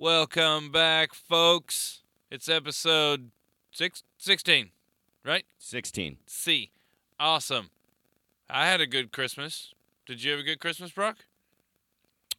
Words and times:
Welcome 0.00 0.70
back, 0.70 1.12
folks. 1.12 2.02
It's 2.30 2.48
episode 2.48 3.32
six, 3.72 4.04
16, 4.18 4.70
right? 5.24 5.44
16. 5.58 6.18
C. 6.24 6.70
Awesome. 7.18 7.70
I 8.48 8.68
had 8.68 8.80
a 8.80 8.86
good 8.86 9.10
Christmas. 9.10 9.74
Did 10.06 10.22
you 10.22 10.30
have 10.30 10.38
a 10.38 10.44
good 10.44 10.60
Christmas, 10.60 10.92
Brock? 10.92 11.24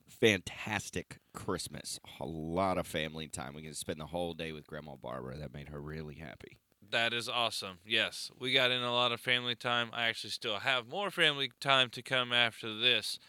Fantastic 0.07 1.17
Christmas. 1.33 1.99
A 2.21 2.25
lot 2.25 2.77
of 2.77 2.87
family 2.87 3.27
time. 3.27 3.55
We 3.55 3.63
can 3.63 3.73
spend 3.73 3.99
the 3.99 4.05
whole 4.05 4.33
day 4.33 4.53
with 4.53 4.65
Grandma 4.65 4.95
Barbara. 4.95 5.37
That 5.37 5.53
made 5.53 5.67
her 5.67 5.81
really 5.81 6.15
happy. 6.15 6.59
That 6.89 7.13
is 7.13 7.27
awesome. 7.27 7.79
Yes, 7.85 8.31
we 8.39 8.53
got 8.53 8.71
in 8.71 8.83
a 8.83 8.93
lot 8.93 9.11
of 9.11 9.19
family 9.19 9.55
time. 9.55 9.89
I 9.91 10.07
actually 10.07 10.29
still 10.29 10.59
have 10.59 10.87
more 10.87 11.11
family 11.11 11.51
time 11.59 11.89
to 11.89 12.01
come 12.01 12.31
after 12.31 12.73
this. 12.73 13.19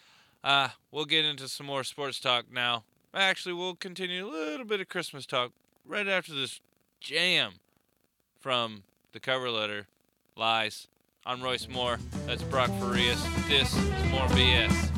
Uh, 0.44 0.68
we'll 0.92 1.04
get 1.04 1.24
into 1.24 1.48
some 1.48 1.66
more 1.66 1.82
sports 1.82 2.20
talk 2.20 2.44
now. 2.48 2.84
Actually, 3.12 3.54
we'll 3.54 3.74
continue 3.74 4.24
a 4.24 4.30
little 4.30 4.64
bit 4.64 4.80
of 4.80 4.88
Christmas 4.88 5.26
talk 5.26 5.50
right 5.84 6.06
after 6.06 6.32
this 6.32 6.60
jam 7.00 7.54
from 8.38 8.84
the 9.12 9.18
cover 9.18 9.50
letter. 9.50 9.88
Lies. 10.36 10.86
I'm 11.26 11.42
Royce 11.42 11.68
Moore. 11.68 11.98
That's 12.26 12.42
Brock 12.44 12.70
Farias. 12.78 13.22
This 13.48 13.76
is 13.76 14.10
More 14.10 14.26
BS. 14.28 14.89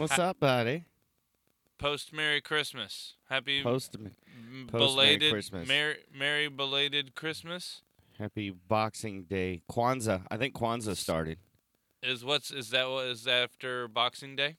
What's 0.00 0.18
up, 0.18 0.40
buddy? 0.40 0.84
post 1.78 2.10
Merry 2.10 2.40
Christmas. 2.40 3.16
Happy 3.28 3.62
Post 3.62 3.92
post 3.92 3.98
Merry 3.98 4.66
belated 4.70 5.30
Christmas. 5.30 5.68
Merry, 5.68 5.96
Merry 6.18 6.48
belated 6.48 7.14
Christmas. 7.14 7.82
Happy 8.18 8.48
Boxing 8.48 9.24
Day. 9.24 9.60
Kwanzaa. 9.70 10.22
I 10.30 10.38
think 10.38 10.54
Kwanzaa 10.54 10.96
started. 10.96 11.36
Is 12.02 12.24
what's 12.24 12.50
is 12.50 12.70
that 12.70 12.88
what 12.88 13.08
is 13.08 13.26
after 13.26 13.88
Boxing 13.88 14.36
Day? 14.36 14.56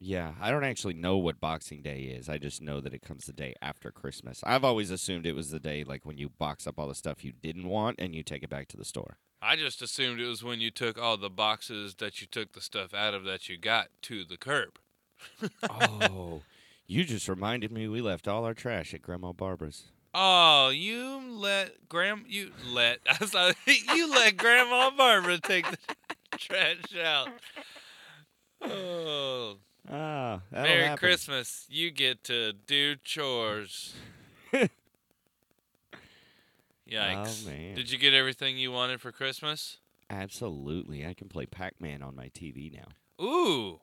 Yeah, 0.00 0.32
I 0.40 0.50
don't 0.50 0.64
actually 0.64 0.94
know 0.94 1.18
what 1.18 1.40
Boxing 1.40 1.82
Day 1.82 2.04
is. 2.04 2.30
I 2.30 2.38
just 2.38 2.62
know 2.62 2.80
that 2.80 2.94
it 2.94 3.02
comes 3.02 3.26
the 3.26 3.34
day 3.34 3.54
after 3.60 3.90
Christmas. 3.90 4.40
I've 4.44 4.64
always 4.64 4.90
assumed 4.90 5.26
it 5.26 5.34
was 5.34 5.50
the 5.50 5.60
day 5.60 5.84
like 5.84 6.06
when 6.06 6.16
you 6.16 6.30
box 6.30 6.66
up 6.66 6.78
all 6.78 6.88
the 6.88 6.94
stuff 6.94 7.22
you 7.22 7.32
didn't 7.32 7.68
want 7.68 7.96
and 7.98 8.14
you 8.14 8.22
take 8.22 8.42
it 8.42 8.48
back 8.48 8.68
to 8.68 8.78
the 8.78 8.86
store. 8.86 9.18
I 9.40 9.56
just 9.56 9.80
assumed 9.82 10.20
it 10.20 10.26
was 10.26 10.42
when 10.42 10.60
you 10.60 10.70
took 10.70 10.98
all 11.00 11.16
the 11.16 11.30
boxes 11.30 11.94
that 11.96 12.20
you 12.20 12.26
took 12.26 12.52
the 12.52 12.60
stuff 12.60 12.92
out 12.92 13.14
of 13.14 13.24
that 13.24 13.48
you 13.48 13.56
got 13.56 13.88
to 14.02 14.24
the 14.24 14.36
curb. 14.36 14.78
oh, 15.70 16.42
you 16.86 17.04
just 17.04 17.28
reminded 17.28 17.70
me 17.72 17.86
we 17.88 18.00
left 18.00 18.26
all 18.28 18.44
our 18.44 18.54
trash 18.54 18.94
at 18.94 19.02
Grandma 19.02 19.32
Barbara's. 19.32 19.84
Oh, 20.14 20.70
you 20.70 21.20
let 21.30 21.88
Gram 21.88 22.24
you 22.26 22.50
let 22.66 22.98
I 23.06 23.16
like, 23.34 23.56
you 23.94 24.10
let 24.10 24.36
Grandma 24.36 24.90
Barbara 24.96 25.38
take 25.38 25.70
the 25.70 25.78
trash 26.38 26.96
out. 27.04 27.28
Oh, 28.62 29.56
Ah, 29.90 30.40
Merry 30.52 30.82
happen. 30.84 30.98
Christmas! 30.98 31.66
You 31.70 31.90
get 31.90 32.22
to 32.24 32.52
do 32.52 32.96
chores. 32.96 33.94
Yikes! 36.90 37.44
Oh 37.46 37.50
man. 37.50 37.74
Did 37.74 37.90
you 37.90 37.98
get 37.98 38.14
everything 38.14 38.56
you 38.58 38.72
wanted 38.72 39.00
for 39.00 39.12
Christmas? 39.12 39.78
Absolutely. 40.10 41.06
I 41.06 41.12
can 41.14 41.28
play 41.28 41.44
Pac-Man 41.46 42.02
on 42.02 42.16
my 42.16 42.28
TV 42.28 42.72
now. 42.72 43.24
Ooh, 43.24 43.80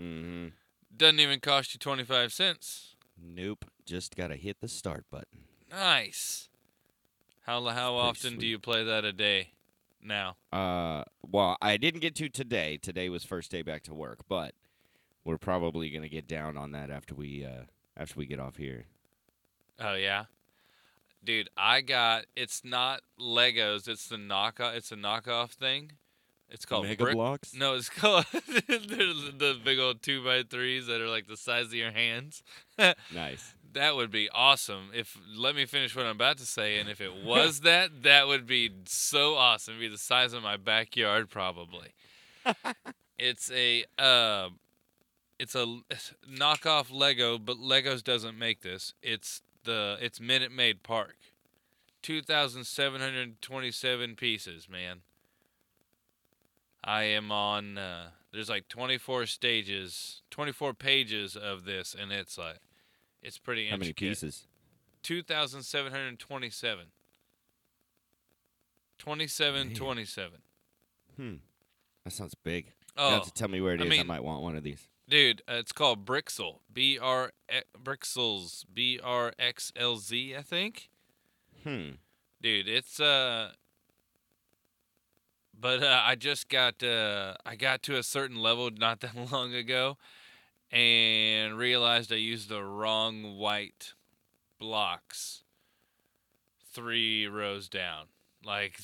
Mm-hmm. 0.00 0.48
doesn't 0.96 1.20
even 1.20 1.40
cost 1.40 1.74
you 1.74 1.78
twenty 1.78 2.04
five 2.04 2.32
cents. 2.32 2.94
Nope. 3.20 3.64
Just 3.84 4.16
gotta 4.16 4.36
hit 4.36 4.60
the 4.60 4.68
start 4.68 5.04
button. 5.10 5.40
Nice. 5.70 6.48
How 7.42 7.64
how 7.66 7.94
often 7.94 8.38
do 8.38 8.46
you 8.46 8.58
play 8.58 8.82
that 8.84 9.04
a 9.04 9.12
day? 9.12 9.50
Now, 10.02 10.36
Uh, 10.52 11.04
well, 11.26 11.56
I 11.62 11.76
didn't 11.78 12.00
get 12.00 12.14
to 12.16 12.28
today. 12.28 12.76
Today 12.76 13.08
was 13.08 13.24
first 13.24 13.50
day 13.50 13.62
back 13.62 13.82
to 13.84 13.94
work, 13.94 14.20
but 14.28 14.54
we're 15.24 15.38
probably 15.38 15.90
gonna 15.90 16.08
get 16.10 16.26
down 16.28 16.56
on 16.56 16.72
that 16.72 16.90
after 16.90 17.14
we 17.14 17.44
uh 17.44 17.64
after 17.96 18.18
we 18.18 18.26
get 18.26 18.38
off 18.40 18.56
here. 18.56 18.84
oh 19.80 19.94
yeah, 19.94 20.24
dude, 21.24 21.48
I 21.56 21.80
got. 21.80 22.24
It's 22.36 22.62
not 22.64 23.00
Legos. 23.20 23.88
It's 23.88 24.08
the 24.08 24.16
knockoff. 24.16 24.74
It's 24.76 24.92
a 24.92 24.96
knockoff 24.96 25.50
thing. 25.50 25.92
It's 26.50 26.64
called 26.66 26.84
Mega 26.86 27.04
Brick- 27.04 27.16
blocks. 27.16 27.54
No, 27.54 27.74
it's 27.74 27.88
called 27.90 28.26
the 28.32 29.58
big 29.64 29.78
old 29.78 30.02
two 30.02 30.22
by 30.22 30.42
threes 30.42 30.86
that 30.86 31.00
are 31.00 31.08
like 31.08 31.26
the 31.26 31.36
size 31.36 31.66
of 31.66 31.74
your 31.74 31.92
hands. 31.92 32.42
Nice. 33.14 33.54
That 33.72 33.96
would 33.96 34.12
be 34.12 34.28
awesome. 34.32 34.90
If 34.94 35.18
let 35.36 35.56
me 35.56 35.64
finish 35.66 35.96
what 35.96 36.06
I'm 36.06 36.14
about 36.14 36.38
to 36.38 36.46
say, 36.46 36.78
and 36.78 36.88
if 36.88 37.00
it 37.00 37.12
was 37.24 37.60
that, 37.60 38.04
that 38.04 38.28
would 38.28 38.46
be 38.46 38.70
so 38.84 39.34
awesome. 39.34 39.74
It'd 39.74 39.80
be 39.80 39.88
the 39.88 39.98
size 39.98 40.32
of 40.32 40.44
my 40.44 40.56
backyard, 40.56 41.28
probably. 41.28 41.94
it's 43.18 43.50
a 43.50 43.84
uh, 43.98 44.50
it's 45.40 45.56
a 45.56 45.78
knockoff 46.28 46.92
Lego, 46.92 47.36
but 47.38 47.56
Legos 47.56 48.02
doesn't 48.04 48.38
make 48.38 48.60
this. 48.62 48.94
It's 49.02 49.42
the 49.64 49.96
it's 50.00 50.20
Minute 50.20 50.52
Maid 50.52 50.82
Park, 50.82 51.16
two 52.02 52.22
thousand 52.22 52.64
seven 52.64 53.00
hundred 53.00 53.40
twenty-seven 53.42 54.16
pieces, 54.16 54.68
man. 54.68 55.00
I 56.82 57.04
am 57.04 57.32
on. 57.32 57.78
Uh, 57.78 58.10
there's 58.30 58.50
like 58.50 58.68
24 58.68 59.26
stages, 59.26 60.20
24 60.30 60.74
pages 60.74 61.34
of 61.36 61.64
this, 61.64 61.94
and 61.98 62.10
it's 62.12 62.36
like, 62.36 62.58
it's 63.22 63.38
pretty 63.38 63.68
How 63.68 63.76
many 63.76 63.92
pieces? 63.94 64.46
2,727. 65.04 66.86
27, 68.98 69.66
Man. 69.68 69.76
27. 69.76 70.32
Hmm. 71.16 71.34
That 72.04 72.12
sounds 72.12 72.34
big. 72.34 72.72
Oh, 72.96 73.08
You 73.08 73.14
Oh, 73.14 73.18
have 73.18 73.24
to 73.26 73.32
tell 73.32 73.48
me 73.48 73.60
where 73.60 73.74
it 73.74 73.80
is. 73.80 73.86
I 73.86 73.88
is. 73.88 74.00
I 74.00 74.02
might 74.04 74.24
want 74.24 74.42
one 74.42 74.56
of 74.56 74.62
these. 74.62 74.86
Dude, 75.08 75.42
uh, 75.48 75.54
it's 75.54 75.72
called 75.72 76.04
Brixel. 76.04 76.60
B 76.72 76.98
R 77.00 77.32
Brixels. 77.82 78.64
B 78.72 78.98
R 79.02 79.32
X 79.38 79.72
L 79.76 79.96
Z, 79.96 80.34
I 80.36 80.42
think. 80.42 80.88
Hmm. 81.62 81.92
dude 82.42 82.68
it's 82.68 83.00
uh 83.00 83.52
but 85.58 85.82
uh, 85.82 86.02
i 86.04 86.14
just 86.14 86.50
got 86.50 86.82
uh 86.82 87.32
i 87.46 87.56
got 87.56 87.82
to 87.84 87.96
a 87.96 88.02
certain 88.02 88.36
level 88.36 88.68
not 88.70 89.00
that 89.00 89.32
long 89.32 89.54
ago 89.54 89.96
and 90.70 91.56
realized 91.56 92.12
i 92.12 92.16
used 92.16 92.50
the 92.50 92.62
wrong 92.62 93.38
white 93.38 93.94
blocks 94.58 95.42
three 96.74 97.26
rows 97.26 97.68
down 97.70 98.08
like 98.44 98.78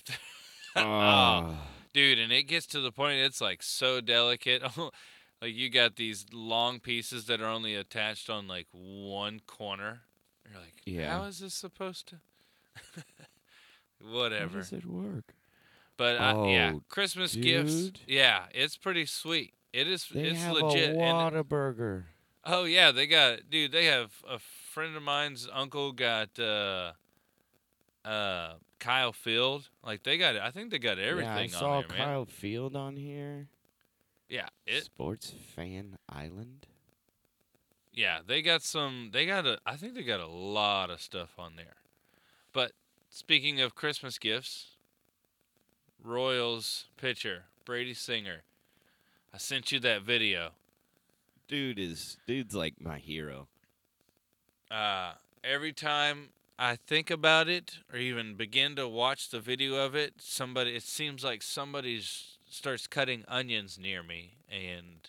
Oh. 0.75 1.55
dude 1.93 2.19
and 2.19 2.33
it 2.33 2.45
gets 2.45 2.65
to 2.69 2.81
the 2.81 2.93
point 2.93 3.19
it's 3.19 3.43
like 3.43 3.63
so 3.63 4.01
delicate 4.01 4.63
like 5.43 5.55
you 5.55 5.71
got 5.71 5.97
these 5.97 6.27
long 6.33 6.81
pieces 6.81 7.27
that 7.27 7.41
are 7.41 7.47
only 7.49 7.75
attached 7.75 8.29
on 8.31 8.47
like 8.49 8.67
one 8.73 9.41
corner 9.47 10.03
you're 10.51 10.61
like 10.61 10.75
Yeah. 10.85 11.17
how 11.19 11.25
is 11.25 11.39
this 11.41 11.55
supposed 11.55 12.09
to 12.09 12.17
Whatever. 14.03 14.53
How 14.53 14.59
does 14.59 14.73
it 14.73 14.87
work? 14.87 15.35
but 15.97 16.17
uh, 16.17 16.45
yeah 16.47 16.73
Oh, 16.77 16.83
christmas 16.89 17.35
gifts 17.35 17.93
yeah 18.07 18.45
it's 18.55 18.77
pretty 18.77 19.05
sweet 19.07 19.53
it 19.73 19.87
is 19.87 20.07
They 20.09 20.23
it's 20.23 20.41
have 20.43 20.55
legit 20.55 20.97
a 20.97 20.99
and 20.99 21.35
Whataburger. 21.35 22.05
oh 22.45 22.65
yeah 22.65 22.91
they 22.91 23.07
got 23.07 23.51
dude 23.51 23.73
they 23.73 23.85
have 23.87 24.11
a 24.29 24.39
friend 24.39 24.97
of 24.97 25.03
mine's 25.03 25.47
uncle 25.53 25.93
got 25.93 26.39
uh 26.39 26.93
uh 28.05 28.55
kyle 28.79 29.13
field 29.13 29.69
like 29.85 30.03
they 30.05 30.17
got 30.17 30.37
i 30.39 30.51
think 30.51 30.71
they 30.71 30.79
got 30.79 30.99
everything 30.99 31.51
yeah, 31.51 31.57
I 31.57 31.61
saw 31.61 31.71
on 31.79 31.85
there 31.89 31.99
man 31.99 32.07
Kyle 32.07 32.25
Field 32.25 32.75
on 32.75 32.97
here. 32.97 33.49
Yeah 34.31 34.49
it 34.67 34.85
Sports 34.85 35.35
Fan 35.55 35.99
Island. 36.09 36.67
Yeah, 37.93 38.21
they 38.25 38.41
got 38.41 38.63
some. 38.63 39.11
They 39.13 39.27
got 39.27 39.47
a. 39.47 39.59
I 39.67 39.77
think 39.77 39.95
they 39.95 40.03
got 40.03 40.21
a 40.21 40.27
lot 40.27 40.91
of 40.91 41.03
stuff 41.03 41.35
on 41.39 41.57
there. 41.57 41.77
But 42.53 42.73
speaking 43.09 43.61
of 43.61 43.75
Christmas 43.75 44.19
gifts, 44.19 44.77
Royals 46.03 46.87
pitcher 46.97 47.45
Brady 47.65 47.95
Singer. 47.95 48.43
I 49.35 49.39
sent 49.39 49.71
you 49.71 49.81
that 49.81 50.03
video. 50.03 50.51
Dude 51.49 51.79
is 51.79 52.17
dude's 52.27 52.55
like 52.55 52.81
my 52.81 52.99
hero. 52.99 53.49
Uh, 54.71 55.15
every 55.43 55.73
time 55.73 56.29
I 56.59 56.77
think 56.77 57.11
about 57.11 57.49
it, 57.49 57.79
or 57.93 57.99
even 57.99 58.35
begin 58.35 58.77
to 58.77 58.89
watch 58.89 59.31
the 59.31 59.41
video 59.41 59.75
of 59.85 59.95
it, 59.95 60.15
somebody. 60.19 60.75
It 60.77 60.85
seems 60.85 61.25
like 61.25 61.43
somebody's 61.43 62.39
starts 62.51 62.87
cutting 62.87 63.25
onions 63.29 63.79
near 63.79 64.03
me, 64.03 64.35
and 64.51 65.09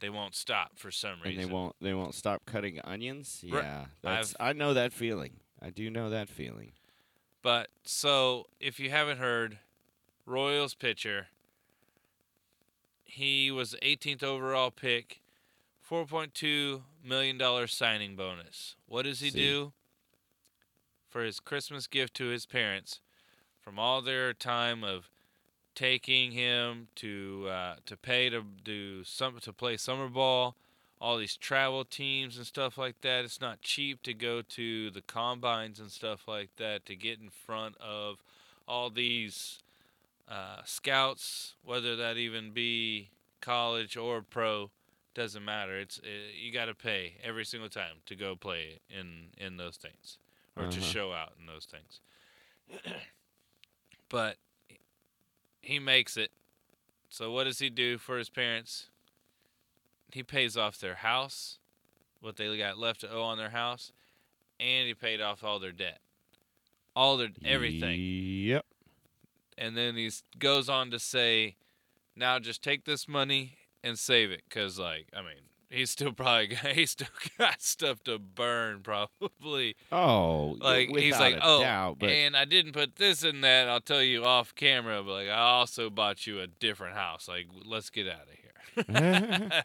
they 0.00 0.10
won't 0.10 0.34
stop 0.34 0.72
for 0.76 0.90
some 0.90 1.20
reason. 1.24 1.40
And 1.40 1.48
they 1.48 1.52
won't 1.52 1.76
they 1.80 1.94
won't 1.94 2.14
stop 2.14 2.44
cutting 2.44 2.80
onions. 2.84 3.40
Yeah, 3.42 3.86
that's 4.02 4.34
I 4.38 4.52
know 4.52 4.74
that 4.74 4.92
feeling. 4.92 5.40
I 5.62 5.70
do 5.70 5.88
know 5.88 6.10
that 6.10 6.28
feeling. 6.28 6.72
But 7.42 7.68
so 7.84 8.46
if 8.60 8.78
you 8.78 8.90
haven't 8.90 9.18
heard, 9.18 9.58
Royals 10.26 10.74
pitcher, 10.74 11.28
he 13.04 13.50
was 13.50 13.70
the 13.72 13.78
18th 13.78 14.22
overall 14.22 14.70
pick, 14.70 15.20
4.2 15.88 16.82
million 17.04 17.38
dollar 17.38 17.66
signing 17.66 18.16
bonus. 18.16 18.76
What 18.86 19.02
does 19.02 19.20
he 19.20 19.30
See. 19.30 19.38
do 19.38 19.72
for 21.08 21.22
his 21.22 21.40
Christmas 21.40 21.86
gift 21.86 22.14
to 22.14 22.26
his 22.26 22.46
parents? 22.46 23.00
From 23.60 23.78
all 23.78 24.02
their 24.02 24.34
time 24.34 24.84
of 24.84 25.08
taking 25.74 26.32
him 26.32 26.88
to 26.96 27.46
uh, 27.50 27.76
to 27.86 27.96
pay 27.96 28.30
to 28.30 28.42
do 28.64 29.04
some 29.04 29.38
to 29.40 29.52
play 29.52 29.76
summer 29.76 30.08
ball, 30.08 30.54
all 31.00 31.18
these 31.18 31.36
travel 31.36 31.84
teams 31.84 32.36
and 32.36 32.46
stuff 32.46 32.78
like 32.78 33.00
that. 33.02 33.24
It's 33.24 33.40
not 33.40 33.60
cheap 33.62 34.02
to 34.02 34.14
go 34.14 34.42
to 34.42 34.90
the 34.90 35.02
combines 35.02 35.80
and 35.80 35.90
stuff 35.90 36.26
like 36.28 36.50
that 36.56 36.86
to 36.86 36.96
get 36.96 37.20
in 37.20 37.30
front 37.30 37.76
of 37.78 38.22
all 38.66 38.90
these 38.90 39.60
uh, 40.28 40.62
scouts, 40.64 41.54
whether 41.64 41.96
that 41.96 42.16
even 42.16 42.52
be 42.52 43.10
college 43.40 43.96
or 43.96 44.22
pro, 44.22 44.70
doesn't 45.14 45.44
matter. 45.44 45.78
It's 45.78 45.98
uh 45.98 46.08
you 46.40 46.52
got 46.52 46.66
to 46.66 46.74
pay 46.74 47.14
every 47.22 47.44
single 47.44 47.68
time 47.68 47.96
to 48.06 48.14
go 48.16 48.34
play 48.36 48.80
in 48.90 49.28
in 49.36 49.56
those 49.56 49.76
things 49.76 50.18
or 50.56 50.66
to 50.66 50.80
Uh-huh. 50.80 50.80
show 50.80 51.12
out 51.12 51.32
in 51.38 51.46
those 51.46 51.66
things. 51.66 52.00
but 54.08 54.36
he 55.64 55.78
makes 55.78 56.16
it. 56.16 56.30
So 57.08 57.30
what 57.30 57.44
does 57.44 57.58
he 57.58 57.70
do 57.70 57.98
for 57.98 58.18
his 58.18 58.28
parents? 58.28 58.88
He 60.12 60.22
pays 60.22 60.56
off 60.56 60.78
their 60.78 60.96
house, 60.96 61.58
what 62.20 62.36
they 62.36 62.56
got 62.56 62.78
left 62.78 63.00
to 63.00 63.10
owe 63.10 63.22
on 63.22 63.38
their 63.38 63.50
house, 63.50 63.92
and 64.60 64.86
he 64.86 64.94
paid 64.94 65.20
off 65.20 65.42
all 65.42 65.58
their 65.58 65.72
debt, 65.72 65.98
all 66.94 67.16
their 67.16 67.30
everything 67.44 68.00
Yep. 68.00 68.64
and 69.58 69.76
then 69.76 69.96
he 69.96 70.10
goes 70.38 70.68
on 70.68 70.90
to 70.90 70.98
say, 70.98 71.56
"Now 72.14 72.38
just 72.38 72.62
take 72.62 72.84
this 72.84 73.08
money 73.08 73.58
and 73.82 73.98
save 73.98 74.30
it, 74.30 74.42
cause 74.50 74.78
like 74.78 75.08
I 75.12 75.22
mean, 75.22 75.48
he's 75.74 75.90
still 75.90 76.12
probably 76.12 76.48
got, 76.48 76.66
he's 76.72 76.92
still 76.92 77.08
got 77.38 77.60
stuff 77.60 78.02
to 78.04 78.18
burn, 78.18 78.80
probably. 78.82 79.76
Oh, 79.92 80.56
Like 80.60 80.88
he's 80.96 81.18
like, 81.18 81.38
oh, 81.42 81.60
doubt, 81.60 81.98
but 81.98 82.10
and 82.10 82.36
I 82.36 82.44
didn't 82.44 82.72
put 82.72 82.96
this 82.96 83.22
in 83.24 83.40
that. 83.42 83.68
I'll 83.68 83.80
tell 83.80 84.02
you 84.02 84.24
off 84.24 84.54
camera, 84.54 85.02
but 85.02 85.12
like 85.12 85.28
I 85.28 85.38
also 85.38 85.90
bought 85.90 86.26
you 86.26 86.40
a 86.40 86.46
different 86.46 86.96
house. 86.96 87.28
Like 87.28 87.46
let's 87.64 87.90
get 87.90 88.06
out 88.08 88.22
of 88.86 88.86
here, 88.86 89.62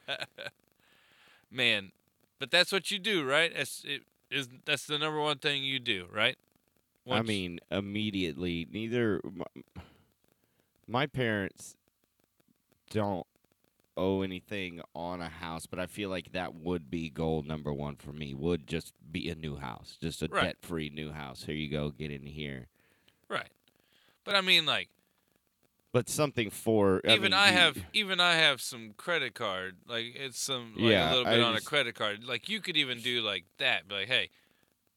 man. 1.51 1.91
But 2.39 2.51
that's 2.51 2.71
what 2.71 2.89
you 2.89 2.99
do, 2.99 3.23
right? 3.25 3.51
That's 3.55 3.83
it 3.85 4.03
is 4.31 4.47
that's 4.65 4.85
the 4.85 4.97
number 4.97 5.19
one 5.19 5.37
thing 5.37 5.63
you 5.63 5.79
do, 5.79 6.05
right? 6.13 6.37
I 7.09 7.21
mean, 7.23 7.59
immediately, 7.71 8.67
neither 8.71 9.19
my, 9.23 9.45
my 10.87 11.07
parents 11.07 11.75
don't 12.91 13.25
owe 13.99 14.21
anything 14.21 14.81
on 14.95 15.21
a 15.21 15.29
house, 15.29 15.65
but 15.65 15.77
I 15.79 15.85
feel 15.85 16.09
like 16.09 16.31
that 16.31 16.55
would 16.55 16.89
be 16.89 17.09
goal 17.09 17.43
number 17.43 17.73
one 17.73 17.95
for 17.97 18.13
me. 18.13 18.33
Would 18.33 18.65
just 18.67 18.93
be 19.11 19.29
a 19.29 19.35
new 19.35 19.57
house, 19.57 19.97
just 20.01 20.21
a 20.21 20.27
Right. 20.27 20.45
debt-free 20.45 20.89
new 20.89 21.11
house. 21.11 21.43
Here 21.43 21.55
you 21.55 21.69
go, 21.69 21.89
get 21.89 22.11
in 22.11 22.25
here. 22.25 22.67
right. 23.27 23.51
But 24.23 24.35
I 24.35 24.41
mean, 24.41 24.65
like. 24.65 24.89
But 25.91 26.07
something 26.07 26.49
for 26.51 27.01
I 27.03 27.13
even 27.13 27.23
mean, 27.23 27.33
I 27.33 27.47
you- 27.51 27.57
have 27.57 27.85
even 27.93 28.19
I 28.19 28.33
have 28.35 28.61
some 28.61 28.93
credit 28.95 29.33
card. 29.33 29.77
Like 29.87 30.15
it's 30.15 30.39
some 30.39 30.73
like 30.75 30.91
Yeah, 30.91 31.09
a 31.09 31.13
little 31.15 31.27
I 31.27 31.35
bit 31.35 31.43
on 31.43 31.55
a 31.55 31.61
credit 31.61 31.95
card. 31.95 32.23
Like 32.23 32.47
you 32.47 32.61
could 32.61 32.77
even 32.77 32.99
do 33.01 33.21
like 33.21 33.45
that. 33.57 33.87
Be 33.87 33.95
like, 33.95 34.07
hey, 34.07 34.29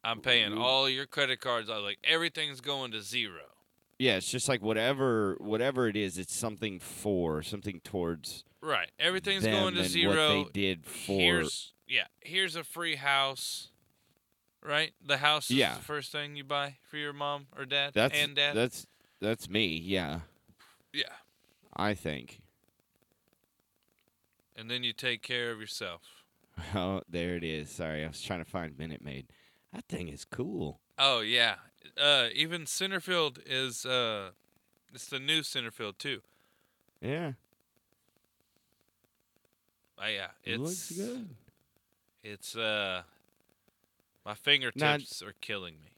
I'm 0.04 0.20
paying 0.20 0.52
all 0.56 0.88
your 0.90 1.06
credit 1.06 1.40
cards. 1.40 1.70
I 1.70 1.76
like 1.78 1.98
everything's 2.04 2.60
going 2.60 2.90
to 2.92 3.00
zero. 3.00 3.44
Yeah, 3.98 4.16
it's 4.16 4.30
just 4.30 4.48
like 4.48 4.60
whatever 4.60 5.36
whatever 5.40 5.88
it 5.88 5.96
is, 5.96 6.18
it's 6.18 6.34
something 6.34 6.78
for 6.78 7.42
something 7.42 7.80
towards 7.80 8.44
Right. 8.62 8.90
Everything's 8.98 9.44
going 9.44 9.74
to 9.74 9.84
zero. 9.84 10.38
what 10.44 10.54
they 10.54 10.60
did 10.60 10.86
for. 10.86 11.12
Here's 11.20 11.72
yeah. 11.88 12.04
Here's 12.20 12.54
a 12.56 12.62
free 12.64 12.96
house. 12.96 13.68
Right. 14.64 14.92
The 15.04 15.16
house 15.16 15.50
is 15.50 15.56
Yeah. 15.56 15.74
the 15.74 15.80
first 15.82 16.12
thing 16.12 16.36
you 16.36 16.44
buy 16.44 16.76
for 16.88 16.96
your 16.96 17.12
mom 17.12 17.46
or 17.58 17.64
dad 17.64 17.92
that's 17.94 18.16
and 18.16 18.36
dad. 18.36 18.54
that's 18.54 18.86
that's 19.20 19.48
me. 19.50 19.66
Yeah, 19.76 20.20
yeah. 20.92 21.04
I 21.76 21.94
think. 21.94 22.40
And 24.56 24.70
then 24.70 24.84
you 24.84 24.92
take 24.92 25.22
care 25.22 25.50
of 25.50 25.60
yourself. 25.60 26.02
Oh, 26.74 27.00
there 27.08 27.34
it 27.36 27.44
is. 27.44 27.70
Sorry, 27.70 28.04
I 28.04 28.08
was 28.08 28.20
trying 28.20 28.44
to 28.44 28.48
find 28.50 28.78
Minute 28.78 29.02
Maid. 29.02 29.26
That 29.72 29.86
thing 29.88 30.08
is 30.08 30.24
cool. 30.26 30.80
Oh 30.98 31.20
yeah. 31.20 31.54
Uh, 32.00 32.28
even 32.34 32.66
Centerfield 32.66 33.38
is 33.46 33.84
uh, 33.86 34.30
it's 34.94 35.06
the 35.06 35.18
new 35.18 35.40
Centerfield 35.40 35.96
too. 35.98 36.20
Yeah, 37.00 37.32
Oh 40.02 40.08
yeah, 40.08 40.28
it 40.44 40.54
it's 40.54 40.60
looks 40.60 40.92
good. 40.92 41.28
It's 42.24 42.56
uh, 42.56 43.02
my 44.24 44.34
fingertips 44.34 45.22
are 45.22 45.34
killing 45.40 45.74
me. 45.74 45.90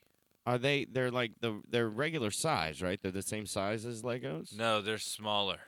Are 0.46 0.58
they? 0.58 0.84
They're 0.84 1.10
like 1.10 1.40
the 1.40 1.62
they're 1.70 1.88
regular 1.88 2.30
size, 2.30 2.82
right? 2.82 3.00
They're 3.00 3.10
the 3.10 3.22
same 3.22 3.46
size 3.46 3.86
as 3.86 4.02
Legos. 4.02 4.56
No, 4.56 4.82
they're 4.82 4.98
smaller. 4.98 5.60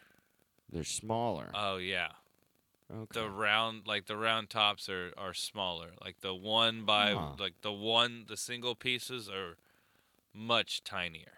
They're 0.70 0.84
smaller. 0.84 1.50
Oh 1.54 1.76
yeah, 1.78 2.08
okay. 2.92 3.20
the 3.20 3.30
round 3.30 3.86
like 3.86 4.06
the 4.06 4.16
round 4.16 4.50
tops 4.50 4.88
are 4.90 5.12
are 5.16 5.32
smaller. 5.32 5.92
Like 6.04 6.20
the 6.20 6.34
one 6.34 6.84
by 6.84 7.12
Huh. 7.12 7.36
like 7.38 7.62
the 7.62 7.72
one 7.72 8.26
the 8.28 8.36
single 8.36 8.74
pieces 8.74 9.30
are 9.30 9.56
much 10.34 10.84
tinier. 10.84 11.32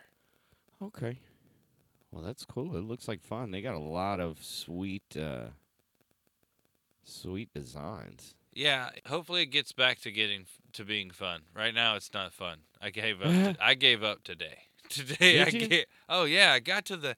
okay. 0.82 1.20
Well, 2.10 2.24
that's 2.24 2.44
cool. 2.46 2.74
It 2.74 2.84
looks 2.84 3.06
like 3.06 3.22
fun. 3.22 3.50
They 3.50 3.60
got 3.60 3.74
a 3.74 3.78
lot 3.78 4.18
of 4.18 4.42
sweet, 4.42 5.14
uh 5.16 5.48
sweet 7.08 7.52
designs. 7.54 8.34
Yeah, 8.54 8.90
hopefully 9.06 9.42
it 9.42 9.46
gets 9.46 9.72
back 9.72 10.00
to 10.00 10.10
getting 10.10 10.46
to 10.72 10.84
being 10.84 11.10
fun. 11.10 11.42
Right 11.54 11.74
now 11.74 11.96
it's 11.96 12.12
not 12.12 12.32
fun. 12.32 12.58
I 12.80 12.90
gave 12.90 13.20
up. 13.22 13.28
to, 13.28 13.56
I 13.60 13.74
gave 13.74 14.02
up 14.02 14.24
today. 14.24 14.58
Today 14.88 15.42
I 15.42 15.50
Did 15.50 15.62
you? 15.62 15.68
get. 15.68 15.86
Oh 16.08 16.24
yeah, 16.24 16.52
I 16.52 16.60
got 16.60 16.86
to 16.86 16.96
the 16.96 17.14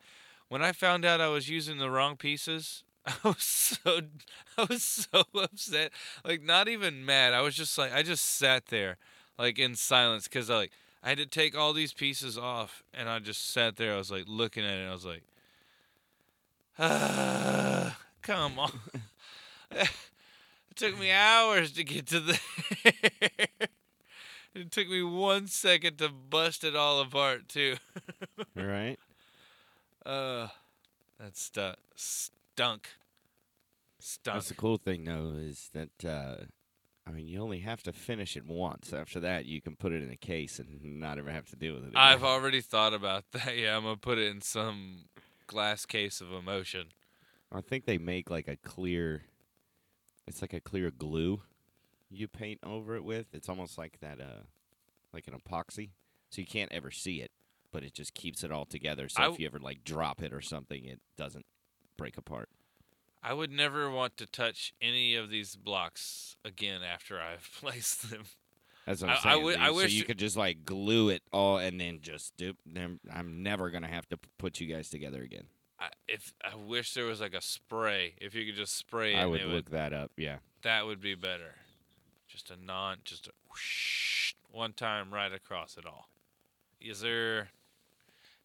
when 0.49 0.61
I 0.61 0.73
found 0.73 1.05
out 1.05 1.21
I 1.21 1.29
was 1.29 1.49
using 1.49 1.79
the 1.79 1.89
wrong 1.91 2.17
pieces. 2.17 2.83
I 3.07 3.13
was 3.23 3.43
so 3.43 4.01
I 4.59 4.65
was 4.69 4.83
so 4.83 5.23
upset. 5.41 5.93
Like 6.25 6.43
not 6.43 6.69
even 6.69 7.05
mad. 7.07 7.33
I 7.33 7.43
was 7.43 7.55
just 7.55 7.79
like 7.79 7.93
I 7.95 8.03
just 8.03 8.25
sat 8.25 8.67
there 8.67 8.97
like 9.39 9.59
in 9.59 9.77
silence 9.77 10.27
cuz 10.27 10.51
I 10.51 10.57
like 10.57 10.73
I 11.03 11.11
had 11.11 11.19
to 11.19 11.27
take 11.27 11.57
all 11.57 11.73
these 11.73 11.93
pieces 11.93 12.37
off 12.37 12.83
and 12.93 13.09
I 13.09 13.21
just 13.21 13.51
sat 13.53 13.77
there. 13.77 13.95
I 13.95 13.99
was 13.99 14.11
like 14.11 14.25
looking 14.27 14.65
at 14.65 14.75
it. 14.79 14.89
I 14.89 14.93
was 14.93 15.05
like 15.05 15.23
ah, 16.79 17.97
come 18.23 18.59
on. 18.59 18.73
It 20.71 20.77
took 20.77 20.99
me 21.01 21.11
hours 21.11 21.73
to 21.73 21.85
get 21.85 22.07
to 22.07 22.21
the. 22.21 22.39
it 24.55 24.71
took 24.71 24.89
me 24.89 25.03
one 25.03 25.49
second 25.49 25.99
to 25.99 26.09
bust 26.09 26.63
it 26.63 26.77
all 26.77 27.01
apart 27.01 27.49
too. 27.49 27.77
Right. 28.55 28.99
Uh, 30.07 30.47
that 31.19 31.37
stu- 31.37 31.75
stunk. 31.97 32.89
Stunk. 33.99 34.37
That's 34.37 34.49
the 34.49 34.55
cool 34.55 34.79
thing, 34.79 35.05
though, 35.05 35.35
is 35.37 35.71
that 35.75 36.05
uh, 36.09 36.45
I 37.07 37.13
mean, 37.13 37.27
you 37.27 37.41
only 37.41 37.61
have 37.61 37.83
to 37.85 37.93
finish 37.93 38.37
it 38.37 38.47
once. 38.47 38.93
After 38.93 39.19
that, 39.21 39.47
you 39.47 39.61
can 39.61 39.75
put 39.75 39.93
it 39.93 40.03
in 40.03 40.11
a 40.11 40.17
case 40.17 40.59
and 40.61 41.01
not 41.01 41.19
ever 41.19 41.31
have 41.31 41.49
to 41.51 41.57
deal 41.57 41.75
with 41.75 41.85
it. 41.85 41.89
Again. 41.89 42.01
I've 42.01 42.23
already 42.23 42.61
thought 42.61 42.95
about 42.95 43.25
that. 43.33 43.57
Yeah, 43.57 43.77
I'm 43.77 43.83
gonna 43.83 43.97
put 43.97 44.19
it 44.19 44.31
in 44.31 44.41
some 44.43 45.07
glass 45.47 45.85
case 45.87 46.21
of 46.21 46.33
emotion. 46.33 46.89
I 47.51 47.63
think 47.63 47.85
they 47.85 47.99
make 47.99 48.31
like 48.31 48.47
a 48.47 48.57
clear. 48.57 49.23
It's 50.31 50.41
like 50.43 50.53
a 50.53 50.61
clear 50.61 50.93
glue 50.93 51.43
you 52.09 52.29
paint 52.29 52.61
over 52.65 52.95
it 52.95 53.03
with. 53.05 53.27
It's 53.35 53.49
almost 53.49 53.77
like 53.77 53.99
that, 54.01 54.21
uh, 54.21 54.45
like 55.13 55.27
an 55.27 55.35
epoxy, 55.35 55.91
so 56.31 56.41
you 56.41 56.47
can't 56.47 56.71
ever 56.73 56.93
see 56.93 57.21
it, 57.21 57.33
but 57.73 57.83
it 57.83 57.95
just 57.95 58.15
keeps 58.15 58.45
it 58.45 58.53
all 58.53 58.65
together. 58.65 59.09
So 59.09 59.23
I 59.25 59.29
if 59.31 59.41
you 59.41 59.47
ever 59.47 59.59
like 59.59 59.83
drop 59.85 60.23
it 60.23 60.33
or 60.33 60.41
something, 60.41 60.85
it 60.85 61.01
doesn't 61.17 61.47
break 61.97 62.17
apart. 62.17 62.49
I 63.25 63.33
would 63.35 63.51
never 63.51 63.91
want 63.91 64.17
to 64.19 64.27
touch 64.27 64.73
any 64.81 65.17
of 65.17 65.31
these 65.31 65.57
blocks 65.57 66.37
again 66.45 66.81
after 66.83 67.21
I've 67.21 67.51
placed 67.61 68.09
them. 68.11 68.23
That's 68.87 69.03
what 69.03 69.11
I- 69.11 69.13
I'm 69.15 69.19
I 69.19 69.23
saying. 69.23 69.35
wi- 69.41 69.55
dude. 69.57 69.63
I 69.63 69.67
so 69.71 69.75
wish 69.75 69.93
you 69.93 70.05
could 70.05 70.19
just 70.19 70.37
like 70.37 70.65
glue 70.65 71.09
it 71.09 71.23
all 71.33 71.59
and 71.59 71.81
then 71.81 71.99
just 72.01 72.37
do. 72.37 72.55
I'm 73.13 73.43
never 73.43 73.71
gonna 73.71 73.89
have 73.89 74.09
to 74.11 74.19
put 74.39 74.61
you 74.61 74.73
guys 74.73 74.89
together 74.91 75.23
again. 75.23 75.49
I, 75.81 75.89
if 76.07 76.35
I 76.45 76.55
wish 76.57 76.93
there 76.95 77.07
was 77.07 77.21
like 77.21 77.35
a 77.35 77.41
spray, 77.41 78.15
if 78.21 78.35
you 78.35 78.45
could 78.45 78.57
just 78.57 78.77
spray 78.77 79.15
it, 79.15 79.19
I 79.19 79.27
would 79.27 79.41
it 79.41 79.47
look 79.47 79.71
that 79.71 79.93
up. 79.93 80.11
Yeah. 80.17 80.37
That 80.63 80.85
would 80.87 81.01
be 81.01 81.15
better. 81.15 81.55
Just 82.29 82.51
a 82.51 82.57
non, 82.63 82.99
just 83.05 83.27
a 83.27 83.31
whoosh, 83.49 84.35
one 84.51 84.73
time 84.75 85.13
right 85.13 85.33
across 85.33 85.77
it 85.79 85.87
all. 85.87 86.09
Is 86.81 87.01
there? 87.01 87.49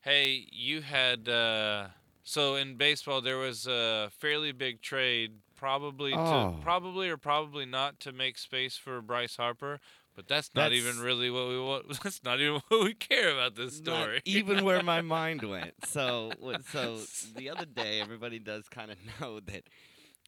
Hey, 0.01 0.47
you 0.51 0.81
had. 0.81 1.27
Uh, 1.27 1.87
so 2.23 2.55
in 2.55 2.75
baseball, 2.75 3.21
there 3.21 3.37
was 3.37 3.67
a 3.67 4.09
fairly 4.17 4.51
big 4.51 4.81
trade, 4.81 5.33
probably 5.55 6.13
Oh. 6.13 6.53
to 6.55 6.61
probably 6.63 7.09
or 7.09 7.17
probably 7.17 7.65
not 7.65 7.99
to 8.01 8.11
make 8.11 8.37
space 8.37 8.77
for 8.77 9.01
Bryce 9.01 9.35
Harper, 9.35 9.79
But 10.15 10.27
that's 10.29 10.49
not 10.55 10.69
That's- 10.69 10.79
even 10.79 10.99
really 11.01 11.29
what 11.29 11.49
we 11.49 11.59
want. 11.59 11.99
That's 12.03 12.23
not 12.23 12.39
even 12.39 12.61
what 12.69 12.83
we 12.83 12.93
care 12.93 13.31
about 13.31 13.55
this 13.55 13.77
story. 13.77 14.21
even 14.25 14.63
where 14.63 14.81
my 14.81 15.01
mind 15.01 15.43
went. 15.43 15.73
So, 15.85 16.31
so 16.71 16.99
the 17.35 17.49
other 17.49 17.65
day, 17.65 17.99
everybody 18.01 18.39
does 18.39 18.69
kind 18.69 18.91
of 18.91 18.97
know 19.19 19.41
that 19.41 19.63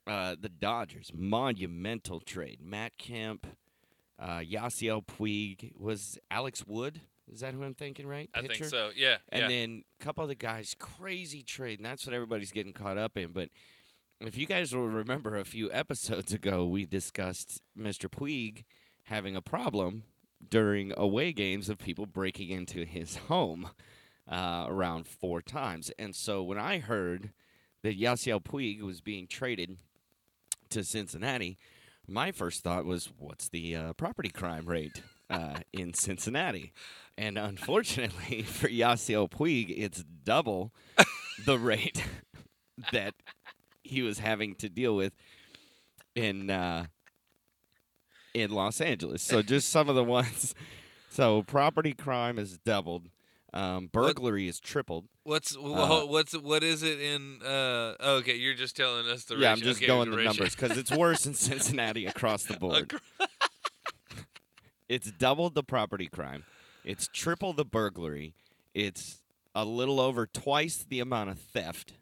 uh, 0.05 0.35
the 0.39 0.49
Dodgers 0.49 1.11
monumental 1.15 2.19
trade. 2.19 2.59
Matt 2.61 2.97
Kemp, 2.97 3.47
uh, 4.19 4.39
Yasiel 4.39 5.05
Puig 5.05 5.71
was 5.77 6.17
Alex 6.29 6.65
Wood. 6.67 7.01
Is 7.31 7.41
that 7.41 7.53
who 7.53 7.63
I'm 7.63 7.73
thinking? 7.73 8.07
Right? 8.07 8.29
I 8.33 8.41
think 8.41 8.65
so. 8.65 8.89
Yeah. 8.95 9.17
And 9.29 9.43
yeah. 9.43 9.47
then 9.47 9.83
a 9.99 10.03
couple 10.03 10.23
other 10.23 10.35
guys, 10.35 10.75
crazy 10.79 11.43
trade, 11.43 11.79
and 11.79 11.85
that's 11.85 12.05
what 12.05 12.13
everybody's 12.13 12.51
getting 12.51 12.73
caught 12.73 12.97
up 12.97 13.17
in. 13.17 13.31
But 13.31 13.49
if 14.19 14.37
you 14.37 14.47
guys 14.47 14.73
will 14.75 14.87
remember, 14.87 15.37
a 15.37 15.45
few 15.45 15.71
episodes 15.71 16.33
ago, 16.33 16.65
we 16.65 16.85
discussed 16.85 17.61
Mr. 17.77 18.09
Puig 18.09 18.63
having 19.07 19.35
a 19.35 19.41
problem 19.41 20.03
during 20.49 20.93
away 20.97 21.31
games 21.31 21.69
of 21.69 21.77
people 21.77 22.05
breaking 22.05 22.49
into 22.49 22.85
his 22.85 23.15
home 23.27 23.69
uh, 24.29 24.65
around 24.67 25.07
four 25.07 25.41
times. 25.41 25.91
And 25.97 26.15
so 26.15 26.43
when 26.43 26.57
I 26.57 26.79
heard 26.79 27.31
that 27.83 27.99
Yasiel 27.99 28.43
Puig 28.43 28.81
was 28.81 29.01
being 29.01 29.27
traded 29.27 29.77
to 30.69 30.83
Cincinnati, 30.83 31.57
my 32.07 32.31
first 32.31 32.63
thought 32.63 32.85
was, 32.85 33.09
what's 33.17 33.49
the 33.49 33.75
uh, 33.75 33.93
property 33.93 34.29
crime 34.29 34.65
rate 34.65 35.01
uh, 35.29 35.59
in 35.73 35.93
Cincinnati? 35.93 36.73
And 37.17 37.37
unfortunately 37.37 38.41
for 38.43 38.67
Yasiel 38.67 39.29
Puig, 39.29 39.73
it's 39.75 40.03
double 40.03 40.73
the 41.45 41.57
rate 41.57 42.03
that 42.91 43.13
he 43.83 44.01
was 44.01 44.19
having 44.19 44.55
to 44.55 44.67
deal 44.67 44.95
with 44.95 45.13
in 46.13 46.49
uh, 46.49 46.87
in 48.41 48.51
Los 48.51 48.81
Angeles. 48.81 49.21
So 49.21 49.41
just 49.41 49.69
some 49.69 49.89
of 49.89 49.95
the 49.95 50.03
ones. 50.03 50.53
So 51.09 51.41
property 51.41 51.93
crime 51.93 52.37
is 52.37 52.59
doubled. 52.59 53.09
Um, 53.53 53.89
burglary 53.91 54.47
is 54.47 54.59
tripled. 54.59 55.05
what's 55.23 55.55
uh, 55.55 56.03
what's 56.05 56.33
what 56.33 56.63
is 56.63 56.83
it 56.83 56.99
in? 56.99 57.39
Uh, 57.43 57.95
okay, 57.99 58.35
you're 58.35 58.53
just 58.53 58.75
telling 58.75 59.07
us 59.07 59.23
the 59.23 59.37
yeah, 59.37 59.51
I'm 59.51 59.57
just 59.57 59.79
okay, 59.79 59.87
going 59.87 60.11
the 60.11 60.17
the 60.17 60.23
numbers 60.23 60.53
because 60.53 60.77
it's 60.77 60.91
worse 60.91 61.25
in 61.25 61.33
Cincinnati 61.33 62.05
across 62.05 62.43
the 62.43 62.57
board. 62.57 62.93
It's 64.89 65.11
doubled 65.11 65.53
the 65.53 65.63
property 65.63 66.07
crime. 66.07 66.45
It's 66.85 67.09
triple 67.11 67.51
the 67.51 67.65
burglary. 67.65 68.33
It's 68.73 69.21
a 69.53 69.65
little 69.65 69.99
over 69.99 70.25
twice 70.25 70.85
the 70.87 70.99
amount 70.99 71.29
of 71.29 71.39
theft. 71.39 71.93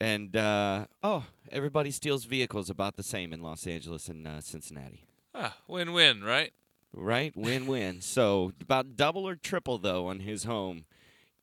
And 0.00 0.36
uh, 0.36 0.86
oh, 1.02 1.24
everybody 1.52 1.90
steals 1.90 2.24
vehicles 2.24 2.70
about 2.70 2.96
the 2.96 3.02
same 3.02 3.32
in 3.32 3.40
Los 3.40 3.66
Angeles 3.66 4.08
and 4.08 4.26
uh, 4.26 4.40
Cincinnati. 4.40 5.06
Ah, 5.34 5.56
win-win, 5.66 6.22
right? 6.22 6.52
Right? 6.92 7.36
Win 7.36 7.66
win. 7.66 8.00
so 8.02 8.52
about 8.60 8.96
double 8.96 9.26
or 9.26 9.34
triple 9.36 9.78
though 9.78 10.06
on 10.06 10.20
his 10.20 10.44
home 10.44 10.84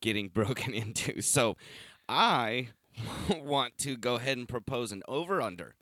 getting 0.01 0.27
broken 0.33 0.73
into. 0.73 1.21
So 1.21 1.57
I 2.07 2.69
want 3.29 3.77
to 3.79 3.97
go 3.97 4.15
ahead 4.15 4.37
and 4.37 4.47
propose 4.47 4.91
an 4.91 5.03
over 5.07 5.41
under 5.41 5.75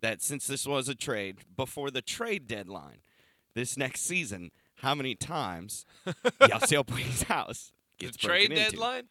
that 0.00 0.22
since 0.22 0.46
this 0.46 0.66
was 0.66 0.88
a 0.88 0.94
trade 0.94 1.38
before 1.56 1.90
the 1.90 2.02
trade 2.02 2.46
deadline 2.46 2.98
this 3.54 3.76
next 3.76 4.00
season, 4.02 4.50
how 4.76 4.94
many 4.94 5.14
times 5.14 5.84
Yasiel 6.40 6.86
Puig's 6.86 7.24
house 7.24 7.72
The 7.98 8.06
gets 8.06 8.16
trade 8.16 8.50
into. 8.50 8.56
deadline. 8.70 9.04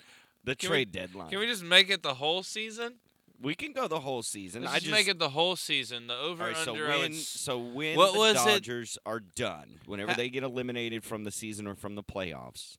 The 0.44 0.56
Can 0.56 0.70
we- 0.70 0.76
trade 0.76 0.92
deadline. 0.92 1.30
Can 1.30 1.40
we 1.40 1.46
just 1.48 1.64
make 1.64 1.90
it 1.90 2.02
the 2.02 2.16
whole 2.16 2.42
season? 2.44 2.96
We 3.42 3.56
can 3.56 3.74
go 3.74 3.88
the 3.88 4.00
whole 4.02 4.22
season. 4.22 4.64
Let's 4.64 4.76
I 4.76 4.80
just, 4.80 4.92
make 4.92 5.08
it 5.08 5.18
the 5.20 5.30
whole 5.30 5.56
season. 5.56 6.08
The 6.08 6.16
over 6.16 6.44
right, 6.44 6.58
so 6.58 6.74
under. 6.74 6.88
I 6.88 6.98
would 6.98 7.02
when 7.02 7.14
so 7.14 7.58
when 7.60 7.98
What 7.98 8.14
the 8.14 8.20
was 8.20 8.36
it? 8.36 8.50
Dodgers 8.64 8.98
are 9.06 9.20
done, 9.20 9.80
whenever 9.86 10.12
Ha- 10.12 10.18
they 10.18 10.30
get 10.30 10.44
eliminated 10.44 11.04
from 11.04 11.24
the 11.24 11.32
season 11.32 11.68
or 11.68 11.76
from 11.76 11.96
the 11.96 12.04
playoffs, 12.04 12.78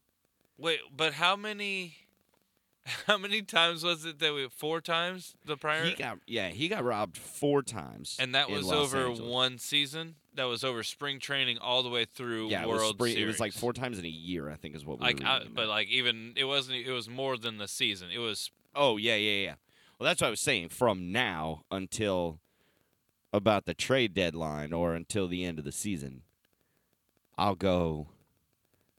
wait, 0.58 0.80
but 0.96 1.14
how 1.14 1.36
many? 1.36 1.96
How 3.06 3.16
many 3.16 3.42
times 3.42 3.84
was 3.84 4.04
it 4.04 4.18
that 4.18 4.34
we 4.34 4.48
four 4.48 4.80
times 4.80 5.36
the 5.44 5.56
prior? 5.56 5.84
he 5.84 5.94
got 5.94 6.18
yeah 6.26 6.48
he 6.48 6.66
got 6.66 6.82
robbed 6.82 7.16
four 7.16 7.62
times, 7.62 8.16
and 8.18 8.34
that 8.34 8.50
was 8.50 8.72
over 8.72 9.06
Angeles. 9.06 9.20
one 9.20 9.58
season. 9.58 10.16
That 10.34 10.44
was 10.44 10.64
over 10.64 10.82
spring 10.82 11.20
training 11.20 11.58
all 11.58 11.84
the 11.84 11.90
way 11.90 12.06
through 12.06 12.48
Yeah, 12.48 12.62
it 12.62 12.68
was, 12.68 12.82
spring- 12.88 13.12
Series. 13.12 13.22
it 13.22 13.26
was 13.26 13.38
like 13.38 13.52
four 13.52 13.72
times 13.72 13.98
in 14.00 14.04
a 14.04 14.08
year. 14.08 14.50
I 14.50 14.56
think 14.56 14.74
is 14.74 14.84
what 14.84 14.98
we 14.98 15.04
Like, 15.06 15.22
I, 15.22 15.42
but 15.54 15.68
like 15.68 15.88
even 15.90 16.32
it 16.36 16.44
wasn't. 16.44 16.78
It 16.78 16.90
was 16.90 17.08
more 17.08 17.36
than 17.36 17.58
the 17.58 17.68
season. 17.68 18.08
It 18.12 18.18
was 18.18 18.50
oh 18.74 18.96
yeah 18.96 19.14
yeah 19.14 19.44
yeah. 19.44 19.54
Well, 20.02 20.10
that's 20.10 20.20
what 20.20 20.26
I 20.26 20.30
was 20.30 20.40
saying. 20.40 20.70
From 20.70 21.12
now 21.12 21.62
until 21.70 22.40
about 23.32 23.66
the 23.66 23.72
trade 23.72 24.14
deadline 24.14 24.72
or 24.72 24.96
until 24.96 25.28
the 25.28 25.44
end 25.44 25.60
of 25.60 25.64
the 25.64 25.70
season, 25.70 26.22
I'll 27.38 27.54
go. 27.54 28.08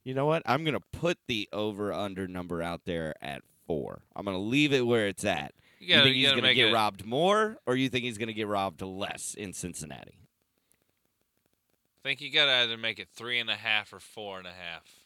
You 0.06 0.14
know 0.14 0.26
what? 0.26 0.44
I'm 0.46 0.64
gonna 0.64 0.80
put 0.80 1.18
the 1.28 1.50
over 1.52 1.92
under 1.92 2.26
number 2.26 2.62
out 2.62 2.86
there 2.86 3.16
at 3.22 3.42
four. 3.68 4.04
I'm 4.16 4.24
gonna 4.24 4.38
leave 4.38 4.72
it 4.72 4.88
where 4.88 5.10
it's 5.10 5.26
at. 5.26 5.54
you 5.78 5.88
You, 5.88 5.94
gotta, 5.94 6.04
think 6.06 6.16
you 6.16 6.26
he's 6.26 6.36
gonna 6.36 6.54
get 6.54 6.70
it, 6.70 6.74
robbed 6.74 7.06
more, 7.06 7.58
or 7.66 7.76
you 7.76 7.90
think 7.90 8.06
he's 8.06 8.18
gonna 8.18 8.32
get 8.32 8.48
robbed 8.48 8.82
less 8.82 9.34
in 9.34 9.52
Cincinnati? 9.52 10.20
I 11.98 12.08
think 12.08 12.22
you 12.22 12.32
gotta 12.32 12.64
either 12.64 12.78
make 12.78 12.98
it 12.98 13.10
three 13.14 13.40
and 13.42 13.50
a 13.50 13.58
half 13.58 13.92
or 13.92 14.00
four 14.00 14.38
and 14.38 14.48
a 14.48 14.54
half. 14.54 15.03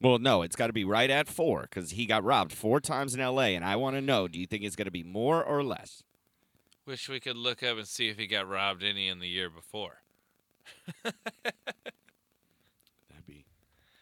Well, 0.00 0.18
no, 0.18 0.42
it's 0.42 0.54
got 0.56 0.68
to 0.68 0.72
be 0.72 0.84
right 0.84 1.10
at 1.10 1.28
four 1.28 1.62
because 1.62 1.92
he 1.92 2.06
got 2.06 2.22
robbed 2.22 2.52
four 2.52 2.80
times 2.80 3.14
in 3.14 3.20
L.A. 3.20 3.56
And 3.56 3.64
I 3.64 3.76
want 3.76 3.96
to 3.96 4.00
know: 4.00 4.28
Do 4.28 4.38
you 4.38 4.46
think 4.46 4.62
it's 4.62 4.76
going 4.76 4.84
to 4.86 4.90
be 4.92 5.02
more 5.02 5.42
or 5.42 5.64
less? 5.64 6.02
Wish 6.86 7.08
we 7.08 7.20
could 7.20 7.36
look 7.36 7.62
up 7.62 7.76
and 7.78 7.86
see 7.86 8.08
if 8.08 8.18
he 8.18 8.26
got 8.26 8.48
robbed 8.48 8.82
any 8.82 9.08
in 9.08 9.18
the 9.18 9.28
year 9.28 9.50
before. 9.50 10.02
That'd 11.02 11.14
be 13.26 13.44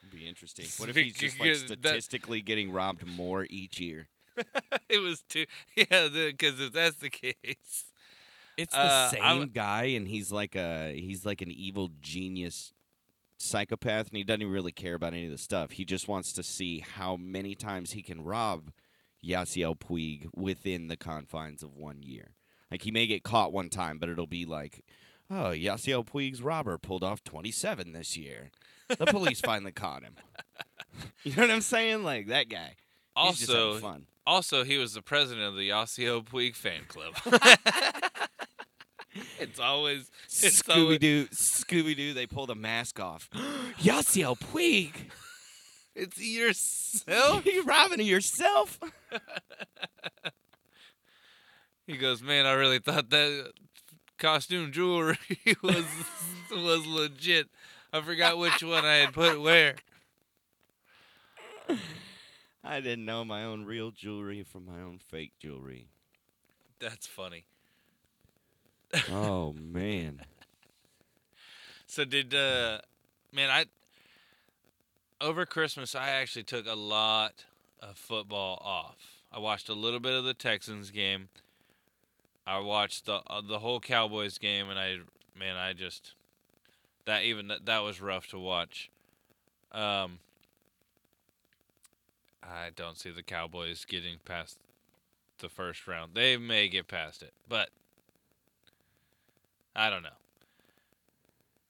that'd 0.03 0.19
be 0.19 0.29
interesting. 0.29 0.67
What 0.79 0.89
if 0.89 0.97
he's 0.97 1.15
just 1.15 1.41
like 1.41 1.55
statistically 1.55 2.43
getting 2.43 2.71
robbed 2.73 3.07
more 3.07 3.47
each 3.51 3.81
year? 3.81 4.09
it 4.89 4.99
was 4.99 5.23
too. 5.29 5.47
Yeah, 5.75 6.09
because 6.13 6.61
if 6.61 6.73
that's 6.73 6.97
the 6.97 7.11
case, 7.11 7.85
It's 8.57 8.73
the 8.75 8.81
Uh, 8.81 9.09
same 9.11 9.23
I'm- 9.23 9.51
guy, 9.53 9.85
and 9.85 10.07
he's 10.07 10.31
like 10.31 10.55
a 10.55 10.93
he's 10.95 11.25
like 11.27 11.43
an 11.43 11.51
evil 11.51 11.91
genius 12.01 12.73
psychopath, 13.39 14.09
and 14.09 14.17
he 14.17 14.25
doesn't 14.25 14.51
really 14.51 14.73
care 14.73 14.95
about 14.95 15.13
any 15.13 15.27
of 15.27 15.31
the 15.31 15.39
stuff. 15.39 15.73
He 15.73 15.85
just 15.85 16.09
wants 16.09 16.33
to 16.35 16.43
see 16.43 16.81
how 16.81 17.17
many 17.17 17.55
times 17.55 17.93
he 17.93 18.03
can 18.03 18.23
rob 18.25 18.71
Yasiel 19.25 19.79
Puig 19.79 20.29
within 20.35 20.89
the 20.89 20.97
confines 20.97 21.63
of 21.63 21.75
one 21.75 22.03
year. 22.03 22.33
Like 22.71 22.83
he 22.83 22.91
may 22.91 23.07
get 23.07 23.23
caught 23.23 23.53
one 23.53 23.69
time, 23.69 23.99
but 23.99 24.09
it'll 24.09 24.27
be 24.27 24.45
like, 24.45 24.85
oh, 25.31 25.51
Yasiel 25.51 26.07
Puig's 26.07 26.43
robber 26.43 26.79
pulled 26.79 27.05
off 27.05 27.23
twenty 27.23 27.51
seven 27.51 27.93
this 27.93 28.17
year. 28.17 28.51
The 28.89 29.07
police 29.07 29.41
finally 29.45 29.73
caught 29.73 30.03
him. 30.03 30.17
You 31.25 31.35
know 31.37 31.43
what 31.43 31.51
I'm 31.51 31.61
saying? 31.61 32.05
Like 32.05 32.29
that 32.29 32.49
guy. 32.49 32.77
Also, 33.15 33.79
fun. 33.81 34.07
also 34.27 34.65
he 34.65 34.79
was 34.79 34.95
the 34.95 35.03
president 35.03 35.47
of 35.47 35.55
the 35.55 35.69
Yasiel 35.69 36.25
Puig 36.25 36.55
fan 36.55 36.83
club. 36.89 37.15
it's 39.41 39.59
always 39.59 40.11
it's 40.27 40.63
Scooby 40.63 40.99
Doo, 40.99 41.27
Scooby 41.27 41.97
Doo, 41.97 42.15
they 42.15 42.27
pull 42.27 42.47
the 42.47 42.55
mask 42.55 43.01
off. 43.01 43.29
Yasiel 43.79 44.39
Puig, 44.39 44.93
it's 45.95 46.21
yourself. 46.21 47.45
you 47.47 47.65
robbing 47.65 48.01
yourself? 48.01 48.79
He 51.87 51.97
goes, 51.97 52.23
man, 52.23 52.47
I 52.47 52.53
really 52.53 52.79
thought 52.79 53.11
that 53.11 53.53
costume 54.19 54.73
jewelry 54.73 55.19
was 55.63 55.85
was 56.51 56.87
legit. 56.87 57.49
I 57.93 58.01
forgot 58.01 58.39
which 58.39 58.63
one 58.63 58.85
I 58.85 58.97
had 58.97 59.13
put 59.13 59.41
where. 59.41 59.77
I 62.65 62.81
didn't 62.81 63.05
know 63.05 63.25
my 63.25 63.45
own 63.45 63.65
real 63.65 63.93
jewelry 63.93 64.43
from 64.43 64.67
my 64.67 64.81
own 64.81 64.99
fake 64.99 65.33
jewelry. 65.41 65.89
That's 66.81 67.07
funny. 67.07 67.45
Oh 69.11 69.53
man, 69.53 70.21
So 71.87 72.05
did 72.05 72.35
uh 72.35 72.81
man 73.33 73.49
I 73.51 73.65
over 75.21 75.47
Christmas 75.47 75.95
I 75.95 76.11
actually 76.11 76.43
took 76.43 76.67
a 76.67 76.75
lot 76.75 77.45
of 77.81 77.97
football 77.97 78.61
off. 78.63 79.23
I 79.33 79.39
watched 79.39 79.69
a 79.69 79.75
little 79.75 80.01
bit 80.01 80.13
of 80.13 80.25
the 80.25 80.35
Texans 80.35 80.91
game. 80.91 81.29
I 82.47 82.59
watched 82.59 83.07
the 83.07 83.23
uh, 83.27 83.41
the 83.41 83.61
whole 83.61 83.81
Cowboys 83.81 84.37
game 84.39 84.69
and 84.69 84.79
I 84.79 84.99
man 85.39 85.57
I 85.57 85.73
just 85.73 86.15
that 87.07 87.23
even 87.25 87.49
that, 87.49 87.67
that 87.67 87.79
was 87.79 88.01
rough 88.01 88.27
to 88.29 88.39
watch. 88.39 88.91
Um 89.73 90.19
I 92.43 92.71
don't 92.77 92.99
see 92.99 93.11
the 93.11 93.23
Cowboys 93.23 93.85
getting 93.85 94.19
past 94.25 94.59
the 95.39 95.49
first 95.49 95.87
round. 95.87 96.15
They 96.15 96.37
may 96.37 96.69
get 96.69 96.89
past 96.89 97.23
it, 97.23 97.33
but 97.49 97.71
I 99.77 99.91
don't 99.91 100.03
know. 100.03 100.09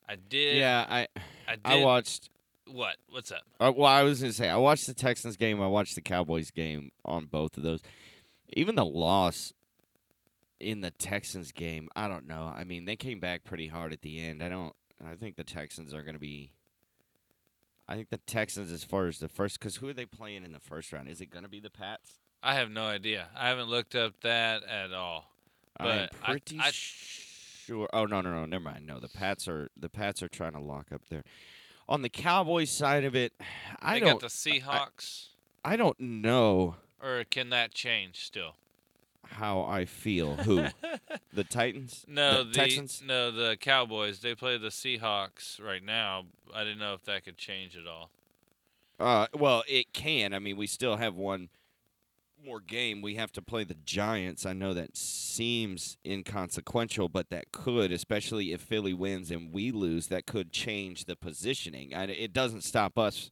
I 0.08 0.14
did. 0.16 0.56
yeah, 0.56 0.86
I 0.88 1.08
I 1.48 1.56
did. 1.56 1.60
I 1.64 1.84
watched. 1.84 2.30
What? 2.70 2.96
What's 3.10 3.30
up? 3.32 3.42
Uh, 3.60 3.72
well, 3.76 3.90
I 3.90 4.02
was 4.02 4.20
gonna 4.20 4.32
say 4.32 4.48
I 4.48 4.56
watched 4.56 4.86
the 4.86 4.94
Texans 4.94 5.36
game. 5.36 5.60
I 5.60 5.66
watched 5.66 5.94
the 5.94 6.00
Cowboys 6.00 6.50
game 6.50 6.90
on 7.04 7.26
both 7.26 7.56
of 7.56 7.62
those. 7.62 7.80
Even 8.52 8.76
the 8.76 8.84
loss 8.84 9.52
in 10.60 10.80
the 10.80 10.90
Texans 10.92 11.52
game, 11.52 11.88
I 11.96 12.08
don't 12.08 12.26
know. 12.26 12.52
I 12.56 12.64
mean, 12.64 12.84
they 12.84 12.96
came 12.96 13.18
back 13.20 13.44
pretty 13.44 13.66
hard 13.68 13.92
at 13.92 14.02
the 14.02 14.20
end. 14.20 14.42
I 14.42 14.48
don't. 14.48 14.72
I 15.04 15.14
think 15.14 15.36
the 15.36 15.44
Texans 15.44 15.92
are 15.92 16.02
going 16.02 16.14
to 16.14 16.20
be. 16.20 16.52
I 17.88 17.94
think 17.94 18.10
the 18.10 18.18
Texans, 18.18 18.72
as 18.72 18.82
far 18.82 19.06
as 19.06 19.18
the 19.18 19.28
first, 19.28 19.58
because 19.60 19.76
who 19.76 19.88
are 19.88 19.92
they 19.92 20.06
playing 20.06 20.44
in 20.44 20.52
the 20.52 20.58
first 20.60 20.92
round? 20.92 21.08
Is 21.08 21.20
it 21.20 21.26
going 21.30 21.44
to 21.44 21.48
be 21.50 21.60
the 21.60 21.70
Pats? 21.70 22.14
I 22.42 22.54
have 22.54 22.70
no 22.70 22.84
idea. 22.84 23.26
I 23.36 23.48
haven't 23.48 23.68
looked 23.68 23.94
up 23.94 24.20
that 24.22 24.64
at 24.64 24.92
all. 24.92 25.30
I'm 25.78 25.86
But 25.86 26.12
I- 26.22 26.26
pretty 26.30 26.58
I- 26.60 26.70
sure. 26.70 27.25
Oh 27.70 28.06
no, 28.06 28.20
no, 28.20 28.22
no. 28.22 28.46
Never 28.46 28.64
mind. 28.64 28.86
No, 28.86 29.00
the 29.00 29.08
Pats 29.08 29.48
are 29.48 29.68
the 29.76 29.88
Pats 29.88 30.22
are 30.22 30.28
trying 30.28 30.52
to 30.52 30.60
lock 30.60 30.86
up 30.92 31.02
there. 31.08 31.24
On 31.88 32.02
the 32.02 32.08
Cowboys 32.08 32.70
side 32.70 33.04
of 33.04 33.14
it, 33.14 33.32
I 33.80 33.94
they 33.94 34.00
don't. 34.00 34.20
got 34.20 34.20
the 34.20 34.26
Seahawks, 34.26 35.28
I 35.64 35.76
don't 35.76 35.98
know 36.00 36.76
or 37.02 37.24
can 37.24 37.50
that 37.50 37.72
change 37.72 38.24
still? 38.24 38.54
how 39.28 39.62
I 39.62 39.86
feel. 39.86 40.36
Who? 40.36 40.66
the 41.32 41.44
Titans? 41.44 42.04
No, 42.08 42.38
the 42.38 42.44
the, 42.44 42.54
Texans. 42.54 43.02
no 43.04 43.30
the 43.30 43.56
Cowboys. 43.56 44.20
They 44.20 44.34
play 44.34 44.56
the 44.56 44.68
Seahawks 44.68 45.62
right 45.62 45.82
now. 45.82 46.26
I 46.54 46.62
didn't 46.62 46.78
know 46.78 46.94
if 46.94 47.04
that 47.04 47.24
could 47.24 47.36
change 47.36 47.76
at 47.76 47.86
all. 47.88 48.10
Uh, 48.98 49.26
well, 49.34 49.64
it 49.68 49.92
can. 49.92 50.32
I 50.32 50.38
mean, 50.38 50.56
we 50.56 50.66
still 50.66 50.96
have 50.96 51.16
one 51.16 51.48
more 52.44 52.60
game. 52.60 53.02
We 53.02 53.16
have 53.16 53.32
to 53.32 53.42
play 53.42 53.64
the 53.64 53.76
Giants. 53.84 54.46
I 54.46 54.52
know 54.52 54.74
that 54.74 54.96
seems 54.96 55.96
inconsequential, 56.04 57.08
but 57.08 57.30
that 57.30 57.52
could, 57.52 57.92
especially 57.92 58.52
if 58.52 58.60
Philly 58.60 58.94
wins 58.94 59.30
and 59.30 59.52
we 59.52 59.70
lose, 59.70 60.08
that 60.08 60.26
could 60.26 60.52
change 60.52 61.04
the 61.04 61.16
positioning. 61.16 61.94
I, 61.94 62.04
it 62.04 62.32
doesn't 62.32 62.62
stop 62.62 62.98
us. 62.98 63.30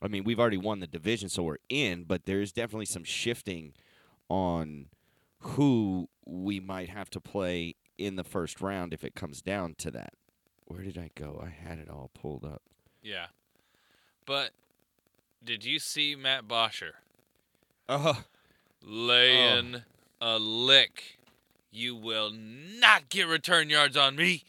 I 0.00 0.08
mean, 0.08 0.24
we've 0.24 0.38
already 0.38 0.58
won 0.58 0.80
the 0.80 0.86
division, 0.86 1.28
so 1.28 1.42
we're 1.42 1.56
in, 1.68 2.04
but 2.04 2.24
there's 2.24 2.52
definitely 2.52 2.86
some 2.86 3.04
shifting 3.04 3.74
on 4.28 4.86
who 5.40 6.08
we 6.24 6.60
might 6.60 6.88
have 6.88 7.10
to 7.10 7.20
play 7.20 7.74
in 7.96 8.16
the 8.16 8.24
first 8.24 8.60
round 8.60 8.94
if 8.94 9.02
it 9.02 9.14
comes 9.14 9.42
down 9.42 9.74
to 9.78 9.90
that. 9.90 10.12
Where 10.66 10.82
did 10.82 10.98
I 10.98 11.10
go? 11.14 11.42
I 11.44 11.48
had 11.48 11.78
it 11.78 11.88
all 11.90 12.10
pulled 12.14 12.44
up. 12.44 12.62
Yeah, 13.02 13.26
but 14.26 14.50
did 15.42 15.64
you 15.64 15.78
see 15.78 16.14
Matt 16.14 16.46
Bosher 16.46 16.96
Oh, 17.88 18.22
laying 18.84 19.82
a 20.20 20.38
lick? 20.38 21.18
You 21.70 21.94
will 21.96 22.30
not 22.30 23.08
get 23.08 23.26
return 23.26 23.70
yards 23.70 23.96
on 23.96 24.16
me. 24.16 24.44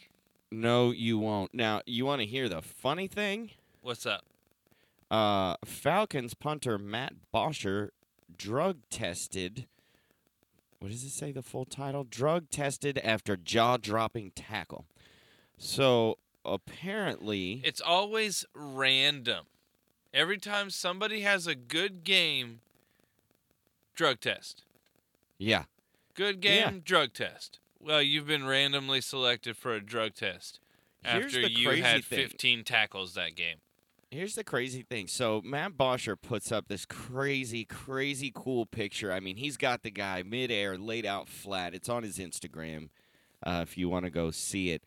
No, 0.50 0.90
you 0.90 1.18
won't. 1.18 1.54
Now, 1.54 1.80
you 1.86 2.04
want 2.04 2.20
to 2.20 2.26
hear 2.26 2.48
the 2.48 2.60
funny 2.60 3.06
thing? 3.06 3.50
What's 3.82 4.04
up? 4.04 4.24
Uh, 5.10 5.56
Falcons 5.64 6.34
punter 6.34 6.76
Matt 6.78 7.14
Bosher 7.32 7.92
drug 8.36 8.78
tested. 8.90 9.66
What 10.80 10.90
does 10.90 11.04
it 11.04 11.10
say? 11.10 11.30
The 11.32 11.42
full 11.42 11.64
title? 11.64 12.04
Drug 12.04 12.50
tested 12.50 12.98
after 12.98 13.36
jaw 13.36 13.76
dropping 13.76 14.32
tackle. 14.32 14.86
So 15.56 16.18
apparently, 16.44 17.60
It's 17.64 17.80
always 17.80 18.44
random. 18.54 19.46
Every 20.12 20.38
time 20.38 20.70
somebody 20.70 21.20
has 21.20 21.46
a 21.46 21.54
good 21.54 22.02
game, 22.02 22.60
drug 23.94 24.20
test. 24.20 24.64
yeah, 25.38 25.64
Good 26.14 26.44
Yeah. 26.44 26.70
game, 26.70 26.80
drug 26.80 27.12
test. 27.14 27.58
Well, 27.78 28.02
you've 28.02 28.26
been 28.26 28.46
randomly 28.46 29.00
selected 29.00 29.56
for 29.56 29.74
a 29.74 29.80
drug 29.80 30.14
test 30.14 30.60
Here's 31.04 31.26
after 31.34 31.40
you 31.48 31.70
had 31.82 32.04
thing. 32.04 32.18
15 32.18 32.64
tackles 32.64 33.14
that 33.14 33.34
game. 33.36 33.58
Here's 34.10 34.34
the 34.34 34.44
crazy 34.44 34.82
thing. 34.82 35.06
So 35.06 35.40
Matt 35.42 35.76
Bosher 35.78 36.16
puts 36.16 36.50
up 36.50 36.66
this 36.68 36.84
crazy, 36.84 37.64
crazy 37.64 38.32
cool 38.34 38.66
picture. 38.66 39.12
I 39.12 39.20
mean, 39.20 39.36
he's 39.36 39.56
got 39.56 39.82
the 39.82 39.90
guy 39.90 40.22
midair, 40.24 40.76
laid 40.76 41.06
out 41.06 41.28
flat. 41.28 41.74
It's 41.74 41.88
on 41.88 42.02
his 42.02 42.18
Instagram, 42.18 42.88
uh, 43.44 43.60
if 43.62 43.78
you 43.78 43.88
want 43.88 44.04
to 44.04 44.10
go 44.10 44.30
see 44.32 44.70
it. 44.70 44.82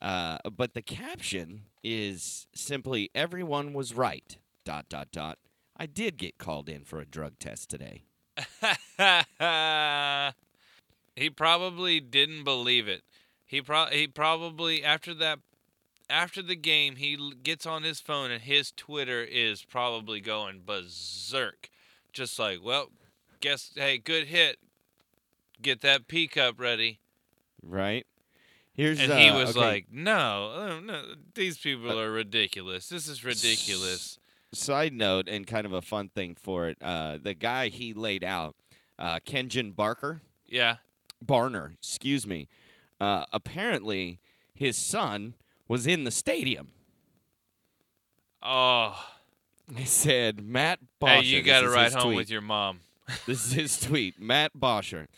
Uh, 0.00 0.38
but 0.50 0.74
the 0.74 0.80
caption 0.82 1.64
is 1.82 2.46
simply 2.54 3.10
"Everyone 3.16 3.72
was 3.72 3.94
right." 3.94 4.38
Dot 4.64 4.88
dot 4.88 5.10
dot. 5.10 5.38
I 5.76 5.86
did 5.86 6.16
get 6.16 6.38
called 6.38 6.68
in 6.68 6.84
for 6.84 7.00
a 7.00 7.04
drug 7.04 7.38
test 7.40 7.68
today. 7.68 8.04
he 11.16 11.30
probably 11.30 12.00
didn't 12.00 12.44
believe 12.44 12.88
it. 12.88 13.02
He 13.46 13.62
pro- 13.62 13.86
he 13.86 14.06
probably 14.06 14.84
after 14.84 15.14
that 15.14 15.40
after 16.10 16.42
the 16.42 16.56
game 16.56 16.96
he 16.96 17.32
gets 17.42 17.66
on 17.66 17.82
his 17.82 18.00
phone 18.00 18.30
and 18.30 18.42
his 18.42 18.72
Twitter 18.72 19.22
is 19.22 19.62
probably 19.64 20.20
going 20.20 20.62
berserk. 20.64 21.70
Just 22.12 22.38
like, 22.38 22.58
well, 22.62 22.90
guess 23.40 23.72
hey, 23.74 23.98
good 23.98 24.26
hit. 24.26 24.58
Get 25.60 25.80
that 25.80 26.08
P 26.08 26.28
cup 26.28 26.60
ready. 26.60 27.00
Right? 27.62 28.06
Here's 28.74 29.00
And 29.00 29.12
he 29.12 29.28
uh, 29.28 29.36
was 29.36 29.50
okay, 29.56 29.66
like, 29.66 29.86
"No, 29.90 30.52
oh, 30.54 30.80
no, 30.80 31.02
these 31.34 31.58
people 31.58 31.98
are 31.98 32.12
ridiculous. 32.12 32.88
This 32.88 33.08
is 33.08 33.24
ridiculous." 33.24 34.20
Side 34.52 34.92
note 34.94 35.28
and 35.28 35.46
kind 35.46 35.66
of 35.66 35.72
a 35.72 35.82
fun 35.82 36.08
thing 36.08 36.34
for 36.40 36.68
it. 36.68 36.78
Uh, 36.80 37.18
the 37.22 37.34
guy 37.34 37.68
he 37.68 37.92
laid 37.92 38.24
out, 38.24 38.56
uh, 38.98 39.18
Kenjon 39.26 39.76
Barker. 39.76 40.22
Yeah. 40.46 40.76
Barner, 41.24 41.74
excuse 41.74 42.26
me. 42.26 42.48
Uh, 43.00 43.24
apparently, 43.32 44.20
his 44.54 44.76
son 44.78 45.34
was 45.68 45.86
in 45.86 46.04
the 46.04 46.10
stadium. 46.10 46.68
Oh, 48.42 48.98
He 49.76 49.84
said, 49.84 50.40
Matt 50.42 50.78
Bosher. 51.00 51.14
hey, 51.22 51.26
you 51.26 51.42
got 51.42 51.60
to 51.62 51.68
ride 51.70 51.92
home 51.92 52.02
tweet. 52.04 52.16
with 52.16 52.30
your 52.30 52.40
mom. 52.40 52.80
This 53.26 53.46
is 53.46 53.52
his 53.52 53.80
tweet. 53.80 54.20
Matt 54.20 54.52
Bosher. 54.54 55.08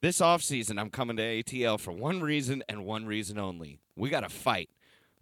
This 0.00 0.20
offseason, 0.20 0.80
I'm 0.80 0.90
coming 0.90 1.16
to 1.16 1.22
ATL 1.22 1.78
for 1.78 1.92
one 1.92 2.20
reason 2.20 2.62
and 2.68 2.84
one 2.84 3.04
reason 3.06 3.38
only. 3.38 3.78
We 3.96 4.10
got 4.10 4.20
to 4.20 4.28
fight. 4.28 4.70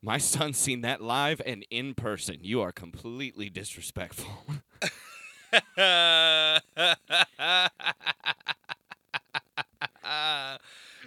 My 0.03 0.17
son's 0.19 0.57
seen 0.57 0.81
that 0.81 1.03
live 1.03 1.43
and 1.45 1.67
in 1.71 1.95
person. 1.95 2.39
You 2.41 2.63
are 2.63 2.73
completely 2.73 3.51
disrespectful. 3.51 4.33
that 5.77 6.61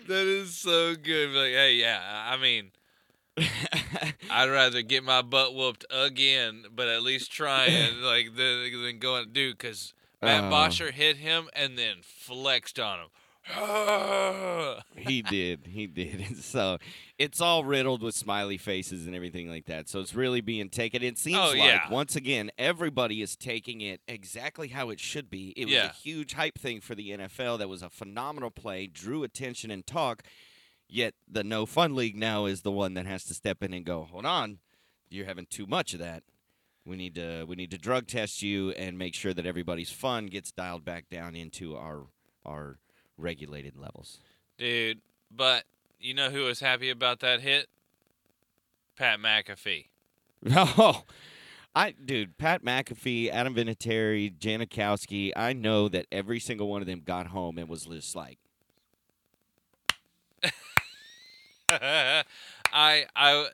is 0.08 0.56
so 0.56 0.96
good. 0.96 1.30
Like, 1.30 1.52
hey, 1.52 1.76
yeah, 1.76 2.00
I 2.30 2.38
mean, 2.38 2.72
I'd 4.30 4.50
rather 4.50 4.82
get 4.82 5.04
my 5.04 5.22
butt 5.22 5.56
whooped 5.56 5.86
again, 5.90 6.66
but 6.76 6.88
at 6.88 7.02
least 7.04 7.32
trying, 7.32 8.00
like, 8.02 8.36
than, 8.36 8.84
than 8.84 9.00
going, 9.00 9.30
dude, 9.32 9.58
because 9.58 9.94
Matt 10.22 10.46
Oh. 10.46 10.50
Bosher 10.50 10.92
hit 10.92 11.18
him 11.18 11.50
and 11.56 11.78
then 11.78 11.98
flexed 12.04 12.80
on 12.80 13.00
him. 13.00 13.08
he 14.96 15.22
did. 15.22 15.68
He 15.68 15.88
did. 15.88 16.22
And 16.28 16.38
so 16.44 16.78
it's 17.18 17.42
all 17.42 17.64
riddled 17.64 18.02
with 18.02 18.16
smiley 18.16 18.58
faces 18.58 19.06
and 19.06 19.16
everything 19.16 19.50
like 19.50 19.66
that. 19.66 19.90
So 19.90 20.00
it's 20.00 20.16
really 20.16 20.42
being 20.42 20.70
taken. 20.70 21.04
It 21.04 21.18
seems 21.18 21.38
Oh, 21.38 21.48
like, 21.50 21.58
yeah. 21.58 21.90
once 21.92 22.16
again, 22.16 22.52
everybody 22.58 23.22
is 23.22 23.36
taking 23.36 23.82
it 23.82 24.02
exactly 24.08 24.70
how 24.70 24.90
it 24.90 25.00
should 25.00 25.30
be. 25.30 25.50
It 25.58 25.66
was 25.66 25.74
Yeah. 25.74 25.90
a 25.90 25.94
huge 25.94 26.34
hype 26.34 26.58
thing 26.58 26.82
for 26.82 26.96
the 26.96 27.12
NFL. 27.12 27.58
That 27.58 27.70
was 27.70 27.82
a 27.84 27.90
phenomenal 27.90 28.52
play, 28.52 28.88
drew 28.88 29.24
attention 29.24 29.72
and 29.72 29.86
talk. 29.86 30.24
Yet 30.88 31.16
the 31.28 31.44
No 31.44 31.66
Fun 31.66 31.96
League 31.96 32.16
now 32.16 32.46
is 32.46 32.62
the 32.62 32.72
one 32.72 32.94
that 32.94 33.06
has 33.06 33.24
to 33.26 33.34
step 33.34 33.64
in 33.64 33.74
and 33.74 33.86
go, 33.86 34.04
hold 34.04 34.26
on, 34.26 34.60
you're 35.10 35.26
having 35.26 35.48
too 35.48 35.66
much 35.66 35.94
of 35.94 36.00
that. 36.00 36.24
We 36.86 36.98
need 36.98 37.16
to 37.16 37.46
we 37.48 37.56
need 37.56 37.72
to 37.72 37.78
drug 37.78 38.08
test 38.08 38.42
you 38.42 38.72
and 38.72 38.98
make 38.98 39.16
sure 39.16 39.34
that 39.34 39.46
everybody's 39.46 39.90
fun 39.92 40.26
gets 40.28 40.52
dialed 40.52 40.84
back 40.84 41.10
down 41.10 41.34
into 41.36 41.76
our 41.78 42.08
our 42.46 42.78
regulated 43.18 43.76
levels. 43.78 44.20
Dude, 44.58 45.02
but 45.32 45.64
you 46.00 46.14
know 46.14 46.30
who 46.30 46.44
was 46.44 46.60
happy 46.60 46.90
about 46.90 47.20
that 47.22 47.42
hit? 47.42 47.68
Pat 48.98 49.20
McAfee. 49.20 49.88
Oh, 50.56 51.04
I 51.76 51.92
dude, 51.92 52.38
Pat 52.38 52.64
McAfee, 52.64 53.30
Adam 53.32 53.56
Vinatieri, 53.56 54.38
Janikowski. 54.38 55.32
I 55.36 55.54
know 55.54 55.88
that 55.88 56.06
every 56.12 56.40
single 56.40 56.68
one 56.68 56.82
of 56.82 56.88
them 56.88 57.02
got 57.04 57.28
home 57.28 57.58
and 57.58 57.68
was 57.68 57.86
just 57.86 58.16
like, 58.16 58.38
I, 61.70 62.24
I 62.72 63.06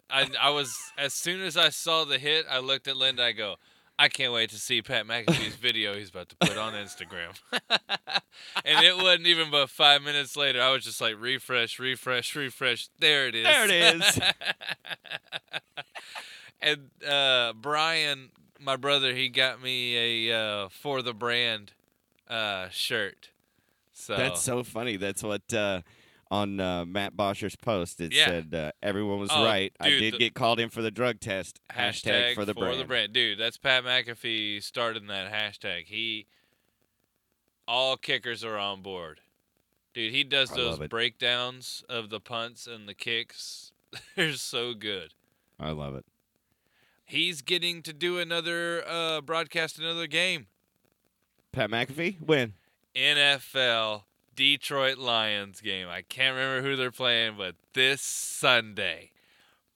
I 0.09 0.27
I 0.41 0.49
was 0.49 0.75
as 0.97 1.13
soon 1.13 1.41
as 1.41 1.55
I 1.55 1.69
saw 1.69 2.03
the 2.05 2.17
hit, 2.17 2.45
I 2.49 2.59
looked 2.59 2.87
at 2.87 2.97
Linda. 2.97 3.23
I 3.23 3.31
go, 3.31 3.55
I 3.99 4.07
can't 4.07 4.31
wait 4.31 4.49
to 4.51 4.55
see 4.57 4.81
Pat 4.81 5.05
McAfee's 5.05 5.55
video 5.61 5.93
he's 5.93 6.09
about 6.09 6.29
to 6.29 6.35
put 6.37 6.57
on 6.57 6.71
Instagram. 6.71 7.37
and 8.63 8.85
it 8.85 8.95
wasn't 8.95 9.27
even 9.27 9.51
but 9.51 9.69
five 9.69 10.01
minutes 10.01 10.37
later. 10.37 10.61
I 10.61 10.71
was 10.71 10.85
just 10.85 11.01
like, 11.01 11.15
refresh, 11.19 11.77
refresh, 11.79 12.33
refresh. 12.33 12.87
There 12.99 13.27
it 13.27 13.35
is. 13.35 13.43
There 13.43 13.65
it 13.65 13.71
is. 13.71 14.19
and 16.61 16.89
uh, 17.05 17.51
Brian, 17.59 18.29
my 18.57 18.77
brother, 18.77 19.13
he 19.13 19.27
got 19.27 19.61
me 19.61 20.29
a 20.29 20.39
uh, 20.39 20.69
for 20.69 21.01
the 21.01 21.13
brand 21.13 21.73
uh, 22.29 22.69
shirt. 22.69 23.31
So 23.91 24.15
"That's 24.15 24.41
so 24.41 24.63
funny." 24.63 24.95
That's 24.95 25.23
what 25.23 25.53
uh, 25.53 25.81
on 26.31 26.59
uh, 26.59 26.85
Matt 26.85 27.15
Bosher's 27.17 27.55
post 27.55 27.99
it 28.01 28.13
Yeah. 28.13 28.25
said. 28.25 28.53
Uh, 28.53 28.71
Everyone 28.83 29.19
was 29.19 29.29
Oh, 29.33 29.43
right. 29.43 29.73
I 29.79 29.89
did 29.89 30.13
the- 30.13 30.17
get 30.19 30.33
called 30.35 30.59
in 30.59 30.69
for 30.69 30.81
the 30.81 30.91
drug 30.91 31.19
test. 31.19 31.59
hashtag, 31.71 32.35
for 32.35 32.45
the 32.45 32.53
brand. 32.53 33.13
dude. 33.13 33.37
That's 33.39 33.57
Pat 33.57 33.83
McAfee 33.83 34.61
starting 34.61 35.07
that 35.07 35.31
hashtag. 35.31 35.85
He, 35.85 36.27
all 37.67 37.97
kickers 37.97 38.43
are 38.43 38.57
on 38.57 38.81
board. 38.81 39.21
Dude, 39.93 40.13
he 40.13 40.23
does 40.23 40.51
I 40.51 40.55
those 40.57 40.79
breakdowns 40.87 41.83
of 41.89 42.09
the 42.09 42.19
punts 42.19 42.67
and 42.67 42.87
the 42.87 42.93
kicks. 42.93 43.71
They're 44.15 44.33
so 44.33 44.73
good. 44.75 45.13
I 45.59 45.71
love 45.71 45.95
it. 45.95 46.05
He's 47.05 47.41
getting 47.41 47.81
to 47.81 47.91
do 47.91 48.19
another 48.19 48.87
uh, 48.87 49.21
broadcast 49.21 49.79
another 49.79 50.05
game. 50.05 50.45
Pat 51.51 51.71
McAfee, 51.71 52.21
when 52.21 52.53
NFL 52.95 54.03
Detroit 54.39 54.97
Lions 54.97 55.59
game. 55.59 55.89
I 55.89 56.01
can't 56.01 56.33
remember 56.33 56.65
who 56.65 56.77
they're 56.77 56.91
playing, 56.91 57.35
but 57.37 57.55
this 57.73 57.99
Sunday. 57.99 59.11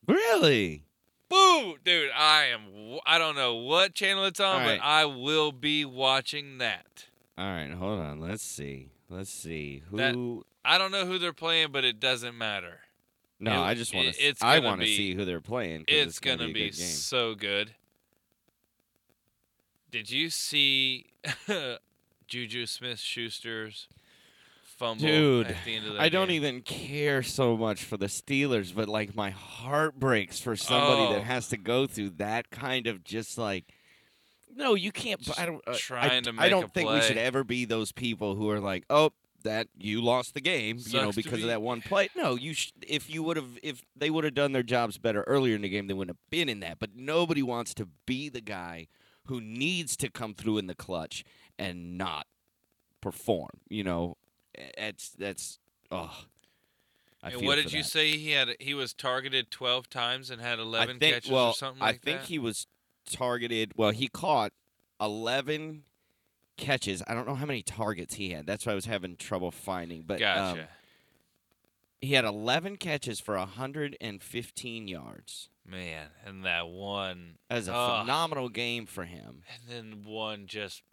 Really? 0.07 0.85
Boo, 1.27 1.75
dude! 1.83 2.11
I 2.15 2.45
am. 2.45 2.99
I 3.05 3.17
don't 3.17 3.35
know 3.35 3.55
what 3.55 3.93
channel 3.93 4.23
it's 4.23 4.39
on, 4.39 4.61
right. 4.61 4.79
but 4.79 4.85
I 4.85 5.03
will 5.03 5.51
be 5.51 5.83
watching 5.83 6.59
that. 6.59 7.07
All 7.37 7.43
right, 7.43 7.71
hold 7.71 7.99
on. 7.99 8.21
Let's 8.21 8.41
see. 8.41 8.87
Let's 9.09 9.29
see 9.29 9.83
who. 9.91 9.97
That- 9.97 10.43
I 10.63 10.77
don't 10.77 10.93
know 10.93 11.05
who 11.05 11.19
they're 11.19 11.33
playing, 11.33 11.73
but 11.73 11.83
it 11.83 11.99
doesn't 11.99 12.37
matter. 12.37 12.79
no, 13.41 13.63
it- 13.63 13.65
I 13.65 13.73
just 13.73 13.93
want 13.93 14.13
to. 14.13 14.35
I 14.41 14.59
want 14.59 14.79
to 14.79 14.87
see 14.87 15.13
who 15.13 15.25
they're 15.25 15.41
playing. 15.41 15.83
It's, 15.89 16.07
it's 16.07 16.19
gonna, 16.21 16.37
gonna, 16.37 16.47
be, 16.53 16.53
be 16.53 16.69
good 16.69 16.75
so 16.75 17.35
good. 17.35 17.71
Did 19.91 20.09
you 20.09 20.29
see 20.29 21.07
Juju 22.27 22.65
Smith 22.65 22.99
Schuster's 22.99 23.89
fumble 24.83 25.05
Dude, 25.05 25.47
at 25.47 25.55
the 25.65 25.75
end 25.75 25.87
of 25.87 25.93
the 25.93 26.01
I 26.01 26.09
don't 26.09 26.27
game? 26.27 26.35
even 26.35 26.61
care 26.61 27.23
so 27.23 27.55
much 27.55 27.83
for 27.83 27.97
the 27.97 28.07
Steelers, 28.07 28.73
but 28.75 28.89
like 28.89 29.15
my 29.15 29.29
heart 29.29 29.99
breaks 29.99 30.39
for 30.39 30.55
somebody 30.55 31.01
Oh. 31.03 31.13
that 31.13 31.23
has 31.23 31.47
to 31.49 31.57
go 31.57 31.87
through 31.87 32.11
that 32.17 32.49
kind 32.51 32.87
of 32.87 33.03
just 33.03 33.37
like. 33.37 33.65
No, 34.55 34.75
you 34.75 34.91
can't. 34.91 35.19
Just 35.21 35.39
I 35.39 35.45
don't. 35.47 35.61
Uh, 35.67 35.71
I, 35.71 35.75
trying 35.75 36.23
to 36.23 36.33
I 36.37 36.49
don't 36.49 36.65
a 36.65 36.67
think 36.67 36.89
we 36.89 37.01
should 37.01 37.17
ever 37.17 37.43
be 37.43 37.65
those 37.65 37.91
people 37.91 38.35
who 38.35 38.49
are 38.51 38.59
like, 38.59 38.83
oh, 38.89 39.11
that 39.43 39.67
you 39.77 39.99
lost 40.01 40.35
the 40.35 40.41
game, 40.41 40.77
you 40.85 41.01
know, 41.01 41.11
because 41.11 41.37
be- 41.39 41.41
of 41.41 41.47
that 41.47 41.61
one 41.61 41.81
play. 41.81 42.09
No, 42.15 42.35
you. 42.35 42.53
Sh- 42.53 42.71
if 42.87 43.09
you 43.09 43.23
would 43.23 43.35
have, 43.37 43.57
if 43.63 43.81
they 43.95 44.09
would 44.11 44.23
have 44.25 44.35
done 44.35 44.51
their 44.51 44.61
jobs 44.63 44.97
better 44.99 45.23
earlier 45.23 45.55
in 45.55 45.61
the 45.63 45.69
game, 45.69 45.87
they 45.87 45.93
wouldn't 45.95 46.15
have 46.17 46.29
been 46.29 46.49
in 46.49 46.59
that. 46.59 46.77
But 46.79 46.91
nobody 46.95 47.41
wants 47.41 47.73
to 47.75 47.87
be 48.05 48.29
the 48.29 48.41
guy 48.41 48.87
who 49.25 49.41
needs 49.41 49.97
to 49.97 50.09
come 50.11 50.33
through 50.35 50.59
in 50.59 50.67
the 50.67 50.75
clutch 50.75 51.23
and 51.57 51.97
not 51.97 52.27
perform. 53.01 53.49
You 53.69 53.83
know, 53.83 54.17
it's 54.55 55.09
that's 55.11 55.59
oh. 55.91 56.11
I 57.21 57.29
and 57.29 57.45
what 57.45 57.55
did 57.55 57.71
you 57.71 57.83
that. 57.83 57.89
say 57.89 58.17
he 58.17 58.31
had? 58.31 58.49
He 58.59 58.73
was 58.73 58.93
targeted 58.93 59.49
twelve 59.49 59.89
times 59.89 60.29
and 60.29 60.41
had 60.41 60.59
eleven 60.59 60.99
think, 60.99 61.15
catches 61.15 61.31
well, 61.31 61.47
or 61.49 61.53
something 61.53 61.81
like 61.81 62.01
that? 62.01 62.09
I 62.09 62.11
think 62.11 62.21
that. 62.23 62.27
he 62.27 62.37
was 62.39 62.67
targeted. 63.09 63.71
Well, 63.77 63.91
he 63.91 64.09
caught 64.09 64.51
eleven 64.99 65.83
catches. 66.57 67.01
I 67.07 67.13
don't 67.13 67.25
know 67.25 67.35
how 67.35 67.45
many 67.45 67.63
targets 67.63 68.15
he 68.15 68.31
had. 68.31 68.45
That's 68.45 68.65
why 68.65 68.73
I 68.73 68.75
was 68.75 68.85
having 68.85 69.15
trouble 69.15 69.51
finding. 69.51 70.03
But 70.05 70.15
um, 70.21 70.57
gotcha, 70.57 70.67
he 72.01 72.13
had 72.13 72.25
eleven 72.25 72.75
catches 72.75 73.21
for 73.21 73.37
hundred 73.37 73.95
and 74.01 74.21
fifteen 74.21 74.89
yards. 74.89 75.47
man. 75.65 76.07
And 76.25 76.43
that 76.43 76.67
one, 76.67 77.37
That 77.49 77.55
was 77.55 77.67
a 77.69 77.71
phenomenal 78.01 78.49
game 78.49 78.85
for 78.85 79.05
him. 79.05 79.43
and 79.47 79.63
then 79.69 80.03
one 80.03 80.45
just 80.45 80.83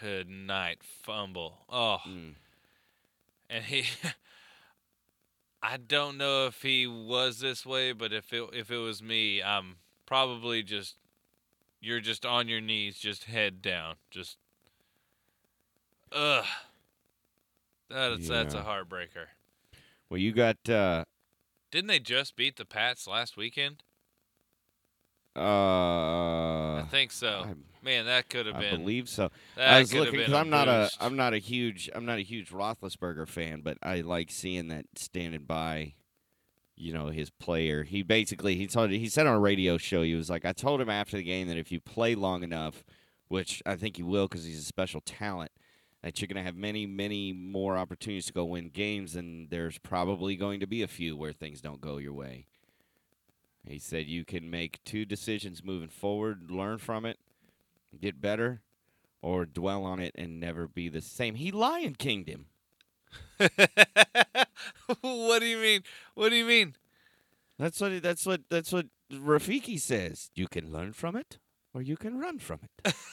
good 0.00 0.28
night 0.28 0.82
fumble. 0.82 1.64
Oh, 1.68 1.98
Mm. 2.06 2.34
and 3.50 3.64
he. 3.64 3.84
I 5.62 5.76
don't 5.76 6.18
know 6.18 6.46
if 6.46 6.62
he 6.62 6.86
was 6.86 7.38
this 7.40 7.64
way, 7.64 7.92
but 7.92 8.12
if 8.12 8.32
it 8.32 8.50
if 8.52 8.70
it 8.70 8.78
was 8.78 9.02
me, 9.02 9.42
I'm 9.42 9.76
probably 10.06 10.62
just 10.62 10.96
you're 11.80 12.00
just 12.00 12.24
on 12.26 12.48
your 12.48 12.60
knees, 12.60 12.98
just 12.98 13.24
head 13.24 13.62
down, 13.62 13.96
just 14.10 14.38
ugh. 16.12 16.44
That's 17.88 18.28
that's 18.28 18.54
a 18.54 18.62
heartbreaker. 18.62 19.28
Well, 20.08 20.18
you 20.18 20.32
got 20.32 20.68
uh, 20.68 21.04
Didn't 21.70 21.88
they 21.88 21.98
just 22.00 22.36
beat 22.36 22.56
the 22.56 22.64
Pats 22.64 23.06
last 23.06 23.36
weekend? 23.36 23.82
Uh, 25.36 26.82
I 26.82 26.86
think 26.90 27.10
so. 27.12 27.44
I, 27.46 27.54
Man, 27.84 28.06
that 28.06 28.28
could 28.28 28.46
have 28.46 28.58
been. 28.60 28.74
I 28.74 28.76
believe 28.76 29.08
so. 29.08 29.30
I 29.58 29.80
was 29.80 29.92
looking 29.92 30.20
because 30.20 30.32
I'm 30.32 30.50
not 30.50 30.68
a. 30.68 30.88
I'm 31.00 31.16
not 31.16 31.34
a 31.34 31.38
huge 31.38 31.90
I'm 31.92 32.04
not 32.04 32.18
a 32.18 32.22
huge 32.22 32.50
Roethlisberger 32.50 33.26
fan, 33.26 33.60
but 33.62 33.76
I 33.82 34.02
like 34.02 34.30
seeing 34.30 34.68
that 34.68 34.86
standing 34.94 35.42
by, 35.42 35.94
you 36.76 36.92
know, 36.92 37.08
his 37.08 37.30
player. 37.30 37.82
He 37.82 38.02
basically 38.02 38.54
he 38.54 38.68
told 38.68 38.90
he 38.90 39.08
said 39.08 39.26
on 39.26 39.34
a 39.34 39.40
radio 39.40 39.78
show 39.78 40.02
he 40.02 40.14
was 40.14 40.30
like 40.30 40.44
I 40.44 40.52
told 40.52 40.80
him 40.80 40.88
after 40.88 41.16
the 41.16 41.24
game 41.24 41.48
that 41.48 41.56
if 41.56 41.72
you 41.72 41.80
play 41.80 42.14
long 42.14 42.44
enough, 42.44 42.84
which 43.26 43.60
I 43.66 43.74
think 43.74 43.98
you 43.98 44.06
will 44.06 44.28
because 44.28 44.44
he's 44.44 44.60
a 44.60 44.64
special 44.64 45.00
talent, 45.00 45.50
that 46.04 46.20
you're 46.20 46.28
gonna 46.28 46.44
have 46.44 46.54
many 46.54 46.86
many 46.86 47.32
more 47.32 47.76
opportunities 47.76 48.26
to 48.26 48.32
go 48.32 48.44
win 48.44 48.68
games, 48.68 49.16
and 49.16 49.50
there's 49.50 49.78
probably 49.78 50.36
going 50.36 50.60
to 50.60 50.68
be 50.68 50.82
a 50.82 50.88
few 50.88 51.16
where 51.16 51.32
things 51.32 51.60
don't 51.60 51.80
go 51.80 51.96
your 51.96 52.12
way. 52.12 52.46
He 53.66 53.78
said 53.78 54.06
you 54.06 54.24
can 54.24 54.50
make 54.50 54.82
two 54.84 55.04
decisions 55.04 55.62
moving 55.64 55.88
forward, 55.88 56.50
learn 56.50 56.78
from 56.78 57.04
it, 57.04 57.18
get 58.00 58.20
better, 58.20 58.60
or 59.20 59.44
dwell 59.46 59.84
on 59.84 60.00
it 60.00 60.12
and 60.16 60.40
never 60.40 60.66
be 60.66 60.88
the 60.88 61.00
same. 61.00 61.36
He 61.36 61.50
Lion 61.52 61.94
Kinged 61.94 62.28
him. 62.28 62.46
what 65.00 65.40
do 65.40 65.46
you 65.46 65.58
mean? 65.58 65.82
What 66.14 66.30
do 66.30 66.36
you 66.36 66.44
mean? 66.44 66.74
That's 67.58 67.80
what 67.80 68.02
that's 68.02 68.26
what 68.26 68.40
that's 68.48 68.72
what 68.72 68.86
Rafiki 69.12 69.78
says. 69.78 70.30
You 70.34 70.48
can 70.48 70.72
learn 70.72 70.92
from 70.92 71.14
it, 71.16 71.38
or 71.74 71.82
you 71.82 71.96
can 71.96 72.18
run 72.18 72.38
from 72.38 72.60
it. 72.84 72.94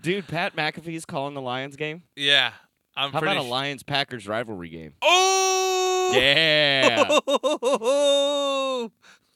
Dude, 0.00 0.26
Pat 0.28 0.54
McAfee's 0.54 1.04
calling 1.06 1.34
the 1.34 1.40
Lions 1.40 1.76
game. 1.76 2.02
yeah, 2.16 2.52
I'm 2.96 3.12
How 3.12 3.18
about 3.18 3.36
a 3.38 3.42
Lions 3.42 3.82
Packers 3.82 4.26
rivalry 4.28 4.68
game? 4.70 4.92
oh! 5.02 6.12
Yeah, 6.14 7.18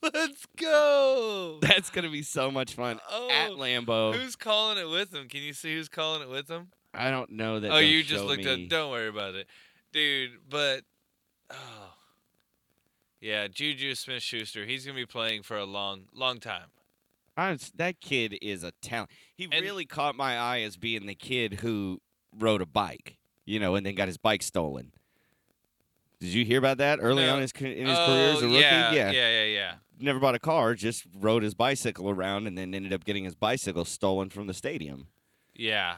Let's 0.13 0.45
go. 0.55 1.57
that's 1.61 1.89
gonna 1.89 2.09
be 2.09 2.21
so 2.21 2.49
much 2.51 2.73
fun 2.73 2.99
Oh, 3.11 3.29
at 3.29 3.51
Lambeau. 3.51 4.15
Who's 4.15 4.35
calling 4.37 4.77
it 4.77 4.87
with 4.89 5.13
him? 5.13 5.27
Can 5.27 5.41
you 5.41 5.51
see 5.53 5.73
who's 5.75 5.89
calling 5.89 6.21
it 6.21 6.29
with 6.29 6.47
him? 6.49 6.69
I 6.93 7.11
don't 7.11 7.31
know 7.31 7.59
that. 7.59 7.71
oh, 7.71 7.79
you 7.79 8.01
just 8.03 8.23
looked 8.23 8.45
me. 8.45 8.65
up. 8.65 8.69
Don't 8.69 8.91
worry 8.91 9.09
about 9.09 9.35
it, 9.35 9.47
dude. 9.91 10.31
But 10.49 10.83
oh, 11.51 11.93
yeah, 13.19 13.47
Juju 13.49 13.93
Smith-Schuster. 13.95 14.65
He's 14.65 14.85
gonna 14.85 14.95
be 14.95 15.05
playing 15.05 15.43
for 15.43 15.57
a 15.57 15.65
long, 15.65 16.03
long 16.13 16.39
time. 16.39 16.67
Honest, 17.35 17.77
that 17.77 17.99
kid 17.99 18.37
is 18.41 18.63
a 18.63 18.71
talent. 18.81 19.11
He 19.35 19.49
And- 19.51 19.61
really 19.65 19.85
caught 19.85 20.15
my 20.15 20.37
eye 20.37 20.61
as 20.61 20.77
being 20.77 21.07
the 21.07 21.15
kid 21.15 21.55
who 21.55 22.01
rode 22.37 22.61
a 22.61 22.65
bike, 22.65 23.17
you 23.49 23.59
know, 23.59 23.73
and 23.75 23.83
then 23.85 23.95
got 23.95 24.07
his 24.07 24.17
bike 24.17 24.43
stolen. 24.43 24.91
Did 26.19 26.29
you 26.33 26.45
hear 26.45 26.59
about 26.59 26.77
that 26.77 26.99
early 27.01 27.23
No. 27.23 27.29
on 27.31 27.35
in 27.37 27.41
his, 27.43 27.51
in 27.53 27.87
his 27.87 27.97
oh, 27.97 28.05
career 28.05 28.29
as 28.29 28.41
a 28.41 28.45
Oh, 28.45 28.49
rookie? 28.49 28.59
Yeah, 28.59 28.91
yeah, 28.91 29.11
yeah, 29.11 29.43
yeah. 29.45 29.73
Never 29.99 30.19
bought 30.19 30.35
a 30.35 30.39
car, 30.39 30.75
just 30.75 31.05
rode 31.17 31.43
his 31.43 31.53
bicycle 31.55 32.09
around 32.09 32.45
and 32.45 32.57
then 32.57 32.73
ended 32.75 32.93
up 32.93 33.05
getting 33.05 33.23
his 33.23 33.35
bicycle 33.35 33.85
stolen 33.85 34.29
from 34.29 34.45
the 34.47 34.53
stadium. 34.53 35.07
Yeah. 35.55 35.97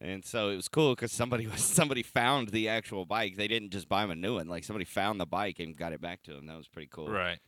And 0.00 0.24
so 0.24 0.50
it 0.50 0.56
was 0.56 0.68
cool 0.68 0.94
because 0.94 1.12
somebody 1.12 1.46
was 1.52 1.62
somebody 1.62 2.02
found 2.02 2.48
the 2.48 2.68
actual 2.68 3.06
bike. 3.06 3.36
They 3.36 3.48
didn't 3.48 3.70
just 3.70 3.88
buy 3.88 4.04
him 4.04 4.10
a 4.10 4.14
new 4.16 4.34
one. 4.34 4.48
Like 4.48 4.64
somebody 4.64 4.84
found 4.84 5.20
the 5.20 5.26
bike 5.26 5.58
and 5.58 5.76
got 5.76 5.92
it 5.92 6.00
back 6.00 6.22
to 6.24 6.36
him. 6.36 6.46
That 6.46 6.56
was 6.56 6.68
pretty 6.68 6.88
cool. 6.92 7.08
Right. 7.08 7.38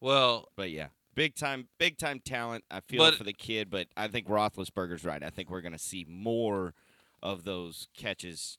Well, 0.00 0.48
But 0.56 0.70
yeah, 0.70 0.88
big 1.14 1.34
time, 1.36 1.68
big 1.78 1.96
time 1.98 2.20
talent. 2.20 2.64
I 2.70 2.80
feel 2.80 2.98
But- 2.98 3.14
for 3.14 3.24
the 3.24 3.32
kid, 3.32 3.70
but 3.70 3.86
I 3.96 4.08
think 4.08 4.26
Roethlisberger's 4.26 5.04
right. 5.04 5.22
I 5.22 5.30
think 5.30 5.48
we're 5.50 5.60
gonna 5.60 5.78
see 5.78 6.04
more 6.08 6.74
of 7.22 7.44
those 7.44 7.88
catches 7.96 8.58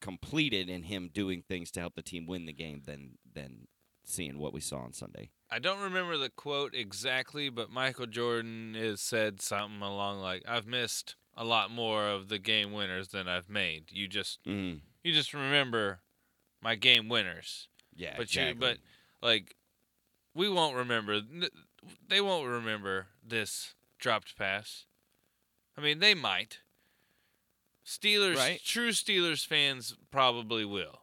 completed 0.00 0.68
and 0.68 0.84
him 0.84 1.10
doing 1.12 1.42
things 1.48 1.70
to 1.72 1.80
help 1.80 1.94
the 1.94 2.02
team 2.02 2.26
win 2.26 2.46
the 2.46 2.52
game 2.52 2.82
than 2.84 3.18
than 3.34 3.66
seeing 4.04 4.38
what 4.38 4.52
we 4.52 4.60
saw 4.60 4.78
on 4.80 4.92
Sunday. 4.92 5.30
I 5.50 5.58
don't 5.58 5.80
remember 5.80 6.18
the 6.18 6.28
quote 6.28 6.74
exactly, 6.74 7.48
but 7.48 7.70
Michael 7.70 8.06
Jordan 8.06 8.74
has 8.74 9.00
said 9.00 9.40
something 9.40 9.80
along 9.80 10.20
like, 10.20 10.42
"I've 10.46 10.66
missed 10.66 11.16
a 11.36 11.44
lot 11.44 11.70
more 11.70 12.06
of 12.08 12.28
the 12.28 12.38
game 12.38 12.72
winners 12.72 13.08
than 13.08 13.26
I've 13.28 13.48
made. 13.48 13.90
You 13.92 14.06
just 14.08 14.44
Mm. 14.44 14.82
you 15.02 15.12
just 15.12 15.32
remember 15.32 16.02
my 16.60 16.74
game 16.76 17.08
winners, 17.08 17.68
Yeah, 17.94 18.14
but 18.16 18.24
exactly. 18.24 18.48
you 18.50 18.54
but 18.60 18.78
like 19.22 19.56
we 20.34 20.48
won't 20.48 20.76
remember. 20.76 21.20
They 22.08 22.20
won't 22.20 22.46
remember 22.48 23.08
this 23.22 23.74
dropped 23.98 24.36
pass. 24.36 24.84
I 25.76 25.80
mean, 25.80 25.98
they 26.00 26.14
might. 26.14 26.60
Steelers, 27.84 28.36
Right. 28.36 28.62
true 28.64 28.90
Steelers 28.90 29.46
fans 29.46 29.94
probably 30.10 30.64
will, 30.64 31.02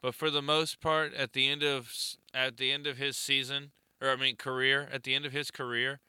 but 0.00 0.14
for 0.14 0.30
the 0.30 0.42
most 0.42 0.80
part, 0.80 1.12
at 1.14 1.32
the 1.32 1.48
end 1.48 1.62
of 1.62 1.92
at 2.32 2.56
the 2.56 2.72
end 2.72 2.86
of 2.86 2.96
his 2.96 3.16
season, 3.16 3.72
or 4.00 4.10
I 4.10 4.16
mean 4.16 4.36
career, 4.36 4.88
at 4.92 5.02
the 5.02 5.14
end 5.14 5.26
of 5.26 5.32
his 5.32 5.50
career, 5.50 6.00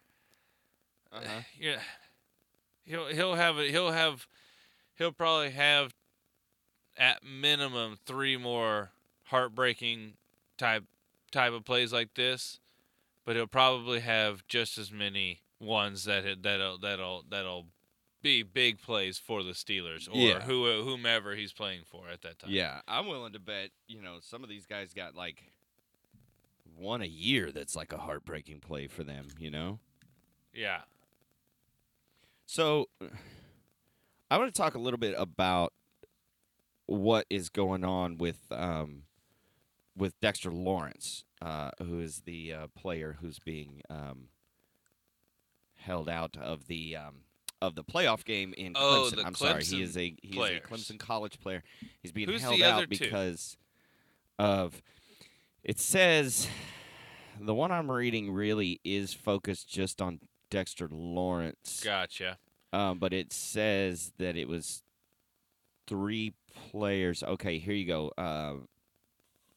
uh-huh. 1.11 1.41
yeah, 1.59 1.79
he'll 2.85 3.07
he'll 3.07 3.35
have 3.35 3.57
a, 3.57 3.69
he'll 3.69 3.91
have 3.91 4.27
he'll 4.95 5.11
probably 5.11 5.51
have 5.51 5.93
at 6.97 7.23
minimum 7.23 7.97
three 8.05 8.37
more 8.37 8.91
heartbreaking 9.25 10.13
type 10.57 10.85
type 11.31 11.51
of 11.53 11.65
plays 11.65 11.91
like 11.91 12.13
this, 12.15 12.59
but 13.25 13.35
he'll 13.35 13.45
probably 13.47 13.99
have 13.99 14.47
just 14.47 14.77
as 14.77 14.91
many 14.91 15.41
ones 15.59 16.05
that 16.05 16.23
that'll 16.43 16.77
that'll 16.77 17.25
that'll 17.29 17.65
be 18.27 18.43
big 18.43 18.81
plays 18.81 19.17
for 19.17 19.41
the 19.43 19.51
Steelers 19.53 20.07
or 20.09 20.17
Yeah. 20.17 20.41
who 20.41 20.83
whomever 20.83 21.35
he's 21.35 21.53
playing 21.53 21.83
for 21.85 22.09
at 22.09 22.21
that 22.21 22.39
time. 22.39 22.49
Yeah, 22.51 22.81
I'm 22.87 23.07
willing 23.07 23.33
to 23.33 23.39
bet. 23.39 23.71
You 23.87 24.01
know, 24.01 24.17
some 24.21 24.43
of 24.43 24.49
these 24.49 24.65
guys 24.65 24.93
got 24.93 25.15
like 25.15 25.51
one 26.75 27.01
a 27.01 27.05
year. 27.05 27.51
That's 27.51 27.75
like 27.75 27.91
a 27.93 27.97
heartbreaking 27.97 28.59
play 28.59 28.87
for 28.87 29.03
them. 29.03 29.27
You 29.39 29.49
know. 29.51 29.79
Yeah. 30.53 30.81
So, 32.45 32.87
I 34.31 34.37
want 34.37 34.53
to 34.53 34.57
talk 34.57 34.75
a 34.75 34.79
little 34.79 34.97
bit 34.97 35.13
about 35.17 35.73
what 36.85 37.25
is 37.29 37.49
going 37.49 37.83
on 37.83 38.17
with 38.17 38.39
um, 38.51 39.03
with 39.95 40.19
Dexter 40.21 40.51
Lawrence, 40.51 41.23
uh, 41.41 41.71
who 41.79 41.99
is 41.99 42.21
the 42.25 42.53
uh, 42.53 42.67
player 42.75 43.17
who's 43.21 43.39
being 43.39 43.81
um, 43.89 44.29
held 45.75 46.07
out 46.09 46.37
of 46.37 46.67
the 46.67 46.95
um, 46.95 47.21
of 47.61 47.75
the 47.75 47.83
playoff 47.83 48.23
game 48.25 48.53
in 48.57 48.73
Oh, 48.75 49.09
Clemson. 49.11 49.25
I'm 49.25 49.35
sorry, 49.35 49.63
he 49.63 49.81
is 49.81 49.97
a 49.97 50.15
he 50.21 50.33
players. 50.33 50.61
is 50.61 50.65
a 50.91 50.93
Clemson 50.93 50.99
college 50.99 51.39
player. 51.39 51.63
He's 52.01 52.11
being 52.11 52.29
Who's 52.29 52.41
held 52.41 52.61
out 52.61 52.81
two? 52.81 52.87
because 52.87 53.57
of 54.39 54.81
it 55.63 55.79
says 55.79 56.47
the 57.39 57.53
one 57.55 57.71
I'm 57.71 57.89
reading 57.89 58.31
really 58.31 58.79
is 58.83 59.13
focused 59.13 59.67
just 59.69 60.01
on 60.01 60.19
Dexter 60.49 60.87
Lawrence. 60.91 61.81
Gotcha. 61.83 62.37
Um, 62.73 62.99
but 62.99 63.13
it 63.13 63.31
says 63.33 64.11
that 64.17 64.35
it 64.35 64.47
was 64.47 64.83
three 65.87 66.33
players. 66.71 67.23
Okay, 67.23 67.59
here 67.59 67.73
you 67.73 67.85
go. 67.87 68.11
Uh, 68.17 68.55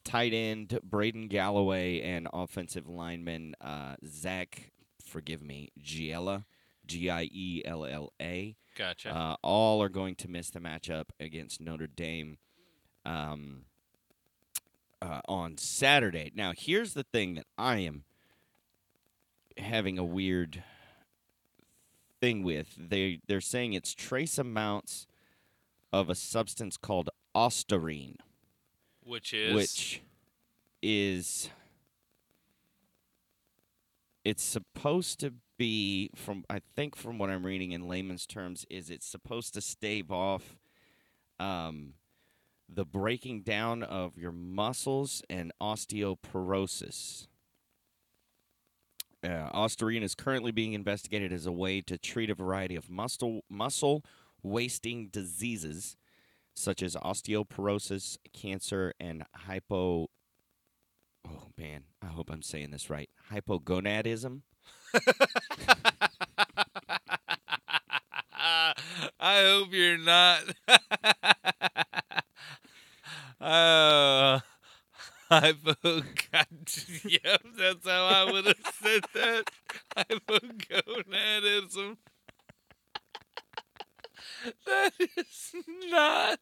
tight 0.05 0.33
end 0.33 0.79
Braden 0.83 1.29
Galloway 1.29 2.01
and 2.01 2.29
offensive 2.33 2.89
lineman 2.89 3.55
uh, 3.61 3.97
Zach, 4.07 4.71
forgive 5.05 5.43
me, 5.43 5.71
Giella, 5.83 6.45
G 6.91 7.09
I 7.09 7.29
E 7.33 7.63
L 7.65 7.85
L 7.85 8.13
A. 8.21 8.57
Gotcha. 8.77 9.15
Uh, 9.15 9.37
all 9.43 9.83
are 9.83 9.89
going 9.89 10.17
to 10.17 10.29
miss 10.29 10.51
the 10.51 10.59
matchup 10.59 11.07
against 11.21 11.61
Notre 11.61 11.87
Dame 11.87 12.39
um, 13.05 13.63
uh, 15.01 15.21
on 15.29 15.57
Saturday. 15.57 16.33
Now, 16.35 16.53
here's 16.57 16.95
the 16.95 17.05
thing 17.05 17.35
that 17.35 17.47
I 17.57 17.77
am 17.79 18.05
having 19.57 19.99
a 19.99 20.05
weird 20.05 20.65
thing 22.21 22.43
with. 22.43 22.75
They 22.77 23.21
they're 23.29 23.41
saying 23.41 23.75
it's 23.75 23.95
trace 23.95 24.37
amounts 24.37 25.07
of 25.93 26.11
a 26.11 26.15
substance 26.17 26.77
called 26.77 27.11
ostarine, 27.35 28.17
which 29.05 29.33
is 29.33 29.55
which 29.55 30.03
is 30.83 31.51
it's 34.25 34.43
supposed 34.43 35.21
to 35.21 35.35
be 35.61 36.09
from 36.17 36.43
I 36.49 36.63
think 36.75 36.97
from 36.97 37.19
what 37.19 37.29
I'm 37.29 37.45
reading 37.45 37.73
in 37.73 37.87
layman's 37.87 38.27
terms 38.27 38.65
is 38.71 38.89
it's 38.89 39.07
supposed 39.07 39.53
to 39.53 39.61
stave 39.61 40.11
off 40.11 40.57
um, 41.39 41.93
the 42.67 42.87
breaking 42.87 43.43
down 43.43 43.83
of 43.83 44.17
your 44.17 44.33
muscles 44.33 45.23
and 45.29 45.53
osteoporosis. 45.61 47.27
Uh, 49.23 49.51
Ostarine 49.53 50.03
is 50.03 50.15
currently 50.15 50.51
being 50.51 50.73
investigated 50.73 51.31
as 51.31 51.45
a 51.45 51.53
way 51.53 51.83
to 51.83 51.99
treat 51.99 52.31
a 52.31 52.35
variety 52.35 52.75
of 52.75 52.89
muscle 52.89 53.45
muscle 53.51 54.03
wasting 54.43 55.09
diseases 55.09 55.99
such 56.55 56.83
as 56.83 56.97
osteoporosis, 56.97 58.17
cancer, 58.33 58.95
and 58.99 59.25
hypo. 59.35 60.09
Oh 61.29 61.49
man, 61.59 61.85
I 62.01 62.07
hope 62.07 62.31
I'm 62.31 62.41
saying 62.41 62.71
this 62.71 62.89
right. 62.89 63.11
Hypogonadism. 63.31 64.41
I 69.21 69.43
hope 69.43 69.69
you're 69.73 69.99
not. 69.99 70.43
uh, 73.41 74.41
hypo. 75.29 75.75
God, 75.83 76.47
yep, 77.05 77.43
that's 77.59 77.87
how 77.89 78.07
I 78.07 78.33
would 78.33 78.47
have 78.47 78.57
said 78.83 79.03
that. 79.15 79.51
I 79.97 80.05
Hypogonadism. 80.05 81.97
That 84.67 84.93
is 84.99 85.53
not 85.91 86.41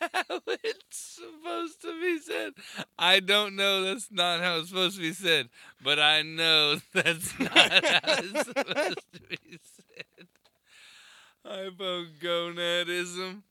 how 0.00 0.40
it's 0.46 1.20
supposed 1.20 1.80
to 1.82 2.00
be 2.00 2.18
said. 2.18 2.52
I 2.98 3.20
don't 3.20 3.56
know 3.56 3.82
that's 3.84 4.08
not 4.10 4.40
how 4.40 4.58
it's 4.58 4.68
supposed 4.68 4.96
to 4.96 5.02
be 5.02 5.12
said, 5.12 5.48
but 5.82 5.98
I 5.98 6.22
know 6.22 6.76
that's 6.92 7.38
not 7.38 7.50
how 7.52 8.00
it's 8.18 8.44
supposed 8.44 8.98
to 9.12 9.20
be 9.28 9.58
said. 9.62 10.28
Hypogonadism. 11.46 13.42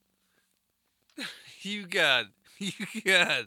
You 1.66 1.88
got, 1.88 2.26
you 2.58 2.74
got, 3.06 3.46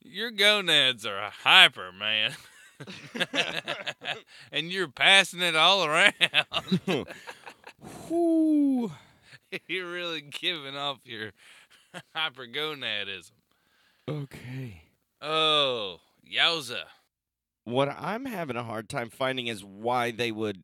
your 0.00 0.30
gonads 0.30 1.04
are 1.04 1.30
hyper, 1.42 1.92
man. 1.92 2.32
and 4.50 4.72
you're 4.72 4.88
passing 4.88 5.42
it 5.42 5.54
all 5.54 5.84
around. 5.84 6.14
You're 9.68 9.90
really 9.90 10.22
giving 10.22 10.76
off 10.76 10.98
your 11.04 11.32
hypergonadism. 12.16 13.32
Okay. 14.08 14.82
Oh, 15.20 16.00
yowza. 16.28 16.82
What 17.64 17.88
I'm 17.88 18.24
having 18.26 18.56
a 18.56 18.62
hard 18.62 18.88
time 18.88 19.10
finding 19.10 19.48
is 19.48 19.64
why 19.64 20.12
they 20.12 20.30
would 20.30 20.62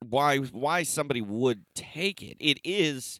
why 0.00 0.38
why 0.38 0.82
somebody 0.82 1.22
would 1.22 1.64
take 1.74 2.22
it. 2.22 2.36
It 2.38 2.60
is 2.64 3.18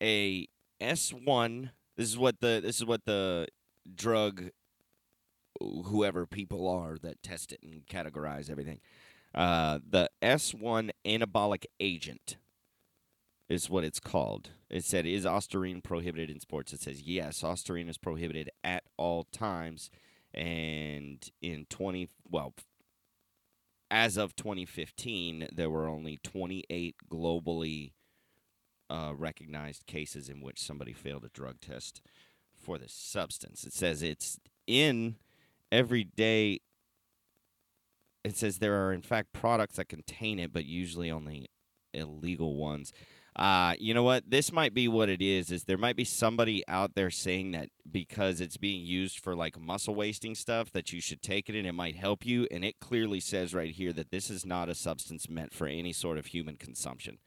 a 0.00 0.46
S1. 0.80 1.70
This 1.96 2.08
is 2.08 2.18
what 2.18 2.40
the 2.40 2.60
this 2.62 2.76
is 2.76 2.84
what 2.84 3.04
the 3.04 3.48
drug 3.92 4.50
whoever 5.60 6.26
people 6.26 6.68
are 6.68 6.96
that 6.98 7.22
test 7.22 7.52
it 7.52 7.60
and 7.62 7.86
categorize 7.86 8.50
everything. 8.50 8.80
Uh, 9.34 9.78
the 9.88 10.10
S1 10.22 10.90
anabolic 11.04 11.64
agent 11.80 12.36
is 13.52 13.70
what 13.70 13.84
it's 13.84 14.00
called. 14.00 14.50
It 14.70 14.84
said, 14.84 15.06
"Is 15.06 15.24
ostarine 15.24 15.82
prohibited 15.82 16.30
in 16.30 16.40
sports?" 16.40 16.72
It 16.72 16.80
says, 16.80 17.02
"Yes, 17.02 17.42
ostarine 17.42 17.88
is 17.88 17.98
prohibited 17.98 18.50
at 18.64 18.84
all 18.96 19.24
times." 19.24 19.90
And 20.34 21.22
in 21.42 21.66
20, 21.66 22.08
well, 22.28 22.54
as 23.90 24.16
of 24.16 24.34
2015, 24.34 25.48
there 25.52 25.68
were 25.68 25.86
only 25.86 26.18
28 26.22 26.96
globally 27.10 27.92
uh, 28.88 29.12
recognized 29.14 29.86
cases 29.86 30.30
in 30.30 30.40
which 30.40 30.58
somebody 30.58 30.94
failed 30.94 31.24
a 31.24 31.28
drug 31.28 31.60
test 31.60 32.00
for 32.58 32.78
this 32.78 32.94
substance. 32.94 33.64
It 33.64 33.74
says 33.74 34.02
it's 34.02 34.40
in 34.66 35.16
everyday. 35.70 36.60
It 38.24 38.36
says 38.36 38.58
there 38.58 38.86
are, 38.86 38.92
in 38.92 39.02
fact, 39.02 39.32
products 39.32 39.76
that 39.76 39.88
contain 39.88 40.38
it, 40.38 40.52
but 40.52 40.64
usually 40.64 41.10
only 41.10 41.50
illegal 41.92 42.56
ones. 42.56 42.92
Uh, 43.34 43.74
you 43.78 43.94
know 43.94 44.02
what? 44.02 44.28
This 44.28 44.52
might 44.52 44.74
be 44.74 44.88
what 44.88 45.08
it 45.08 45.22
is. 45.22 45.50
Is 45.50 45.64
there 45.64 45.78
might 45.78 45.96
be 45.96 46.04
somebody 46.04 46.62
out 46.68 46.94
there 46.94 47.10
saying 47.10 47.52
that 47.52 47.70
because 47.90 48.40
it's 48.42 48.58
being 48.58 48.84
used 48.84 49.18
for 49.20 49.34
like 49.34 49.58
muscle 49.58 49.94
wasting 49.94 50.34
stuff 50.34 50.70
that 50.72 50.92
you 50.92 51.00
should 51.00 51.22
take 51.22 51.48
it 51.48 51.56
and 51.56 51.66
it 51.66 51.72
might 51.72 51.96
help 51.96 52.26
you, 52.26 52.46
and 52.50 52.62
it 52.64 52.78
clearly 52.78 53.20
says 53.20 53.54
right 53.54 53.70
here 53.72 53.92
that 53.94 54.10
this 54.10 54.28
is 54.28 54.44
not 54.44 54.68
a 54.68 54.74
substance 54.74 55.30
meant 55.30 55.54
for 55.54 55.66
any 55.66 55.94
sort 55.94 56.18
of 56.18 56.26
human 56.26 56.56
consumption. 56.56 57.18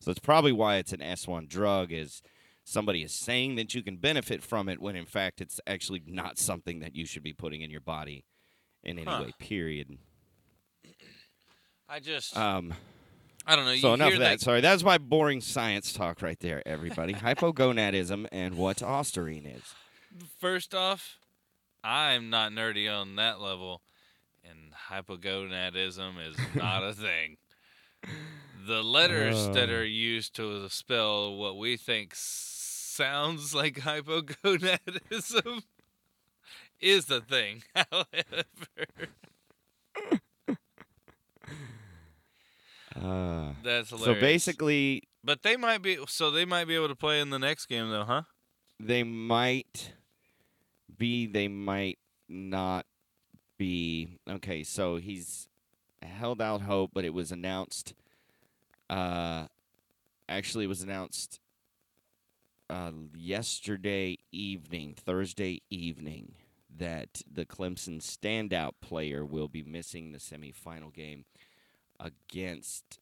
So 0.00 0.10
it's 0.10 0.18
probably 0.18 0.50
why 0.52 0.76
it's 0.76 0.92
an 0.92 0.98
S1 1.00 1.48
drug. 1.48 1.92
Is 1.92 2.22
somebody 2.64 3.04
is 3.04 3.12
saying 3.14 3.54
that 3.54 3.72
you 3.72 3.84
can 3.84 3.96
benefit 3.98 4.42
from 4.42 4.68
it 4.68 4.80
when 4.82 4.96
in 4.96 5.06
fact 5.06 5.40
it's 5.40 5.60
actually 5.66 6.02
not 6.06 6.38
something 6.38 6.80
that 6.80 6.96
you 6.96 7.06
should 7.06 7.22
be 7.22 7.32
putting 7.32 7.60
in 7.60 7.70
your 7.70 7.80
body 7.80 8.24
in 8.82 8.98
any 8.98 9.08
Huh. 9.08 9.22
way. 9.26 9.32
Period. 9.38 9.96
I 11.88 12.00
just, 12.00 12.36
Um. 12.36 12.74
I 13.46 13.56
don't 13.56 13.64
know. 13.64 13.76
So 13.76 13.94
enough 13.94 14.12
of 14.14 14.18
that. 14.20 14.40
Sorry, 14.40 14.60
that's 14.60 14.82
my 14.84 14.98
boring 14.98 15.40
science 15.40 15.92
talk 15.92 16.22
right 16.22 16.38
there, 16.40 16.62
everybody. 16.66 17.12
Hypogonadism 17.14 18.26
and 18.32 18.56
what 18.56 18.78
ostarine 18.78 19.56
is. 19.56 19.74
First 20.38 20.74
off, 20.74 21.18
I'm 21.82 22.30
not 22.30 22.52
nerdy 22.52 22.88
on 22.92 23.16
that 23.16 23.40
level, 23.40 23.82
and 24.44 24.72
hypogonadism 24.90 26.12
is 26.28 26.36
not 26.54 26.84
a 26.84 26.92
thing. 26.94 27.36
The 28.66 28.82
letters 28.82 29.48
that 29.50 29.70
Oh. 29.70 29.74
are 29.74 29.84
used 29.84 30.34
to 30.36 30.68
spell 30.68 31.34
what 31.36 31.56
we 31.58 31.76
think 31.76 32.12
sounds 32.14 33.54
like 33.54 33.76
hypogonadism 33.80 35.62
is 36.80 37.06
the 37.06 37.20
thing. 37.20 37.62
However, 37.74 38.06
Uh, 43.00 43.52
that's 43.62 43.90
so 43.90 44.14
basically, 44.14 45.02
but 45.24 45.42
they 45.42 45.56
might 45.56 45.82
be 45.82 45.98
so 46.08 46.30
they 46.30 46.44
might 46.44 46.66
be 46.66 46.74
able 46.74 46.88
to 46.88 46.96
play 46.96 47.20
in 47.20 47.30
the 47.30 47.38
next 47.38 47.66
game 47.66 47.90
though, 47.90 48.04
huh? 48.04 48.22
they 48.82 49.02
might 49.02 49.92
be, 50.98 51.26
they 51.26 51.48
might 51.48 51.98
not 52.28 52.86
be. 53.58 54.18
Okay, 54.28 54.62
so 54.62 54.96
he's 54.96 55.48
held 56.02 56.42
out 56.42 56.62
hope, 56.62 56.90
but 56.92 57.04
it 57.04 57.14
was 57.14 57.30
announced. 57.32 57.94
Uh, 58.90 59.46
actually, 60.28 60.64
it 60.64 60.68
was 60.68 60.82
announced 60.82 61.40
uh, 62.68 62.90
yesterday 63.14 64.18
evening, 64.32 64.94
Thursday 64.96 65.62
evening, 65.70 66.34
that 66.76 67.22
the 67.30 67.44
Clemson 67.44 68.00
standout 68.00 68.72
player 68.80 69.24
will 69.24 69.48
be 69.48 69.62
missing 69.62 70.12
the 70.12 70.18
semifinal 70.18 70.92
game 70.92 71.24
against 72.02 72.98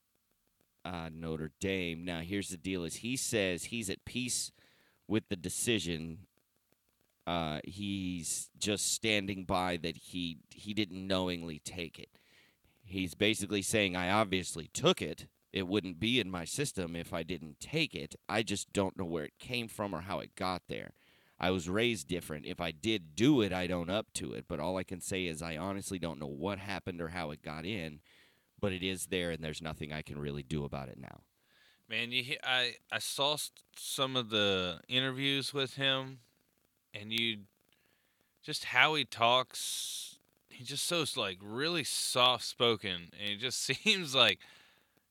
uh, 0.84 1.08
Notre 1.12 1.52
Dame. 1.60 2.04
Now, 2.04 2.20
here's 2.20 2.50
the 2.50 2.56
deal: 2.56 2.84
is 2.84 2.96
he 2.96 3.16
says 3.16 3.64
he's 3.64 3.90
at 3.90 4.04
peace 4.04 4.52
with 5.08 5.28
the 5.28 5.36
decision. 5.36 6.26
Uh, 7.26 7.60
he's 7.64 8.50
just 8.58 8.92
standing 8.92 9.44
by 9.44 9.76
that 9.76 9.96
he 9.96 10.38
he 10.50 10.74
didn't 10.74 11.06
knowingly 11.06 11.60
take 11.64 11.98
it. 11.98 12.08
He's 12.84 13.14
basically 13.14 13.62
saying, 13.62 13.96
"I 13.96 14.10
obviously 14.10 14.68
took 14.72 15.00
it. 15.00 15.26
It 15.52 15.66
wouldn't 15.66 15.98
be 15.98 16.20
in 16.20 16.30
my 16.30 16.44
system 16.44 16.94
if 16.94 17.12
I 17.12 17.22
didn't 17.22 17.60
take 17.60 17.94
it. 17.94 18.14
I 18.28 18.42
just 18.42 18.72
don't 18.72 18.96
know 18.96 19.04
where 19.04 19.24
it 19.24 19.38
came 19.38 19.68
from 19.68 19.94
or 19.94 20.02
how 20.02 20.20
it 20.20 20.34
got 20.34 20.62
there." 20.68 20.92
I 21.42 21.50
was 21.50 21.70
raised 21.70 22.06
different. 22.06 22.44
If 22.44 22.60
I 22.60 22.70
did 22.70 23.16
do 23.16 23.40
it, 23.40 23.50
I 23.50 23.66
don't 23.66 23.88
up 23.88 24.12
to 24.14 24.34
it. 24.34 24.44
But 24.46 24.60
all 24.60 24.76
I 24.76 24.84
can 24.84 25.00
say 25.00 25.24
is 25.24 25.40
I 25.40 25.56
honestly 25.56 25.98
don't 25.98 26.20
know 26.20 26.26
what 26.26 26.58
happened 26.58 27.00
or 27.00 27.08
how 27.08 27.30
it 27.30 27.42
got 27.42 27.64
in, 27.64 28.00
but 28.60 28.72
it 28.72 28.82
is 28.82 29.06
there, 29.06 29.30
and 29.30 29.42
there's 29.42 29.62
nothing 29.62 29.92
I 29.92 30.02
can 30.02 30.18
really 30.18 30.42
do 30.42 30.64
about 30.64 30.88
it 30.88 30.98
now. 30.98 31.20
Man, 31.88 32.12
you 32.12 32.36
I 32.44 32.74
I 32.92 32.98
saw 32.98 33.36
some 33.76 34.16
of 34.16 34.30
the 34.30 34.80
interviews 34.88 35.52
with 35.52 35.74
him, 35.74 36.18
and 36.94 37.12
you 37.12 37.38
just 38.42 38.66
how 38.66 38.94
he 38.94 39.04
talks. 39.04 40.16
He's 40.48 40.68
just 40.68 40.86
so 40.86 41.04
like 41.16 41.38
really 41.42 41.84
soft 41.84 42.44
spoken, 42.44 43.10
and 43.18 43.30
it 43.30 43.38
just 43.38 43.60
seems 43.62 44.14
like 44.14 44.38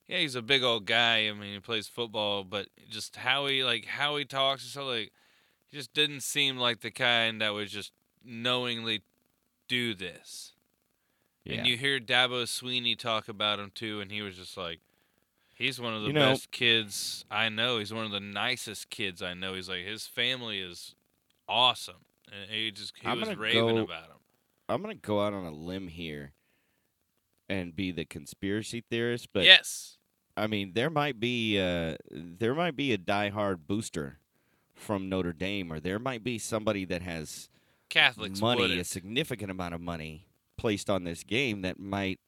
yeah, 0.09 0.17
he's 0.17 0.35
a 0.35 0.41
big 0.41 0.63
old 0.63 0.85
guy. 0.85 1.27
I 1.29 1.33
mean, 1.33 1.53
he 1.53 1.59
plays 1.59 1.87
football, 1.87 2.43
but 2.43 2.67
just 2.89 3.17
how 3.17 3.45
he 3.45 3.63
like 3.63 3.85
how 3.85 4.17
he 4.17 4.25
talks 4.25 4.63
and 4.63 4.71
so 4.71 4.85
like 4.85 5.11
he 5.67 5.77
just 5.77 5.93
didn't 5.93 6.21
seem 6.21 6.57
like 6.57 6.81
the 6.81 6.89
kind 6.91 7.41
that 7.41 7.53
would 7.53 7.67
just 7.67 7.91
knowingly 8.25 9.03
do 9.67 9.93
this. 9.93 10.53
And 11.57 11.67
you 11.67 11.77
hear 11.77 11.99
Dabo 11.99 12.43
Swinney 12.43 12.97
talk 12.97 13.27
about 13.27 13.59
him 13.59 13.71
too, 13.73 14.01
and 14.01 14.11
he 14.11 14.21
was 14.21 14.35
just 14.35 14.55
like, 14.57 14.79
he's 15.55 15.79
one 15.79 15.93
of 15.93 16.01
the 16.01 16.07
You 16.07 16.13
know- 16.13 16.31
best 16.31 16.51
kids 16.51 17.25
I 17.31 17.49
know. 17.49 17.79
He's 17.79 17.93
one 17.93 18.05
of 18.05 18.11
the 18.11 18.19
nicest 18.19 18.89
kids 18.89 19.21
I 19.21 19.33
know. 19.33 19.53
He's 19.55 19.69
like 19.69 19.83
his 19.85 20.05
family 20.07 20.59
is 20.59 20.95
awesome, 21.47 22.05
and 22.31 22.49
he 22.51 22.71
just 22.71 22.93
he 23.01 23.07
I'm 23.07 23.19
was 23.21 23.35
raving 23.35 23.61
go- 23.75 23.77
about 23.79 24.05
him. 24.05 24.17
I'm 24.67 24.81
gonna 24.81 24.93
go 24.95 25.21
out 25.21 25.33
on 25.33 25.45
a 25.45 25.51
limb 25.51 25.87
here 25.87 26.33
and 27.49 27.75
be 27.75 27.91
the 27.91 28.05
conspiracy 28.05 28.83
theorist, 28.89 29.29
but 29.33 29.43
yes, 29.43 29.97
I 30.37 30.45
mean 30.47 30.73
there 30.75 30.89
might 30.91 31.19
be 31.19 31.59
uh, 31.59 31.95
there 32.11 32.53
might 32.53 32.75
be 32.75 32.93
a 32.93 32.97
diehard 32.97 33.61
booster 33.67 34.19
from 34.75 35.09
Notre 35.09 35.33
Dame, 35.33 35.73
or 35.73 35.79
there 35.79 35.99
might 35.99 36.23
be 36.23 36.37
somebody 36.37 36.85
that 36.85 37.01
has 37.01 37.49
Catholics 37.89 38.39
money, 38.39 38.77
a 38.79 38.83
significant 38.83 39.49
amount 39.51 39.73
of 39.73 39.81
money 39.81 40.27
placed 40.59 40.89
on 40.89 41.03
this 41.03 41.23
game 41.23 41.61
that 41.61 41.79
might 41.79 42.19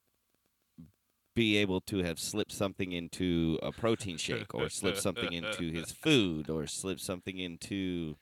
be 1.36 1.58
able 1.58 1.82
to 1.82 2.00
have 2.00 2.20
slipped 2.20 2.52
something 2.52 2.92
into 2.92 3.58
a 3.62 3.72
protein 3.72 4.18
shake 4.18 4.54
or 4.54 4.70
slip 4.70 4.98
something 4.98 5.32
into 5.32 5.72
his 5.72 5.92
food 6.04 6.50
or 6.50 6.68
slip 6.68 7.00
something 7.00 7.38
into 7.38 8.16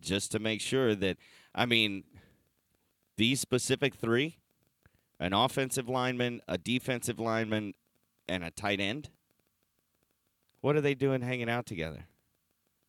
just 0.00 0.32
to 0.32 0.38
make 0.38 0.60
sure 0.60 0.94
that 0.94 1.16
I 1.54 1.66
mean 1.66 2.04
these 3.16 3.40
specific 3.40 3.94
3 3.94 4.36
an 5.18 5.32
offensive 5.32 5.88
lineman, 5.88 6.42
a 6.46 6.58
defensive 6.58 7.18
lineman 7.18 7.72
and 8.28 8.44
a 8.44 8.50
tight 8.50 8.80
end 8.80 9.08
what 10.66 10.74
are 10.74 10.80
they 10.80 10.94
doing 10.94 11.22
hanging 11.22 11.48
out 11.48 11.64
together? 11.64 12.06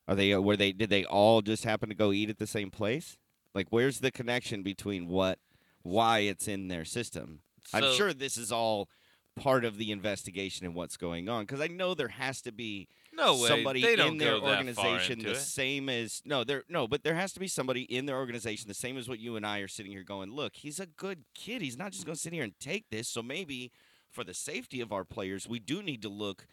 Are 0.07 0.15
they 0.15 0.35
were 0.35 0.57
they 0.57 0.71
did 0.71 0.89
they 0.89 1.05
all 1.05 1.43
just 1.43 1.63
happen 1.63 1.89
to 1.89 1.95
go 1.95 2.11
eat 2.11 2.29
at 2.29 2.39
the 2.39 2.47
same 2.47 2.71
place? 2.71 3.17
Like 3.53 3.67
where's 3.69 3.99
the 3.99 4.09
connection 4.09 4.63
between 4.63 5.07
what 5.07 5.37
why 5.83 6.19
it's 6.19 6.47
in 6.47 6.67
their 6.67 6.85
system? 6.85 7.39
I'm 7.73 7.93
sure 7.93 8.13
this 8.13 8.37
is 8.37 8.51
all 8.51 8.89
part 9.37 9.63
of 9.63 9.77
the 9.77 9.91
investigation 9.91 10.65
and 10.65 10.75
what's 10.75 10.97
going 10.97 11.29
on 11.29 11.43
because 11.43 11.61
I 11.61 11.67
know 11.67 11.93
there 11.93 12.07
has 12.07 12.41
to 12.41 12.51
be 12.51 12.87
no 13.13 13.35
way 13.35 13.47
somebody 13.47 13.85
in 13.85 14.17
their 14.17 14.39
go 14.39 14.47
that 14.47 14.75
far 14.75 14.85
organization 14.85 15.19
the 15.19 15.31
it. 15.31 15.37
same 15.37 15.89
as 15.89 16.21
no 16.25 16.43
there 16.43 16.63
no 16.67 16.87
but 16.87 17.03
there 17.03 17.13
has 17.13 17.33
to 17.33 17.39
be 17.39 17.47
somebody 17.47 17.83
in 17.83 18.07
their 18.07 18.17
organization 18.17 18.67
the 18.67 18.73
same 18.73 18.97
as 18.97 19.07
what 19.07 19.19
you 19.19 19.35
and 19.35 19.45
I 19.45 19.59
are 19.59 19.67
sitting 19.67 19.91
here 19.91 20.03
going 20.03 20.31
look 20.31 20.55
he's 20.55 20.79
a 20.79 20.87
good 20.87 21.23
kid 21.35 21.61
he's 21.61 21.77
not 21.77 21.91
just 21.91 22.05
going 22.05 22.15
to 22.15 22.21
sit 22.21 22.33
here 22.33 22.43
and 22.43 22.59
take 22.59 22.89
this 22.89 23.07
so 23.07 23.21
maybe 23.21 23.71
for 24.11 24.23
the 24.23 24.33
safety 24.33 24.81
of 24.81 24.91
our 24.91 25.03
players 25.03 25.47
we 25.47 25.59
do 25.59 25.83
need 25.83 26.01
to 26.01 26.09
look 26.09 26.47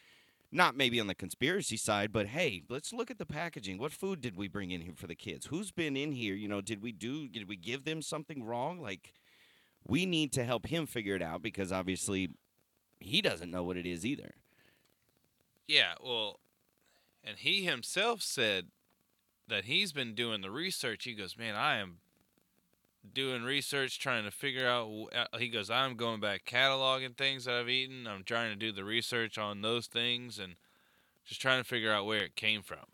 not 0.55 0.77
maybe 0.77 1.01
on 1.01 1.09
the 1.09 1.15
conspiracy 1.15 1.77
side 1.77 2.13
but 2.13 2.29
hey 2.29 2.63
let's 2.69 2.93
look 2.93 3.11
at 3.11 3.19
the 3.19 3.27
packaging. 3.27 3.77
What 3.77 3.93
food 3.93 4.21
did 4.21 4.37
we 4.37 4.49
bring 4.49 4.71
in 4.71 4.81
here 4.81 4.95
for 4.95 5.07
the 5.07 5.15
kids? 5.15 5.47
Who's 5.47 5.71
been 5.71 5.97
in 5.97 6.13
here? 6.13 6.35
You 6.35 6.49
know 6.49 6.61
did 6.61 6.83
we 6.83 6.93
do 6.93 7.29
did 7.29 7.49
we 7.49 7.57
give 7.57 7.85
them 7.85 8.01
something 8.01 8.45
wrong? 8.45 8.81
Like 8.81 9.13
we 9.87 10.07
need 10.07 10.33
to 10.33 10.45
help 10.45 10.67
him 10.67 10.87
figure 10.87 11.17
it 11.17 11.23
out 11.23 11.43
because 11.43 11.73
obviously 11.73 12.31
he 13.01 13.21
doesn't 13.21 13.51
know 13.51 13.63
what 13.63 13.77
it 13.77 13.87
is 13.87 14.07
either. 14.07 14.35
Yeah, 15.67 15.95
well, 16.03 16.41
and 17.23 17.39
he 17.39 17.65
himself 17.65 18.23
said 18.23 18.67
that 19.49 19.65
he's 19.65 19.93
been 19.93 20.15
doing 20.15 20.41
the 20.41 20.51
research. 20.51 21.05
He 21.05 21.15
goes, 21.15 21.37
"Man, 21.37 21.55
I 21.55 21.79
am 21.79 21.99
doing 23.13 23.43
research 23.43 23.99
trying 23.99 24.25
to 24.25 24.31
figure 24.31 24.67
out 24.67 24.89
uh," 25.15 25.39
he 25.39 25.49
goes, 25.49 25.71
"I'm 25.71 25.97
going 25.97 26.21
back 26.21 26.45
cataloging 26.45 27.17
things 27.17 27.45
that 27.45 27.55
I've 27.57 27.69
eaten. 27.69 28.07
I'm 28.07 28.25
trying 28.25 28.51
to 28.53 28.57
do 28.57 28.73
the 28.73 28.85
research 28.85 29.39
on 29.39 29.63
those 29.63 29.87
things 29.87 30.39
and 30.39 30.57
just 31.25 31.41
trying 31.43 31.61
to 31.63 31.69
figure 31.69 31.93
out 31.93 32.07
where 32.07 32.25
it 32.25 32.37
came 32.37 32.63
from." 32.63 32.87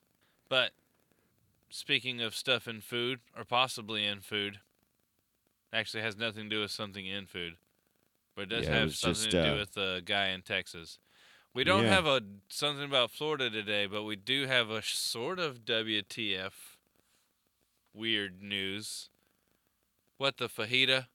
But 0.49 0.75
speaking 1.70 2.20
of 2.20 2.35
stuff 2.37 2.68
in 2.68 2.81
food 2.81 3.20
or 3.37 3.44
possibly 3.44 4.07
in 4.07 4.20
food, 4.23 4.61
actually 5.73 6.03
has 6.03 6.16
nothing 6.16 6.44
to 6.44 6.57
do 6.57 6.61
with 6.61 6.70
something 6.70 7.07
in 7.07 7.27
food. 7.27 7.59
But 8.37 8.42
it 8.44 8.46
does 8.51 8.68
Yeah, 8.68 8.70
have 8.70 8.92
was 8.92 8.96
something 8.96 9.25
just, 9.25 9.35
to 9.35 9.40
do 9.40 9.55
uh, 9.55 9.61
with 9.61 9.73
the 9.73 10.03
guy 10.05 10.29
in 10.29 10.42
Texas. 10.42 10.99
We 11.55 11.64
don't 11.64 11.85
Yeah. 11.85 11.87
have 11.87 12.07
a 12.07 12.23
something 12.51 12.85
about 12.87 13.11
Florida 13.12 13.51
today, 13.51 13.87
but 13.87 14.05
we 14.05 14.16
do 14.16 14.46
have 14.46 14.70
a 14.70 14.83
sort 14.83 15.38
of 15.40 15.64
WTF 15.64 16.79
weird 17.92 18.40
news. 18.42 19.10
What 20.21 20.37
the 20.37 20.51
fajita? 20.51 21.07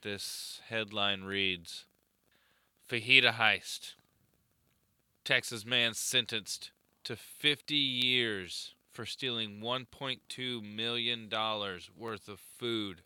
This 0.00 0.62
headline 0.70 1.24
reads 1.24 1.84
Fajita 2.88 3.34
heist. 3.34 3.96
Texas 5.26 5.66
man 5.66 5.92
sentenced 5.92 6.70
to 7.04 7.16
50 7.16 7.74
years 7.74 8.74
for 8.90 9.04
stealing 9.04 9.60
1.2 9.60 10.74
million 10.74 11.28
dollars 11.28 11.90
worth 11.94 12.28
of 12.28 12.40
food. 12.40 13.02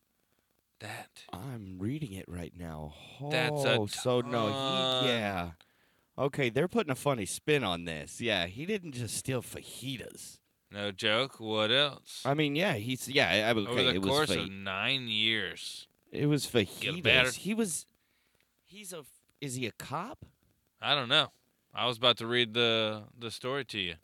That 0.79 1.25
I'm 1.33 1.79
reading 1.81 2.13
it 2.13 2.27
right 2.29 2.53
now. 2.57 2.95
That's 3.29 3.65
a 3.65 3.73
Oh, 3.73 3.87
so 3.87 4.21
no, 4.21 4.47
he 5.03 5.09
yeah. 5.09 5.51
Okay, 6.17 6.49
they're 6.49 6.69
putting 6.69 6.93
a 6.93 6.95
funny 6.95 7.27
spin 7.27 7.65
on 7.65 7.87
this. 7.87 8.21
Yeah, 8.21 8.47
he 8.47 8.67
didn't 8.67 8.93
just 8.93 9.17
steal 9.17 9.43
fajitas. 9.43 10.39
No 10.71 10.91
joke. 10.91 11.39
What 11.41 11.71
else? 11.71 12.23
I 12.25 12.35
mean, 12.35 12.57
yeah, 12.57 12.75
he's 12.75 13.09
yeah. 13.09 13.29
I, 13.29 13.51
okay, 13.51 13.71
Over 13.71 13.83
the 13.83 13.95
it 13.95 14.03
was 14.03 14.11
course 14.11 14.33
fa- 14.33 14.41
of 14.41 14.51
nine 14.51 15.09
years. 15.09 15.87
it 16.13 16.27
was 16.27 16.47
fajitas. 16.47 17.35
He 17.37 17.55
was. 17.55 17.87
He's 18.65 18.93
a. 18.93 19.05
Is 19.41 19.55
he 19.57 19.67
a 19.67 19.73
cop? 19.73 20.25
I 20.81 20.95
don't 20.95 21.09
know. 21.09 21.33
I 21.75 21.87
was 21.87 21.97
about 21.97 22.17
to 22.19 22.27
read 22.27 22.55
the 22.55 23.05
the 23.19 23.31
story 23.31 23.65
to 23.67 23.79
you. 23.79 23.95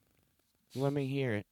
Let 0.75 0.92
me 0.92 1.07
hear 1.07 1.35
it. 1.35 1.46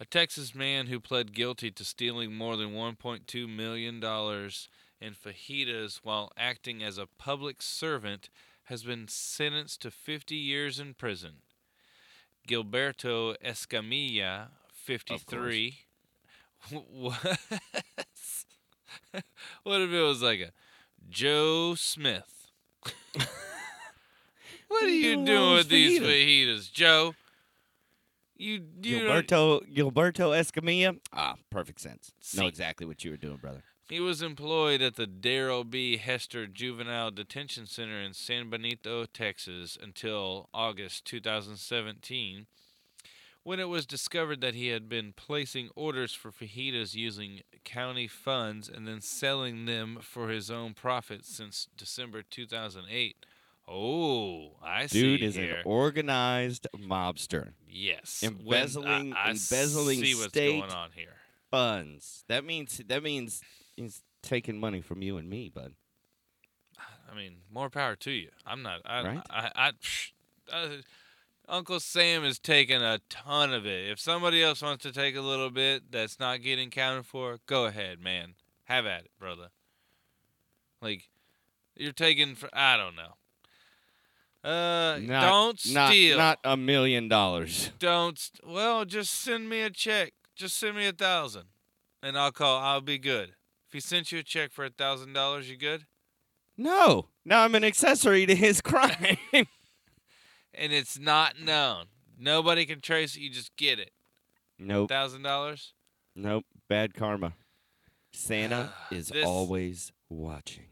A 0.00 0.04
Texas 0.04 0.54
man 0.54 0.86
who 0.86 0.98
pled 0.98 1.34
guilty 1.34 1.70
to 1.70 1.84
stealing 1.84 2.34
more 2.34 2.56
than 2.56 2.72
1.2 2.72 3.48
million 3.54 4.00
dollars 4.00 4.68
in 5.00 5.14
fajitas 5.14 6.00
while 6.02 6.32
acting 6.36 6.82
as 6.82 6.96
a 6.98 7.06
public 7.18 7.60
servant 7.60 8.30
has 8.64 8.82
been 8.82 9.08
sentenced 9.08 9.82
to 9.82 9.90
50 9.90 10.34
years 10.36 10.78
in 10.80 10.94
prison. 10.94 11.36
Gilberto 12.48 13.36
Escamilla, 13.44 14.48
53. 14.72 15.78
What? 16.70 17.16
what 19.62 19.80
if 19.80 19.90
it 19.90 20.02
was 20.02 20.20
like 20.20 20.40
a 20.40 20.52
Joe 21.08 21.74
Smith? 21.74 22.50
what 24.68 24.82
are 24.82 24.88
you 24.88 25.24
doing 25.24 25.54
with 25.54 25.56
with 25.56 25.68
these 25.70 26.00
fajitas, 26.00 26.70
Joe? 26.70 27.14
You, 28.36 28.62
you 28.82 29.00
Gilberto 29.00 29.60
Gilberto 29.74 30.34
Escamilla. 30.38 30.98
Ah, 31.12 31.36
perfect 31.50 31.80
sense. 31.80 32.12
Know 32.36 32.46
exactly 32.46 32.86
what 32.86 33.04
you 33.04 33.10
were 33.10 33.16
doing, 33.16 33.36
brother. 33.36 33.64
He 33.90 33.98
was 33.98 34.22
employed 34.22 34.80
at 34.82 34.94
the 34.94 35.06
Darrell 35.08 35.64
B. 35.64 35.96
Hester 35.96 36.46
Juvenile 36.46 37.10
Detention 37.10 37.66
Center 37.66 38.00
in 38.00 38.14
San 38.14 38.48
Benito, 38.48 39.04
Texas, 39.04 39.76
until 39.82 40.48
August 40.54 41.04
2017, 41.06 42.46
when 43.42 43.58
it 43.58 43.68
was 43.68 43.86
discovered 43.86 44.40
that 44.42 44.54
he 44.54 44.68
had 44.68 44.88
been 44.88 45.12
placing 45.12 45.70
orders 45.74 46.14
for 46.14 46.30
fajitas 46.30 46.94
using 46.94 47.40
county 47.64 48.06
funds 48.06 48.68
and 48.68 48.86
then 48.86 49.00
selling 49.00 49.64
them 49.66 49.98
for 50.00 50.28
his 50.28 50.52
own 50.52 50.72
profit 50.72 51.24
since 51.24 51.66
December 51.76 52.22
2008. 52.22 53.16
Oh, 53.66 54.52
I 54.62 54.86
see 54.86 55.00
Dude 55.02 55.22
is 55.24 55.34
here. 55.34 55.56
an 55.56 55.62
organized 55.64 56.68
mobster. 56.76 57.54
yes, 57.68 58.22
embezzling- 58.22 59.14
I, 59.14 59.16
I 59.18 59.30
embezzling 59.30 59.98
see 60.00 60.14
what's 60.14 60.28
state 60.28 60.60
going 60.60 60.70
on 60.70 60.90
here. 60.94 61.16
Funds. 61.50 62.24
That 62.28 62.44
means 62.44 62.80
that 62.86 63.02
means 63.02 63.42
he's 63.80 64.02
taking 64.22 64.58
money 64.60 64.80
from 64.80 65.02
you 65.02 65.16
and 65.16 65.28
me, 65.28 65.48
bud. 65.48 65.74
I 67.10 67.16
mean, 67.16 67.38
more 67.52 67.70
power 67.70 67.96
to 67.96 68.10
you. 68.10 68.28
I'm 68.46 68.62
not. 68.62 68.80
I, 68.84 69.02
Right? 69.02 69.22
I, 69.28 69.50
I, 69.54 69.70
psh, 69.72 70.12
uh, 70.52 70.68
Uncle 71.48 71.80
Sam 71.80 72.24
is 72.24 72.38
taking 72.38 72.80
a 72.82 73.00
ton 73.08 73.52
of 73.52 73.66
it. 73.66 73.90
If 73.90 73.98
somebody 73.98 74.42
else 74.42 74.62
wants 74.62 74.84
to 74.84 74.92
take 74.92 75.16
a 75.16 75.20
little 75.20 75.50
bit 75.50 75.90
that's 75.90 76.20
not 76.20 76.42
getting 76.42 76.70
counted 76.70 77.06
for, 77.06 77.38
go 77.46 77.64
ahead, 77.66 78.00
man. 78.00 78.34
Have 78.64 78.86
at 78.86 79.06
it, 79.06 79.10
brother. 79.18 79.48
Like, 80.80 81.08
you're 81.74 81.92
taking 81.92 82.36
for. 82.36 82.48
I 82.52 82.76
don't 82.76 82.94
know. 82.94 83.14
Uh, 84.42 84.98
Not- 85.00 85.20
don't 85.28 85.74
Not 85.74 85.88
steal. 85.90 86.16
not 86.16 86.38
a 86.44 86.56
million 86.56 87.08
dollars. 87.08 87.72
don't. 87.78 88.18
St- 88.18 88.46
well, 88.48 88.84
just 88.84 89.12
send 89.12 89.48
me 89.50 89.62
a 89.62 89.70
check. 89.70 90.12
Just 90.36 90.56
send 90.56 90.76
me 90.76 90.86
a 90.86 90.92
thousand, 90.92 91.46
and 92.02 92.16
I'll 92.16 92.32
call. 92.32 92.58
I'll 92.60 92.80
be 92.80 92.96
good. 92.98 93.32
If 93.70 93.74
he 93.74 93.80
sent 93.80 94.10
you 94.10 94.18
a 94.18 94.22
check 94.24 94.50
for 94.50 94.64
a 94.64 94.68
thousand 94.70 95.12
dollars, 95.12 95.48
you 95.48 95.56
good? 95.56 95.86
No. 96.56 97.06
Now 97.24 97.44
I'm 97.44 97.54
an 97.54 97.62
accessory 97.62 98.26
to 98.26 98.34
his 98.34 98.60
crime. 98.60 99.16
and 99.32 99.46
it's 100.72 100.98
not 100.98 101.40
known. 101.40 101.84
Nobody 102.18 102.66
can 102.66 102.80
trace 102.80 103.14
it. 103.14 103.20
You 103.20 103.30
just 103.30 103.54
get 103.56 103.78
it. 103.78 103.92
nope. 104.58 104.88
Thousand 104.88 105.22
dollars. 105.22 105.72
Nope. 106.16 106.46
Bad 106.68 106.94
karma. 106.94 107.34
Santa 108.12 108.72
is 108.90 109.06
this- 109.06 109.24
always 109.24 109.92
watching. 110.08 110.64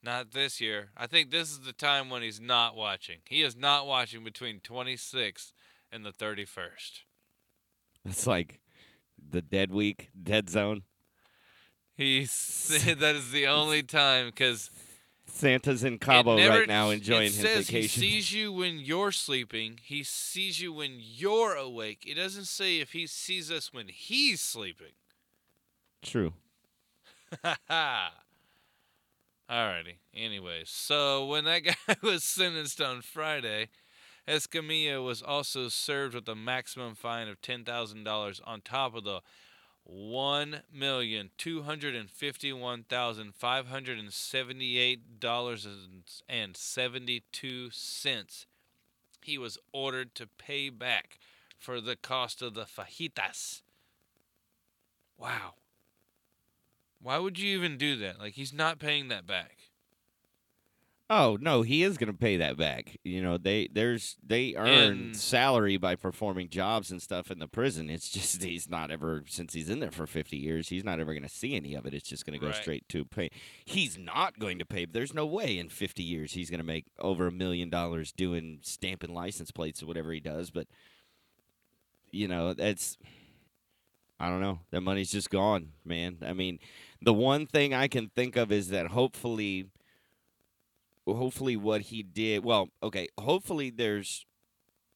Not 0.00 0.30
this 0.30 0.60
year. 0.60 0.90
I 0.96 1.08
think 1.08 1.32
this 1.32 1.50
is 1.50 1.58
the 1.62 1.72
time 1.72 2.08
when 2.08 2.22
he's 2.22 2.40
not 2.40 2.76
watching. 2.76 3.16
He 3.24 3.42
is 3.42 3.56
not 3.56 3.88
watching 3.88 4.22
between 4.22 4.60
26th 4.60 5.50
and 5.90 6.06
the 6.06 6.12
31st. 6.12 7.00
It's 8.04 8.24
like 8.28 8.60
the 9.18 9.42
dead 9.42 9.72
week, 9.72 10.10
dead 10.22 10.48
zone. 10.48 10.82
He's 11.96 12.96
that 12.98 13.14
is 13.14 13.30
the 13.30 13.46
only 13.46 13.82
time 13.82 14.26
because 14.26 14.70
Santa's 15.26 15.82
in 15.84 15.98
Cabo 15.98 16.36
never, 16.36 16.60
right 16.60 16.68
now 16.68 16.90
enjoying 16.90 17.22
it 17.22 17.32
his 17.32 17.36
says 17.36 17.66
vacation. 17.70 18.02
He 18.02 18.10
sees 18.10 18.32
you 18.32 18.52
when 18.52 18.78
you're 18.78 19.12
sleeping. 19.12 19.80
He 19.82 20.02
sees 20.02 20.60
you 20.60 20.72
when 20.72 20.98
you're 20.98 21.54
awake. 21.54 22.04
It 22.06 22.14
doesn't 22.14 22.46
say 22.46 22.80
if 22.80 22.92
he 22.92 23.06
sees 23.06 23.50
us 23.50 23.72
when 23.72 23.88
he's 23.88 24.40
sleeping. 24.40 24.92
True. 26.02 26.34
Alrighty. 29.50 29.96
Anyway, 30.14 30.62
so 30.64 31.26
when 31.26 31.44
that 31.44 31.60
guy 31.64 31.96
was 32.02 32.24
sentenced 32.24 32.80
on 32.80 33.00
Friday, 33.02 33.68
Escamilla 34.28 35.04
was 35.04 35.22
also 35.22 35.68
served 35.68 36.14
with 36.14 36.28
a 36.28 36.34
maximum 36.34 36.94
fine 36.94 37.28
of 37.28 37.40
ten 37.40 37.64
thousand 37.64 38.04
dollars 38.04 38.40
on 38.44 38.60
top 38.60 38.94
of 38.94 39.04
the 39.04 39.20
one 39.88 40.62
million 40.72 41.30
two 41.38 41.62
hundred 41.62 41.94
and 41.94 42.10
fifty-one 42.10 42.84
thousand 42.88 43.34
five 43.36 43.68
hundred 43.68 44.00
and 44.00 44.12
seventy-eight 44.12 45.20
dollars 45.20 45.66
and 46.28 46.56
seventy-two 46.56 47.70
cents. 47.70 48.46
He 49.22 49.38
was 49.38 49.58
ordered 49.72 50.14
to 50.16 50.26
pay 50.26 50.70
back 50.70 51.18
for 51.56 51.80
the 51.80 51.96
cost 51.96 52.42
of 52.42 52.54
the 52.54 52.64
fajitas. 52.64 53.62
Wow. 55.16 55.54
Why 57.00 57.18
would 57.18 57.38
you 57.38 57.56
even 57.56 57.78
do 57.78 57.96
that? 57.96 58.18
Like 58.18 58.34
he's 58.34 58.52
not 58.52 58.78
paying 58.78 59.08
that 59.08 59.26
back. 59.26 59.55
Oh 61.08 61.38
no, 61.40 61.62
he 61.62 61.84
is 61.84 61.98
going 61.98 62.10
to 62.10 62.18
pay 62.18 62.36
that 62.38 62.56
back. 62.56 62.96
You 63.04 63.22
know, 63.22 63.38
they 63.38 63.68
there's 63.72 64.16
they 64.26 64.54
earn 64.56 64.68
And- 64.68 65.16
salary 65.16 65.76
by 65.76 65.94
performing 65.94 66.48
jobs 66.48 66.90
and 66.90 67.00
stuff 67.00 67.30
in 67.30 67.38
the 67.38 67.46
prison. 67.46 67.88
It's 67.88 68.08
just 68.10 68.42
he's 68.42 68.68
not 68.68 68.90
ever 68.90 69.22
since 69.28 69.52
he's 69.54 69.70
in 69.70 69.78
there 69.78 69.92
for 69.92 70.08
50 70.08 70.36
years, 70.36 70.68
he's 70.68 70.82
not 70.82 70.98
ever 70.98 71.12
going 71.14 71.22
to 71.22 71.28
see 71.28 71.54
any 71.54 71.74
of 71.74 71.86
it. 71.86 71.94
It's 71.94 72.08
just 72.08 72.26
going 72.26 72.36
to 72.36 72.40
go 72.44 72.48
Right. 72.50 72.56
straight 72.56 72.88
to 72.88 73.04
pay. 73.04 73.30
He's 73.64 73.96
not 73.96 74.40
going 74.40 74.58
to 74.58 74.66
pay. 74.66 74.84
There's 74.84 75.14
no 75.14 75.26
way 75.26 75.58
in 75.58 75.68
50 75.68 76.02
years 76.02 76.32
he's 76.32 76.50
going 76.50 76.58
to 76.60 76.66
make 76.66 76.86
over 76.98 77.28
a 77.28 77.32
million 77.32 77.70
dollars 77.70 78.10
doing 78.10 78.58
stamping 78.62 79.14
license 79.14 79.52
plates 79.52 79.82
or 79.82 79.86
whatever 79.86 80.12
he 80.12 80.20
does, 80.20 80.50
but 80.50 80.66
you 82.10 82.26
know, 82.26 82.52
that's 82.52 82.96
I 84.18 84.28
don't 84.28 84.40
know. 84.40 84.60
That 84.72 84.80
money's 84.80 85.12
just 85.12 85.30
gone, 85.30 85.68
man. 85.84 86.18
I 86.26 86.32
mean, 86.32 86.58
the 87.02 87.12
one 87.12 87.46
thing 87.46 87.74
I 87.74 87.86
can 87.86 88.08
think 88.08 88.34
of 88.36 88.50
is 88.50 88.70
that 88.70 88.88
hopefully 88.88 89.66
hopefully 91.06 91.56
what 91.56 91.82
he 91.82 92.02
did 92.02 92.44
well 92.44 92.68
okay 92.82 93.06
hopefully 93.18 93.70
there's 93.70 94.26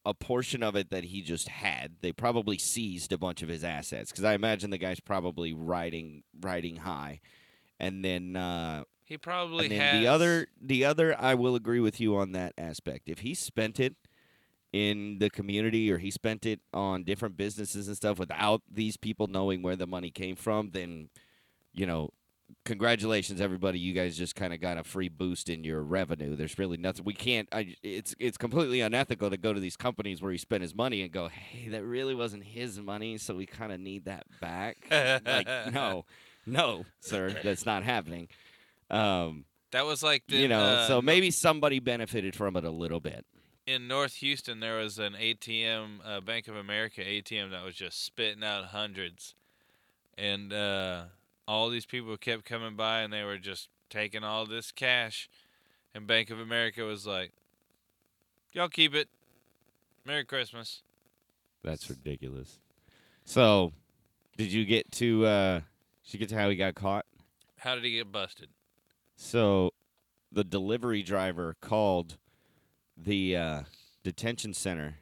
a 0.05 0.13
portion 0.13 0.63
of 0.63 0.75
it 0.75 0.89
that 0.89 1.05
he 1.05 1.21
just 1.21 1.47
had. 1.47 1.97
They 2.01 2.11
probably 2.11 2.57
seized 2.57 3.13
a 3.13 3.17
bunch 3.17 3.43
of 3.43 3.49
his 3.49 3.63
assets 3.63 4.11
because 4.11 4.23
i 4.23 4.33
imagine 4.33 4.71
the 4.71 4.77
guy's 4.77 4.99
probably 4.99 5.53
riding 5.53 6.23
riding 6.41 6.77
high. 6.77 7.21
And 7.79 8.03
then 8.03 8.35
uh 8.35 8.83
He 9.05 9.17
probably 9.17 9.65
and 9.65 9.71
then 9.73 9.79
has 9.79 9.99
the 10.01 10.07
other 10.07 10.47
the 10.59 10.85
other 10.85 11.15
i 11.19 11.35
will 11.35 11.55
agree 11.55 11.79
with 11.79 11.99
you 11.99 12.15
on 12.17 12.31
that 12.31 12.53
aspect. 12.57 13.09
If 13.09 13.19
he 13.19 13.33
spent 13.35 13.79
it 13.79 13.95
in 14.73 15.19
the 15.19 15.29
community 15.29 15.91
or 15.91 15.97
he 15.97 16.09
spent 16.09 16.45
it 16.45 16.61
on 16.73 17.03
different 17.03 17.35
businesses 17.37 17.87
and 17.87 17.97
stuff 17.97 18.17
without 18.17 18.61
these 18.71 18.97
people 18.97 19.27
knowing 19.27 19.61
where 19.61 19.75
the 19.75 19.85
money 19.85 20.09
came 20.09 20.35
from 20.35 20.71
then 20.71 21.09
you 21.73 21.85
know 21.85 22.09
congratulations 22.65 23.41
everybody. 23.41 23.79
You 23.79 23.93
guys 23.93 24.17
just 24.17 24.35
kind 24.35 24.53
of 24.53 24.61
got 24.61 24.77
a 24.77 24.83
free 24.83 25.09
boost 25.09 25.49
in 25.49 25.63
your 25.63 25.81
revenue. 25.81 26.35
There's 26.35 26.57
really 26.57 26.77
nothing 26.77 27.05
we 27.05 27.13
can't 27.13 27.47
I, 27.51 27.75
it's 27.83 28.15
it's 28.19 28.37
completely 28.37 28.81
unethical 28.81 29.29
to 29.29 29.37
go 29.37 29.53
to 29.53 29.59
these 29.59 29.75
companies 29.77 30.21
where 30.21 30.31
he 30.31 30.37
spent 30.37 30.61
his 30.61 30.75
money 30.75 31.01
and 31.01 31.11
go 31.11 31.27
hey 31.27 31.69
that 31.69 31.83
really 31.83 32.15
wasn't 32.15 32.43
his 32.43 32.79
money 32.79 33.17
so 33.17 33.35
we 33.35 33.45
kind 33.45 33.71
of 33.71 33.79
need 33.79 34.05
that 34.05 34.25
back. 34.39 34.87
Like 34.89 35.47
no 35.73 36.05
no 36.45 36.85
sir 36.99 37.35
that's 37.43 37.65
not 37.65 37.83
happening. 37.83 38.27
Um 38.89 39.45
That 39.71 39.85
was 39.85 40.03
like 40.03 40.23
the, 40.27 40.37
you 40.37 40.47
know 40.47 40.61
uh, 40.61 40.87
so 40.87 41.01
maybe 41.01 41.31
somebody 41.31 41.79
benefited 41.79 42.35
from 42.35 42.55
it 42.55 42.63
a 42.63 42.71
little 42.71 42.99
bit. 42.99 43.25
In 43.67 43.87
North 43.87 44.15
Houston 44.15 44.59
there 44.59 44.77
was 44.77 44.99
an 44.99 45.13
ATM, 45.13 45.99
uh, 46.05 46.21
Bank 46.21 46.47
of 46.47 46.55
America 46.55 47.01
ATM 47.01 47.51
that 47.51 47.63
was 47.63 47.75
just 47.75 48.03
spitting 48.03 48.43
out 48.43 48.65
hundreds, 48.65 49.35
and 50.17 50.51
uh, 50.51 51.03
all 51.51 51.69
these 51.69 51.85
people 51.85 52.15
kept 52.17 52.45
coming 52.45 52.75
by 52.75 53.01
and 53.01 53.11
they 53.11 53.23
were 53.23 53.37
just 53.37 53.67
taking 53.89 54.23
all 54.23 54.45
this 54.45 54.71
cash, 54.71 55.29
and 55.93 56.07
Bank 56.07 56.29
of 56.29 56.39
America 56.39 56.83
was 56.83 57.05
like, 57.05 57.33
"Y'all 58.53 58.69
keep 58.69 58.95
it. 58.95 59.09
Merry 60.05 60.23
Christmas." 60.25 60.81
that's 61.63 61.87
ridiculous 61.91 62.57
so 63.23 63.71
did 64.35 64.51
you 64.51 64.65
get 64.65 64.91
to 64.91 65.23
uh 65.27 65.59
did 66.03 66.13
you 66.13 66.19
get 66.19 66.29
to 66.29 66.35
how 66.35 66.49
he 66.49 66.55
got 66.55 66.73
caught 66.73 67.05
How 67.57 67.75
did 67.75 67.83
he 67.83 67.91
get 67.91 68.11
busted? 68.11 68.49
So 69.15 69.73
the 70.31 70.43
delivery 70.43 71.03
driver 71.03 71.55
called 71.61 72.17
the 72.97 73.37
uh, 73.37 73.61
detention 74.03 74.55
center 74.55 74.95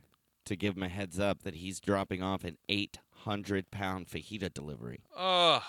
to 0.44 0.58
give 0.58 0.76
him 0.76 0.84
a 0.84 0.90
heads 0.90 1.18
up 1.20 1.44
that 1.44 1.56
he's 1.56 1.80
dropping 1.80 2.22
off 2.22 2.44
an 2.44 2.58
800 2.68 3.72
pound 3.72 4.08
fajita 4.10 4.54
delivery. 4.54 5.00
Oh, 5.18 5.64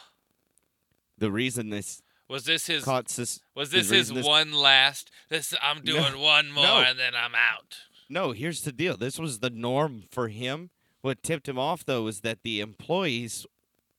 The 1.21 1.31
reason 1.31 1.71
this 1.71 2.03
was 2.29 2.45
this 2.45 2.66
his? 2.66 2.83
caught 2.85 3.09
sus- 3.09 3.41
Was 3.55 3.71
this 3.71 3.91
his 3.91 4.09
this- 4.11 4.27
one 4.27 4.53
last? 4.53 5.11
This 5.29 5.55
I'm 5.62 5.83
doing 5.83 6.18
one 6.18 6.51
more 6.51 6.64
no. 6.64 6.79
and 6.81 6.99
then 6.99 7.14
I'm 7.14 7.35
out. 7.35 7.77
No, 8.09 8.33
here's 8.33 8.62
the 8.62 8.73
deal. 8.73 8.97
This 8.97 9.18
was 9.18 9.39
the 9.39 9.51
norm 9.51 10.05
for 10.11 10.27
him. 10.29 10.71
What 11.03 11.23
tipped 11.23 11.49
him 11.49 11.59
off 11.59 11.85
though 11.85 12.07
is 12.09 12.21
that 12.23 12.43
the 12.43 12.61
employees 12.61 13.47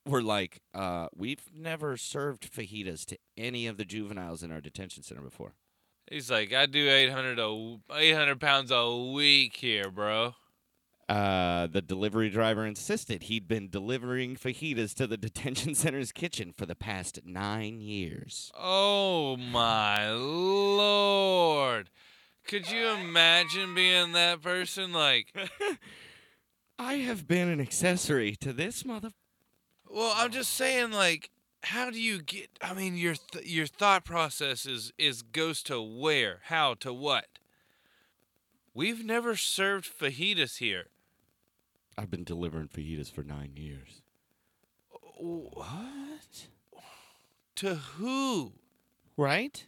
were 0.05 0.21
like, 0.21 0.61
uh, 0.73 1.07
"We've 1.15 1.43
never 1.53 1.95
served 1.95 2.51
fajitas 2.51 3.05
to 3.05 3.17
any 3.37 3.67
of 3.67 3.77
the 3.77 3.85
juveniles 3.85 4.43
in 4.43 4.51
our 4.51 4.59
detention 4.61 5.03
center 5.03 5.21
before." 5.21 5.53
He's 6.09 6.29
like, 6.29 6.51
I 6.51 6.65
do 6.65 6.89
800 6.89 7.39
a 7.39 7.77
800 7.95 8.39
pounds 8.41 8.71
a 8.71 8.93
week 9.13 9.55
here, 9.55 9.89
bro. 9.89 10.35
Uh, 11.11 11.67
the 11.67 11.81
delivery 11.81 12.29
driver 12.29 12.65
insisted 12.65 13.23
he'd 13.23 13.45
been 13.45 13.67
delivering 13.67 14.33
fajitas 14.33 14.93
to 14.93 15.05
the 15.05 15.17
detention 15.27 15.75
center's 15.75 16.13
kitchen 16.13 16.53
for 16.53 16.65
the 16.65 16.73
past 16.73 17.19
nine 17.25 17.81
years. 17.81 18.49
Oh 18.57 19.35
my 19.35 20.09
lord. 20.09 21.89
Could 22.47 22.71
you 22.71 22.87
imagine 22.87 23.75
being 23.75 24.13
that 24.13 24.41
person? 24.41 24.93
Like, 24.93 25.35
I 26.79 26.93
have 26.93 27.27
been 27.27 27.49
an 27.49 27.59
accessory 27.59 28.37
to 28.37 28.53
this 28.53 28.85
mother. 28.85 29.09
well, 29.89 30.13
I'm 30.15 30.31
just 30.31 30.53
saying, 30.53 30.91
like, 30.91 31.29
how 31.63 31.89
do 31.89 31.99
you 31.99 32.21
get? 32.21 32.51
I 32.61 32.73
mean, 32.73 32.95
your 32.95 33.15
th- 33.15 33.45
your 33.45 33.67
thought 33.67 34.05
process 34.05 34.65
is 34.65 34.93
is 34.97 35.23
goes 35.23 35.61
to 35.63 35.81
where, 35.81 36.39
how, 36.45 36.75
to 36.75 36.93
what. 36.93 37.25
We've 38.73 39.03
never 39.03 39.35
served 39.35 39.91
fajitas 39.99 40.59
here. 40.59 40.85
I've 41.97 42.09
been 42.11 42.23
delivering 42.23 42.67
fajitas 42.67 43.11
for 43.11 43.23
nine 43.23 43.51
years. 43.55 44.01
What? 45.19 46.47
To 47.57 47.75
who? 47.75 48.53
Right? 49.17 49.67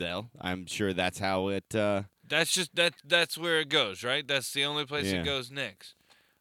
Well, 0.00 0.30
I'm 0.40 0.66
sure 0.66 0.92
that's 0.92 1.18
how 1.20 1.48
it. 1.48 1.74
Uh, 1.74 2.02
That's 2.28 2.52
just 2.52 2.74
that. 2.74 2.94
That's 3.06 3.38
where 3.38 3.60
it 3.60 3.68
goes, 3.68 4.02
right? 4.02 4.26
That's 4.26 4.52
the 4.52 4.64
only 4.64 4.84
place 4.84 5.06
Yeah. 5.12 5.20
it 5.20 5.24
goes 5.24 5.50
next. 5.52 5.94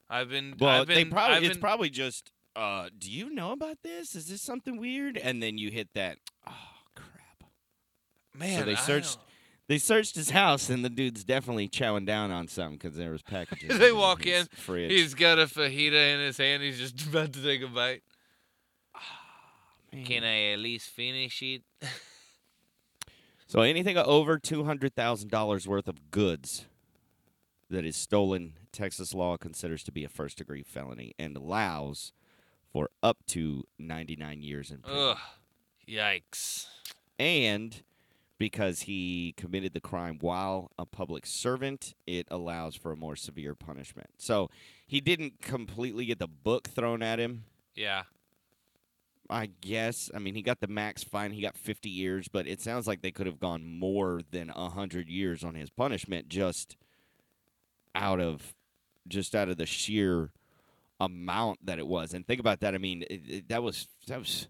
I've 0.09 0.29
been. 0.29 0.55
well, 0.59 0.81
I've 0.81 0.87
been, 0.87 0.95
they 0.95 1.05
probably 1.05 1.37
I've 1.37 1.43
it's 1.43 1.53
been- 1.55 1.61
probably 1.61 1.89
just. 1.89 2.31
Uh, 2.55 2.89
do 2.97 3.09
you 3.09 3.29
know 3.33 3.51
about 3.53 3.77
this? 3.83 4.13
Is 4.15 4.27
this 4.27 4.41
something 4.41 4.77
weird? 4.77 5.17
And 5.17 5.41
then 5.43 5.57
you 5.57 5.69
hit 5.71 5.89
that. 5.93 6.17
Oh 6.47 6.53
crap! 6.95 7.43
man. 8.33 8.59
So 8.59 8.65
they 8.65 8.71
I 8.73 8.75
searched- 8.75 9.15
don't- 9.17 9.25
They 9.71 9.77
searched 9.77 10.15
his 10.15 10.31
house, 10.31 10.69
and 10.69 10.83
the 10.83 10.89
dude's 10.89 11.23
definitely 11.23 11.69
chowing 11.69 12.05
down 12.05 12.29
on 12.29 12.49
something 12.49 12.77
because 12.77 12.97
there 12.97 13.11
was 13.11 13.21
packages. 13.21 13.69
They 13.79 13.91
in 13.91 13.95
walk 13.95 14.25
his 14.25 14.41
in, 14.41 14.47
Fridge. 14.47 14.91
He's 14.91 15.13
got 15.13 15.39
a 15.39 15.45
fajita 15.45 16.13
in 16.13 16.19
his 16.19 16.35
hand. 16.35 16.61
He's 16.61 16.77
just 16.77 17.01
about 17.07 17.31
to 17.31 17.41
take 17.41 17.61
a 17.61 17.67
bite. 17.67 18.03
Ah, 18.93 18.99
man. 19.93 20.03
Can 20.03 20.25
I 20.25 20.51
at 20.51 20.59
least 20.59 20.89
finish 20.89 21.41
it? 21.41 21.61
So 23.47 23.61
anything 23.61 23.97
over 23.97 24.39
two 24.39 24.65
hundred 24.65 24.93
thousand 24.93 25.29
dollars 25.29 25.67
worth 25.67 25.87
of 25.87 26.11
goods 26.11 26.65
that 27.69 27.85
is 27.85 27.95
stolen, 27.95 28.53
Texas 28.73 29.13
law 29.13 29.37
considers 29.37 29.83
to 29.83 29.91
be 29.91 30.03
a 30.05 30.09
first 30.09 30.37
degree 30.37 30.63
felony 30.63 31.13
and 31.17 31.35
allows 31.37 32.11
for 32.73 32.89
up 33.01 33.25
to 33.27 33.63
ninety 33.79 34.17
nine 34.17 34.41
years 34.41 34.69
in 34.69 34.79
prison. 34.79 34.99
Ugh. 34.99 35.17
Yikes. 35.87 36.67
And 37.19 37.83
because 38.41 38.81
he 38.81 39.35
committed 39.37 39.71
the 39.71 39.79
crime 39.79 40.17
while 40.19 40.71
a 40.75 40.83
public 40.83 41.27
servant, 41.27 41.93
it 42.07 42.27
allows 42.31 42.75
for 42.75 42.91
a 42.91 42.95
more 42.95 43.15
severe 43.15 43.53
punishment. 43.53 44.09
So 44.17 44.49
he 44.87 44.99
didn't 44.99 45.43
completely 45.43 46.07
get 46.07 46.17
the 46.17 46.27
book 46.27 46.67
thrown 46.67 47.03
at 47.03 47.19
him. 47.19 47.43
Yeah. 47.75 48.01
I 49.29 49.51
guess. 49.61 50.09
I 50.11 50.17
mean, 50.17 50.33
he 50.33 50.41
got 50.41 50.59
the 50.59 50.65
max 50.65 51.03
fine. 51.03 51.33
He 51.33 51.43
got 51.43 51.55
50 51.55 51.87
years, 51.87 52.29
but 52.29 52.47
it 52.47 52.59
sounds 52.59 52.87
like 52.87 53.03
they 53.03 53.11
could 53.11 53.27
have 53.27 53.39
gone 53.39 53.63
more 53.63 54.21
than 54.31 54.47
100 54.47 55.07
years 55.07 55.43
on 55.43 55.53
his 55.53 55.69
punishment 55.69 56.27
just 56.27 56.75
out 57.93 58.19
of 58.19 58.55
just 59.07 59.35
out 59.35 59.49
of 59.49 59.57
the 59.57 59.67
sheer 59.67 60.31
amount 60.99 61.63
that 61.67 61.77
it 61.77 61.85
was. 61.85 62.15
And 62.15 62.25
think 62.25 62.39
about 62.39 62.61
that. 62.61 62.73
I 62.73 62.79
mean, 62.79 63.03
it, 63.03 63.21
it, 63.27 63.49
that 63.49 63.61
was 63.61 63.87
that 64.07 64.17
was 64.17 64.47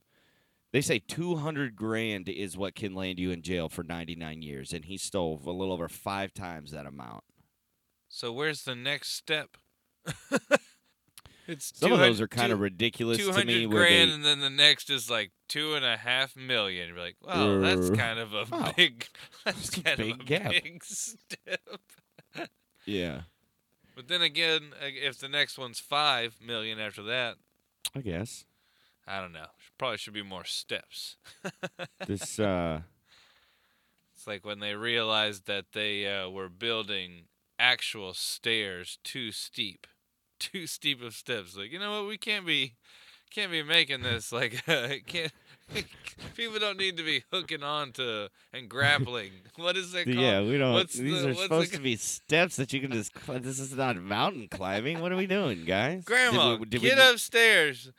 they 0.71 0.81
say 0.81 0.99
200 0.99 1.75
grand 1.75 2.29
is 2.29 2.57
what 2.57 2.75
can 2.75 2.93
land 2.95 3.19
you 3.19 3.31
in 3.31 3.41
jail 3.41 3.69
for 3.69 3.83
99 3.83 4.41
years 4.41 4.73
and 4.73 4.85
he 4.85 4.97
stole 4.97 5.41
a 5.45 5.51
little 5.51 5.73
over 5.73 5.87
5 5.89 6.33
times 6.33 6.71
that 6.71 6.85
amount. 6.85 7.23
So 8.09 8.31
where's 8.31 8.63
the 8.63 8.75
next 8.75 9.13
step? 9.13 9.57
it's 11.47 11.71
Some 11.73 11.91
of 11.91 11.99
those 11.99 12.21
are 12.21 12.27
kind 12.27 12.51
of 12.51 12.59
ridiculous 12.59 13.17
to 13.17 13.23
200 13.23 13.45
me 13.45 13.65
where 13.67 13.85
grand, 13.85 14.11
they 14.11 14.11
and 14.11 14.23
then 14.25 14.39
the 14.39 14.49
next 14.49 14.89
is 14.89 15.09
like 15.09 15.31
two 15.47 15.73
and 15.75 15.83
a 15.85 15.97
half 15.97 16.35
million. 16.35 16.89
You're 16.89 16.97
like, 16.99 17.17
wow, 17.21 17.59
that's 17.59 17.89
Uh, 17.89 17.95
kind 17.95 18.19
of 18.19 18.33
a 18.33 18.45
wow. 18.51 18.71
big, 18.77 19.07
that's 19.45 19.69
That's 19.69 19.77
a 19.77 19.81
kind 19.81 19.97
big 19.97 20.11
of 20.11 20.19
a 20.21 20.23
gap. 20.23 20.51
big 20.63 20.83
step. 20.83 21.81
Yeah, 22.85 23.21
But 23.95 24.07
then 24.07 24.21
again, 24.21 24.73
if 24.81 25.17
the 25.19 25.29
next 25.29 25.57
one's 25.57 25.79
five 25.79 26.37
million 26.41 26.79
after 26.79 27.03
that, 27.03 27.37
I 27.95 28.01
guess. 28.01 28.45
I 29.07 29.19
don't 29.19 29.33
know. 29.33 29.47
Probably 29.77 29.97
should 29.97 30.13
be 30.13 30.23
more 30.23 30.45
steps. 30.45 31.17
This 32.07 32.39
uh 32.39 32.81
It's 34.15 34.27
like 34.27 34.45
when 34.45 34.59
they 34.59 34.75
realized 34.75 35.47
that 35.47 35.65
they 35.73 36.05
uh, 36.07 36.29
were 36.29 36.49
building 36.49 37.25
actual 37.59 38.13
stairs 38.13 38.99
too 39.03 39.31
steep, 39.31 39.87
too 40.39 40.67
steep 40.67 41.01
of 41.01 41.13
steps. 41.13 41.55
Like 41.57 41.71
you 41.71 41.79
know 41.79 42.01
what, 42.01 42.07
we 42.09 42.17
can't 42.17 42.45
be, 42.45 42.75
can't 43.31 43.51
be 43.51 43.63
making 43.63 44.03
this 44.03 44.31
like 44.39 44.61
uh, 44.67 44.89
can't. 45.05 45.31
People 46.35 46.59
don't 46.59 46.77
need 46.77 46.97
to 46.97 47.03
be 47.03 47.23
hooking 47.31 47.63
on 47.63 47.93
to 47.93 48.29
and 48.51 48.67
grappling. 48.69 49.31
What 49.55 49.77
is 49.77 49.93
that 49.93 50.03
called? 50.05 50.17
Yeah, 50.17 50.41
we 50.41 50.57
don't. 50.57 50.73
What's 50.73 50.95
these 50.95 51.21
the- 51.21 51.29
are 51.29 51.33
what's 51.33 51.39
the 51.39 51.43
supposed 51.43 51.71
g- 51.71 51.77
to 51.77 51.83
be 51.83 51.95
steps 51.95 52.57
that 52.57 52.73
you 52.73 52.81
can 52.81 52.91
just. 52.91 53.13
This 53.41 53.57
is 53.59 53.73
not 53.73 53.95
mountain 53.95 54.47
climbing. 54.51 54.99
What 54.99 55.11
are 55.13 55.15
we 55.15 55.27
doing, 55.27 55.63
guys? 55.65 56.03
Grandma, 56.03 56.51
Did 56.57 56.59
we- 56.59 56.65
did 56.65 56.81
get 56.81 56.99
n- 56.99 57.13
upstairs. 57.13 57.89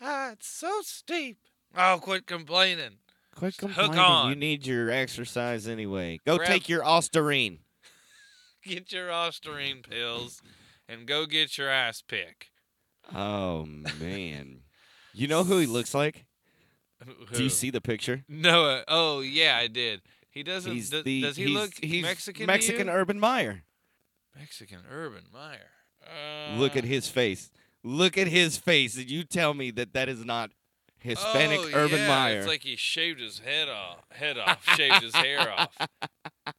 Ah, 0.00 0.32
it's 0.32 0.48
so 0.48 0.80
steep. 0.82 1.38
Oh, 1.76 1.98
quit 2.00 2.26
complaining. 2.26 2.98
Quit 3.34 3.54
Hook 3.56 3.74
complaining. 3.74 3.94
You 3.94 4.00
on. 4.02 4.38
need 4.38 4.66
your 4.66 4.90
exercise 4.90 5.66
anyway. 5.68 6.18
Go 6.26 6.36
Grab- 6.38 6.48
take 6.48 6.68
your 6.68 6.82
Ostarine. 6.82 7.58
Get 8.64 8.92
your 8.92 9.08
Ostarine 9.08 9.88
pills 9.88 10.42
and 10.88 11.06
go 11.06 11.26
get 11.26 11.56
your 11.56 11.68
ass 11.68 12.02
pick. 12.02 12.48
Oh 13.14 13.64
man, 14.00 14.62
you 15.14 15.28
know 15.28 15.44
who 15.44 15.58
he 15.58 15.66
looks 15.66 15.94
like? 15.94 16.26
Do 17.32 17.44
you 17.44 17.48
see 17.50 17.70
the 17.70 17.80
picture? 17.80 18.24
No. 18.28 18.82
Oh 18.88 19.20
yeah, 19.20 19.56
I 19.56 19.68
did. 19.68 20.02
He 20.30 20.42
doesn't. 20.42 20.72
He's 20.72 20.90
do- 20.90 21.02
the. 21.04 21.22
does 21.22 21.36
he 21.36 21.46
look 21.46 21.70
he's 21.80 22.02
Mexican? 22.02 22.46
Mexican 22.46 22.88
you? 22.88 22.92
Urban 22.92 23.20
Meyer. 23.20 23.62
Mexican 24.36 24.80
Urban 24.90 25.24
Meyer. 25.32 25.70
Uh, 26.04 26.56
Look 26.58 26.76
at 26.76 26.84
his 26.84 27.08
face. 27.08 27.50
Look 27.84 28.18
at 28.18 28.26
his 28.26 28.56
face, 28.56 28.96
and 28.96 29.08
you 29.10 29.24
tell 29.24 29.54
me 29.54 29.70
that 29.72 29.92
that 29.92 30.08
is 30.08 30.24
not 30.24 30.50
Hispanic 30.98 31.60
oh, 31.60 31.70
Urban 31.72 32.00
yeah, 32.00 32.08
Meyer. 32.08 32.38
It's 32.38 32.48
like 32.48 32.62
he 32.62 32.76
shaved 32.76 33.20
his 33.20 33.38
head 33.38 33.68
off. 33.68 34.04
Head 34.10 34.38
off. 34.38 34.64
shaved 34.76 35.02
his 35.02 35.14
hair 35.14 35.50
off. 35.50 35.76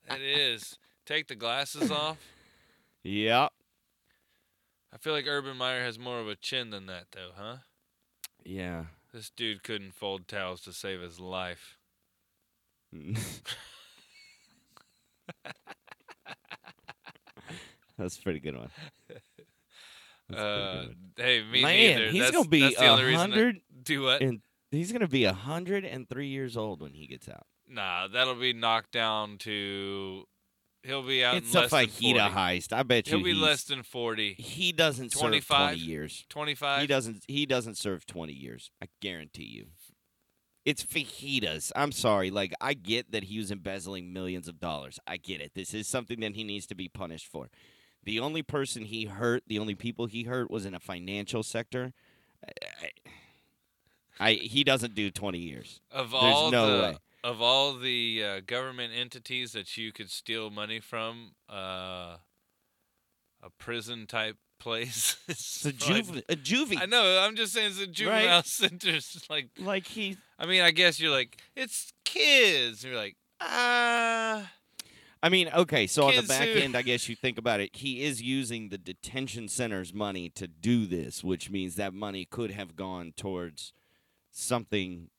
It 0.10 0.22
is. 0.22 0.78
Take 1.06 1.28
the 1.28 1.36
glasses 1.36 1.92
off. 1.92 2.18
yep. 3.04 3.52
I 4.94 4.98
feel 4.98 5.14
like 5.14 5.28
Urban 5.28 5.56
Meyer 5.58 5.84
has 5.84 6.00
more 6.00 6.20
of 6.20 6.28
a 6.28 6.36
chin 6.36 6.72
than 6.72 6.88
that, 6.88 7.06
though, 7.12 7.32
huh? 7.38 7.58
Yeah. 8.44 8.86
This 9.14 9.30
dude 9.30 9.64
couldn't 9.64 9.94
fold 9.94 10.28
towels 10.28 10.62
to 10.62 10.74
save 10.74 11.02
his 11.02 11.20
life. 11.20 11.78
That's 17.98 18.18
a 18.18 18.22
pretty 18.22 18.40
good 18.40 18.56
one. 18.58 18.70
Uh, 20.34 20.86
hey, 21.16 21.44
me 21.44 21.62
Man, 21.62 21.98
neither. 22.00 22.12
he's 22.12 22.22
that's, 22.22 22.32
gonna 22.36 22.50
be 22.50 22.62
that's 22.62 22.78
the 22.78 22.88
only 22.88 23.14
a 23.14 23.18
hundred. 23.18 23.62
Do 23.84 24.04
what? 24.04 24.22
and 24.22 24.42
he's 24.72 24.92
gonna 24.92 25.08
be 25.08 25.24
a 25.24 25.34
hundred 25.34 25.86
and 25.86 26.08
three 26.10 26.28
years 26.28 26.58
old 26.58 26.82
when 26.82 26.94
he 26.94 27.08
gets 27.08 27.30
out. 27.30 27.46
Nah, 27.70 28.08
that'll 28.08 28.36
be 28.36 28.54
knocked 28.54 28.92
down 28.92 29.38
to. 29.40 30.24
He'll 30.84 31.04
be 31.04 31.24
out 31.24 31.36
it's 31.38 31.54
in 31.54 31.64
a 31.64 31.68
fajita 31.68 32.00
40. 32.00 32.36
heist. 32.36 32.72
I 32.72 32.84
bet 32.84 33.08
you 33.08 33.18
He'll 33.18 33.26
be 33.26 33.34
less 33.34 33.66
than 33.66 33.84
40. 33.84 34.36
He 34.38 34.72
doesn't 34.72 35.12
serve 35.12 35.20
25? 35.22 35.70
twenty 35.72 35.80
years. 35.82 36.26
25? 36.30 36.82
He 36.82 36.88
doesn't. 36.88 37.24
He 37.28 37.46
doesn't 37.46 37.78
serve 37.78 38.06
twenty 38.06 38.34
years. 38.34 38.70
I 38.82 38.88
guarantee 39.02 39.46
you. 39.46 39.68
It's 40.66 40.84
fajitas. 40.84 41.72
I'm 41.76 41.92
sorry. 41.94 42.30
Like 42.32 42.54
I 42.62 42.74
get 42.74 43.12
that 43.12 43.26
he 43.26 43.38
was 43.38 43.52
embezzling 43.52 44.12
millions 44.14 44.48
of 44.48 44.60
dollars. 44.60 45.00
I 45.08 45.16
get 45.18 45.40
it. 45.42 45.54
This 45.56 45.74
is 45.74 45.88
something 45.88 46.20
that 46.20 46.36
he 46.36 46.44
needs 46.44 46.68
to 46.68 46.76
be 46.76 46.90
punished 46.90 47.28
for. 47.28 47.50
The 48.08 48.22
only 48.22 48.42
person 48.42 48.86
he 48.86 49.04
hurt, 49.04 49.44
the 49.48 49.60
only 49.60 49.76
people 49.76 50.06
he 50.06 50.24
hurt, 50.24 50.50
was 50.50 50.66
in 50.66 50.74
a 50.74 50.80
financial 50.80 51.44
sector. 51.44 51.92
I, 52.48 52.90
I 54.18 54.32
he 54.36 54.64
doesn't 54.64 54.96
do 54.96 55.12
twenty 55.12 55.40
years. 55.40 55.82
Of 55.92 56.12
There's 56.12 56.24
all 56.24 56.50
no 56.50 56.78
the 56.78 56.84
way. 56.84 56.98
of 57.26 57.42
all 57.42 57.74
the 57.74 58.24
uh, 58.24 58.40
government 58.48 58.94
entities 58.96 59.52
that 59.52 59.76
you 59.76 59.92
could 59.92 60.10
steal 60.10 60.50
money 60.50 60.80
from, 60.80 61.32
uh, 61.52 62.16
a 63.44 63.50
prison 63.60 64.08
type 64.08 64.38
place. 64.58 65.18
It's 65.28 65.66
a 65.66 65.74
probably- 65.74 66.02
juve. 66.02 66.24
A 66.30 66.36
juvie. 66.78 66.82
I 66.82 66.86
know. 66.86 67.20
I'm 67.22 67.36
just 67.36 67.52
saying, 67.52 67.68
it's 67.72 67.82
a 67.82 67.88
juvenile 67.88 68.44
centers. 68.46 69.22
Like, 69.30 69.50
Like 69.60 69.86
he 69.86 70.16
I 70.40 70.46
mean, 70.46 70.62
I 70.62 70.72
guess 70.72 70.98
you're 70.98 71.12
like, 71.12 71.38
it's 71.58 71.92
kids. 72.06 72.86
You're 72.86 72.96
like, 72.96 73.18
ah. 73.42 74.50
I 75.24 75.30
mean, 75.30 75.50
okay, 75.54 75.88
so 75.88 76.08
on 76.08 76.16
the 76.16 76.22
back 76.24 76.48
who- 76.48 76.60
end, 76.60 76.76
I 76.76 76.82
guess 76.82 77.10
you 77.10 77.16
think 77.16 77.38
about 77.38 77.60
it, 77.60 77.76
he 77.76 78.04
is 78.04 78.22
using 78.22 78.70
the 78.70 78.78
detention 78.78 79.48
center's 79.48 79.94
money 79.94 80.30
to 80.32 80.48
do 80.48 80.86
this, 80.86 81.24
which 81.24 81.50
means 81.50 81.76
that 81.76 81.94
money 81.94 82.26
could 82.26 82.52
have 82.52 82.76
gone 82.76 83.14
towards 83.16 83.74
something 84.32 85.10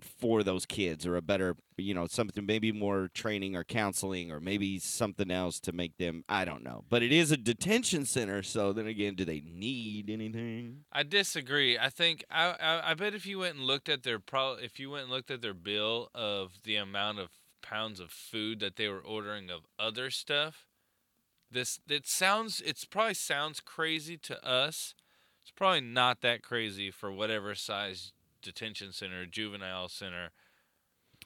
for 0.00 0.42
those 0.42 0.66
kids 0.66 1.06
or 1.06 1.14
a 1.16 1.22
better, 1.22 1.54
you 1.76 1.94
know, 1.94 2.06
something 2.08 2.44
maybe 2.44 2.72
more 2.72 3.08
training 3.14 3.54
or 3.54 3.62
counseling 3.62 4.32
or 4.32 4.40
maybe 4.40 4.78
something 4.80 5.30
else 5.30 5.60
to 5.60 5.70
make 5.72 5.96
them, 5.98 6.24
I 6.28 6.44
don't 6.44 6.64
know. 6.64 6.84
But 6.88 7.04
it 7.04 7.12
is 7.12 7.30
a 7.30 7.36
detention 7.36 8.04
center, 8.04 8.42
so 8.42 8.72
then 8.72 8.88
again, 8.88 9.14
do 9.14 9.24
they 9.24 9.40
need 9.40 10.10
anything? 10.10 10.84
I 10.92 11.04
disagree. 11.04 11.78
I 11.78 11.88
think 11.88 12.24
I, 12.30 12.46
I 12.60 12.90
I 12.90 12.94
bet 12.94 13.14
if 13.14 13.26
you 13.26 13.38
went 13.38 13.54
and 13.56 13.64
looked 13.64 13.88
at 13.88 14.02
their 14.02 14.18
pro 14.18 14.54
if 14.54 14.80
you 14.80 14.90
went 14.90 15.04
and 15.04 15.12
looked 15.12 15.30
at 15.30 15.40
their 15.40 15.54
bill 15.54 16.08
of 16.14 16.54
the 16.64 16.76
amount 16.76 17.20
of 17.20 17.28
pounds 17.72 18.00
of 18.00 18.10
food 18.10 18.60
that 18.60 18.76
they 18.76 18.88
were 18.88 19.00
ordering 19.00 19.50
of 19.50 19.62
other 19.78 20.10
stuff, 20.10 20.66
this 21.50 21.80
it 21.88 22.06
sounds 22.06 22.62
it's 22.64 22.84
probably 22.84 23.14
sounds 23.14 23.60
crazy 23.60 24.16
to 24.18 24.46
us. 24.46 24.94
It's 25.42 25.50
probably 25.50 25.80
not 25.80 26.20
that 26.20 26.42
crazy 26.42 26.90
for 26.90 27.10
whatever 27.10 27.54
size 27.54 28.12
detention 28.42 28.92
center, 28.92 29.26
juvenile 29.26 29.88
center. 29.88 30.30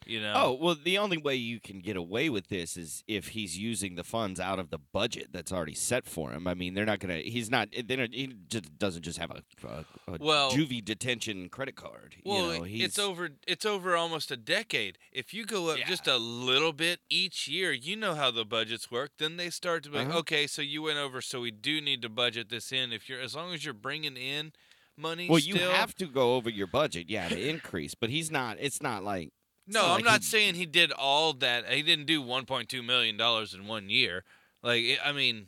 You 0.06 0.20
know. 0.20 0.32
Oh 0.36 0.58
well, 0.60 0.76
the 0.82 0.98
only 0.98 1.16
way 1.18 1.34
you 1.34 1.60
can 1.60 1.80
get 1.80 1.96
away 1.96 2.28
with 2.30 2.48
this 2.48 2.76
is 2.76 3.02
if 3.08 3.28
he's 3.28 3.58
using 3.58 3.96
the 3.96 4.04
funds 4.04 4.38
out 4.40 4.58
of 4.58 4.70
the 4.70 4.78
budget 4.78 5.28
that's 5.32 5.52
already 5.52 5.74
set 5.74 6.06
for 6.06 6.30
him. 6.30 6.46
I 6.46 6.54
mean, 6.54 6.74
they're 6.74 6.84
not 6.86 7.00
gonna. 7.00 7.18
He's 7.18 7.50
not. 7.50 7.68
They 7.72 7.96
don't, 7.96 8.14
he 8.14 8.34
just 8.48 8.78
doesn't 8.78 9.02
just 9.02 9.18
have 9.18 9.30
a, 9.30 9.42
a, 9.66 9.84
a 10.14 10.18
Well- 10.20 10.50
juvie 10.52 10.84
detention 10.84 11.48
credit 11.48 11.76
card. 11.76 12.16
Well, 12.24 12.52
you 12.52 12.58
know, 12.58 12.64
he's, 12.64 12.84
it's 12.84 12.98
over. 12.98 13.30
It's 13.46 13.66
over 13.66 13.96
almost 13.96 14.30
a 14.30 14.36
decade. 14.36 14.98
If 15.12 15.34
you 15.34 15.44
go 15.44 15.70
up 15.70 15.78
Yeah. 15.78 15.86
just 15.86 16.06
a 16.06 16.16
little 16.16 16.72
bit 16.72 17.00
each 17.10 17.48
year, 17.48 17.72
you 17.72 17.96
know 17.96 18.14
how 18.14 18.30
the 18.30 18.44
budgets 18.44 18.90
work. 18.90 19.12
Then 19.18 19.36
they 19.36 19.50
start 19.50 19.82
to 19.84 19.90
be 19.90 19.98
Uh-huh. 19.98 20.18
okay, 20.18 20.46
so 20.46 20.62
you 20.62 20.82
went 20.82 20.98
over, 20.98 21.20
so 21.20 21.40
we 21.40 21.50
do 21.50 21.80
need 21.80 22.02
to 22.02 22.08
budget 22.08 22.48
this 22.48 22.70
in. 22.72 22.92
If 22.92 23.08
you're 23.08 23.20
as 23.20 23.34
long 23.34 23.52
as 23.54 23.64
you're 23.64 23.74
bringing 23.74 24.16
in 24.16 24.52
money, 24.96 25.28
Well, 25.28 25.38
you 25.38 25.56
have 25.56 25.94
to 25.96 26.06
go 26.06 26.36
over 26.36 26.48
your 26.48 26.66
budget, 26.66 27.06
yeah, 27.08 27.28
to 27.28 27.48
increase. 27.48 27.94
But 27.94 28.10
he's 28.10 28.30
not. 28.30 28.56
It's 28.60 28.82
not 28.82 29.04
like 29.04 29.30
No, 29.66 29.80
not 29.82 29.86
I'm 29.88 29.94
like 29.96 30.04
not 30.04 30.20
he- 30.20 30.26
saying 30.26 30.54
he 30.54 30.66
did 30.66 30.92
all 30.92 31.32
that. 31.34 31.68
He 31.68 31.82
didn't 31.82 32.06
do 32.06 32.22
1.2 32.22 32.84
million 32.84 33.16
dollars 33.16 33.54
in 33.54 33.66
one 33.66 33.90
year. 33.90 34.24
Like 34.62 34.84
I 35.04 35.12
mean, 35.12 35.46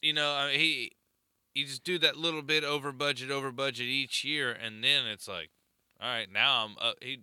you 0.00 0.12
know, 0.12 0.32
I 0.34 0.50
mean, 0.50 0.60
he 0.60 0.92
you 1.54 1.66
just 1.66 1.82
do 1.84 1.98
that 1.98 2.16
little 2.16 2.42
bit 2.42 2.62
over 2.64 2.92
budget, 2.92 3.30
over 3.30 3.50
budget 3.50 3.86
each 3.86 4.24
year, 4.24 4.52
and 4.52 4.84
then 4.84 5.06
it's 5.06 5.26
like, 5.26 5.50
all 6.00 6.08
right, 6.08 6.30
now 6.30 6.64
I'm 6.64 6.76
uh, 6.80 6.92
he. 7.02 7.22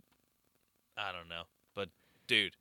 I 0.97 1.11
don't 1.11 1.27
know, 1.29 1.43
but 1.75 1.89
dude, 2.27 2.55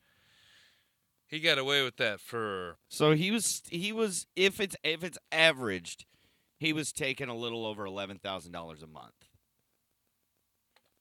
he 1.27 1.41
got 1.41 1.59
away 1.59 1.83
with 1.85 1.97
that 1.97 2.21
for 2.21 2.77
So 2.89 3.13
he 3.13 3.31
was. 3.31 3.63
He 3.71 3.93
was. 3.93 4.27
If 4.37 4.61
it's 4.61 4.77
if 4.85 5.03
it's 5.05 5.19
averaged, 5.33 6.05
he 6.59 6.73
was 6.73 6.93
taking 6.93 7.29
a 7.29 7.35
little 7.35 7.67
over 7.67 7.85
eleven 7.85 8.19
thousand 8.19 8.53
dollars 8.53 8.83
a 8.83 8.87
month. 8.87 9.24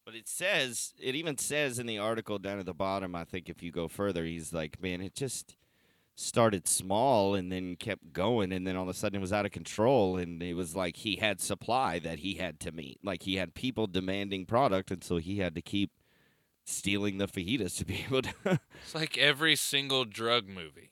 But 0.05 0.15
it 0.15 0.27
says 0.27 0.93
it 0.99 1.15
even 1.15 1.37
says 1.37 1.79
in 1.79 1.85
the 1.85 1.97
article 1.97 2.37
down 2.39 2.59
at 2.59 2.65
the 2.65 2.73
bottom. 2.73 3.15
I 3.15 3.23
think 3.23 3.49
if 3.49 3.63
you 3.63 3.71
go 3.71 3.87
further, 3.87 4.25
he's 4.25 4.53
like, 4.53 4.81
man, 4.81 5.01
it 5.01 5.15
just 5.15 5.55
started 6.15 6.67
small 6.67 7.35
and 7.35 7.51
then 7.51 7.75
kept 7.75 8.13
going, 8.13 8.51
and 8.51 8.67
then 8.67 8.75
all 8.75 8.83
of 8.83 8.89
a 8.89 8.93
sudden 8.93 9.17
it 9.17 9.21
was 9.21 9.33
out 9.33 9.45
of 9.45 9.51
control, 9.51 10.17
and 10.17 10.43
it 10.43 10.53
was 10.53 10.75
like 10.75 10.97
he 10.97 11.15
had 11.15 11.41
supply 11.41 11.99
that 11.99 12.19
he 12.19 12.35
had 12.35 12.59
to 12.61 12.71
meet. 12.71 12.99
Like 13.03 13.23
he 13.23 13.35
had 13.37 13.53
people 13.53 13.87
demanding 13.87 14.45
product, 14.45 14.91
and 14.91 15.03
so 15.03 15.17
he 15.17 15.39
had 15.39 15.55
to 15.55 15.61
keep 15.61 15.91
stealing 16.65 17.17
the 17.17 17.27
fajitas 17.27 17.77
to 17.77 17.85
be 17.85 18.03
able 18.07 18.21
to. 18.21 18.59
it's 18.81 18.95
like 18.95 19.17
every 19.17 19.55
single 19.55 20.05
drug 20.05 20.47
movie. 20.47 20.91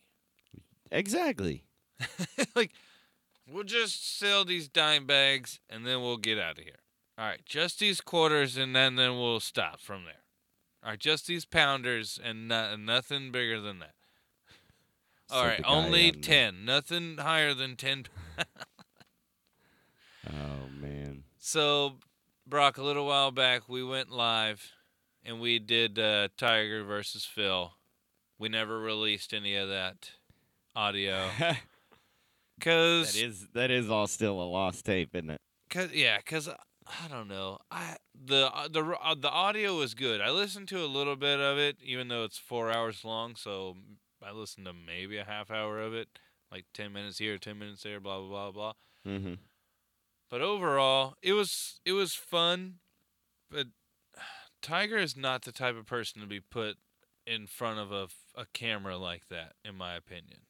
exactly. 0.91 1.65
like, 2.55 2.71
we'll 3.47 3.63
just 3.63 4.17
sell 4.17 4.43
these 4.43 4.67
dime 4.67 5.05
bags 5.05 5.59
and 5.69 5.85
then 5.85 6.01
we'll 6.01 6.17
get 6.17 6.39
out 6.39 6.57
of 6.57 6.63
here. 6.63 6.80
All 7.21 7.27
right, 7.27 7.45
just 7.45 7.77
these 7.77 8.01
quarters 8.01 8.57
and 8.57 8.75
then 8.75 8.95
then 8.95 9.11
we'll 9.11 9.39
stop 9.39 9.79
from 9.79 10.05
there. 10.05 10.23
All 10.83 10.89
right, 10.89 10.99
just 10.99 11.27
these 11.27 11.45
pounders 11.45 12.19
and 12.21 12.47
no, 12.47 12.75
nothing 12.75 13.31
bigger 13.31 13.61
than 13.61 13.77
that. 13.77 13.93
All 15.29 15.45
right, 15.45 15.61
only 15.63 16.11
ten, 16.11 16.65
nothing 16.65 17.17
higher 17.17 17.53
than 17.53 17.75
ten. 17.75 18.05
Oh 20.27 20.69
man. 20.79 21.23
So, 21.39 21.95
Brock, 22.45 22.77
a 22.77 22.83
little 22.83 23.07
while 23.07 23.31
back 23.31 23.67
we 23.67 23.83
went 23.83 24.11
live, 24.11 24.71
and 25.25 25.41
we 25.41 25.57
did 25.57 25.97
uh, 25.97 26.27
Tiger 26.37 26.83
versus 26.83 27.25
Phil. 27.25 27.73
We 28.37 28.47
never 28.47 28.79
released 28.79 29.33
any 29.33 29.55
of 29.55 29.67
that 29.69 30.11
audio 30.75 31.29
because 32.59 33.15
is 33.15 33.47
that 33.55 33.71
is 33.71 33.89
all 33.89 34.05
still 34.05 34.41
a 34.41 34.45
lost 34.45 34.85
tape, 34.85 35.15
isn't 35.15 35.31
it? 35.31 35.41
Cause 35.71 35.91
yeah, 35.91 36.19
cause 36.21 36.47
I 37.03 37.07
don't 37.07 37.27
know. 37.27 37.59
I 37.69 37.97
the 38.13 38.51
uh, 38.53 38.67
the 38.67 38.83
uh, 38.83 39.15
the 39.15 39.29
audio 39.29 39.77
was 39.77 39.93
good. 39.93 40.21
I 40.21 40.31
listened 40.31 40.67
to 40.69 40.83
a 40.83 40.87
little 40.87 41.15
bit 41.15 41.39
of 41.39 41.57
it, 41.57 41.77
even 41.83 42.07
though 42.07 42.23
it's 42.23 42.37
four 42.37 42.71
hours 42.71 43.05
long. 43.05 43.35
So 43.35 43.77
I 44.23 44.31
listened 44.31 44.65
to 44.65 44.73
maybe 44.73 45.17
a 45.17 45.23
half 45.23 45.49
hour 45.49 45.79
of 45.79 45.93
it, 45.93 46.19
like 46.51 46.65
ten 46.73 46.93
minutes 46.93 47.17
here, 47.17 47.37
ten 47.37 47.59
minutes 47.59 47.83
there, 47.83 47.99
blah 47.99 48.19
blah 48.19 48.27
blah 48.27 48.51
blah. 48.51 48.73
Mm-hmm. 49.07 49.33
But 50.29 50.41
overall, 50.41 51.15
it 51.21 51.33
was 51.33 51.79
it 51.85 51.93
was 51.93 52.13
fun. 52.13 52.75
But 53.49 53.67
Tiger 54.61 54.97
is 54.97 55.17
not 55.17 55.43
the 55.43 55.51
type 55.51 55.77
of 55.77 55.85
person 55.85 56.21
to 56.21 56.27
be 56.27 56.39
put 56.39 56.77
in 57.25 57.47
front 57.47 57.79
of 57.79 57.91
a, 57.91 58.07
a 58.35 58.45
camera 58.53 58.97
like 58.97 59.27
that, 59.29 59.53
in 59.63 59.75
my 59.75 59.95
opinion. 59.95 60.41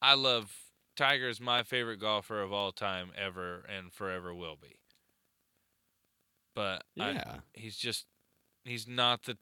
I 0.00 0.14
love 0.14 0.52
Tiger 0.96 1.28
is 1.28 1.40
my 1.40 1.62
favorite 1.62 2.00
golfer 2.00 2.40
of 2.40 2.52
all 2.52 2.72
time 2.72 3.10
ever 3.16 3.64
and 3.68 3.92
forever 3.92 4.34
will 4.34 4.56
be. 4.60 4.78
But 6.54 6.84
I, 6.98 7.10
Yeah. 7.12 7.36
he's 7.52 7.76
just 7.76 8.06
he's 8.64 8.86
not 8.86 9.24
the 9.24 9.36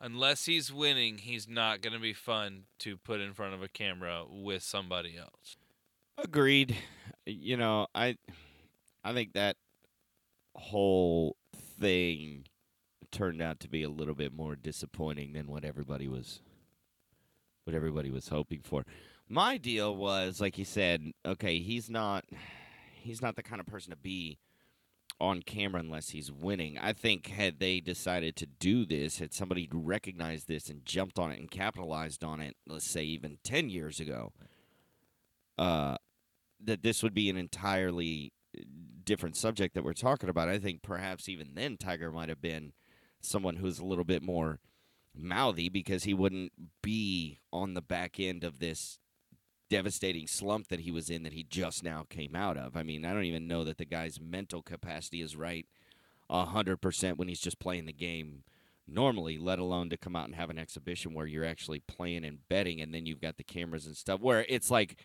unless 0.00 0.46
he's 0.46 0.72
winning, 0.72 1.18
he's 1.18 1.48
not 1.48 1.80
going 1.80 1.92
to 1.92 2.00
be 2.00 2.12
fun 2.12 2.64
to 2.80 2.96
put 2.96 3.20
in 3.20 3.32
front 3.32 3.54
of 3.54 3.62
a 3.62 3.68
camera 3.68 4.24
with 4.28 4.62
somebody 4.62 5.16
else. 5.16 5.56
Agreed. 6.18 6.76
You 7.26 7.56
know, 7.56 7.86
I 7.94 8.16
I 9.04 9.12
think 9.12 9.34
that 9.34 9.56
whole 10.54 11.36
thing 11.80 12.46
turned 13.10 13.42
out 13.42 13.60
to 13.60 13.68
be 13.68 13.82
a 13.82 13.88
little 13.88 14.14
bit 14.14 14.32
more 14.32 14.56
disappointing 14.56 15.32
than 15.34 15.46
what 15.46 15.64
everybody 15.64 16.08
was 16.08 16.40
what 17.64 17.74
everybody 17.76 18.10
was 18.10 18.28
hoping 18.28 18.60
for. 18.62 18.84
My 19.28 19.56
deal 19.56 19.94
was 19.94 20.40
like 20.40 20.58
you 20.58 20.64
said, 20.64 21.12
okay, 21.24 21.58
he's 21.58 21.88
not 21.88 22.24
he's 22.92 23.22
not 23.22 23.36
the 23.36 23.42
kind 23.42 23.60
of 23.60 23.66
person 23.66 23.90
to 23.90 23.96
be 23.96 24.38
on 25.22 25.40
camera 25.40 25.80
unless 25.80 26.10
he's 26.10 26.32
winning. 26.32 26.76
I 26.78 26.92
think 26.92 27.28
had 27.28 27.60
they 27.60 27.78
decided 27.78 28.34
to 28.36 28.46
do 28.46 28.84
this, 28.84 29.20
had 29.20 29.32
somebody 29.32 29.68
recognized 29.72 30.48
this 30.48 30.68
and 30.68 30.84
jumped 30.84 31.16
on 31.16 31.30
it 31.30 31.38
and 31.38 31.48
capitalized 31.48 32.24
on 32.24 32.40
it, 32.40 32.56
let's 32.66 32.90
say 32.90 33.04
even 33.04 33.38
10 33.44 33.70
years 33.70 34.00
ago, 34.00 34.32
uh 35.56 35.96
that 36.64 36.82
this 36.82 37.02
would 37.02 37.14
be 37.14 37.28
an 37.28 37.36
entirely 37.36 38.32
uh, 38.56 38.62
different 39.04 39.36
subject 39.36 39.74
that 39.74 39.84
we're 39.84 39.92
talking 39.92 40.28
about. 40.28 40.48
I 40.48 40.58
think 40.58 40.82
perhaps 40.82 41.28
even 41.28 41.54
then 41.54 41.76
Tiger 41.76 42.12
might 42.12 42.28
have 42.28 42.40
been 42.40 42.72
someone 43.20 43.56
who's 43.56 43.78
a 43.78 43.84
little 43.84 44.04
bit 44.04 44.22
more 44.22 44.60
mouthy 45.14 45.68
because 45.68 46.04
he 46.04 46.14
wouldn't 46.14 46.52
be 46.82 47.40
on 47.52 47.74
the 47.74 47.82
back 47.82 48.18
end 48.18 48.44
of 48.44 48.58
this 48.58 48.98
devastating 49.72 50.26
slump 50.26 50.68
that 50.68 50.80
he 50.80 50.90
was 50.90 51.08
in 51.08 51.22
that 51.22 51.32
he 51.32 51.42
just 51.42 51.82
now 51.82 52.04
came 52.10 52.36
out 52.36 52.58
of. 52.58 52.76
I 52.76 52.82
mean, 52.82 53.06
I 53.06 53.14
don't 53.14 53.24
even 53.24 53.48
know 53.48 53.64
that 53.64 53.78
the 53.78 53.86
guy's 53.86 54.20
mental 54.20 54.60
capacity 54.60 55.22
is 55.22 55.34
right 55.34 55.64
a 56.28 56.44
hundred 56.44 56.82
percent 56.82 57.16
when 57.16 57.26
he's 57.26 57.40
just 57.40 57.58
playing 57.58 57.86
the 57.86 57.92
game 57.92 58.44
normally, 58.86 59.38
let 59.38 59.58
alone 59.58 59.88
to 59.88 59.96
come 59.96 60.14
out 60.14 60.26
and 60.26 60.34
have 60.34 60.50
an 60.50 60.58
exhibition 60.58 61.14
where 61.14 61.24
you're 61.24 61.46
actually 61.46 61.78
playing 61.78 62.22
and 62.22 62.46
betting 62.50 62.82
and 62.82 62.92
then 62.92 63.06
you've 63.06 63.22
got 63.22 63.38
the 63.38 63.42
cameras 63.42 63.86
and 63.86 63.96
stuff 63.96 64.20
where 64.20 64.44
it's 64.46 64.70
like 64.70 65.00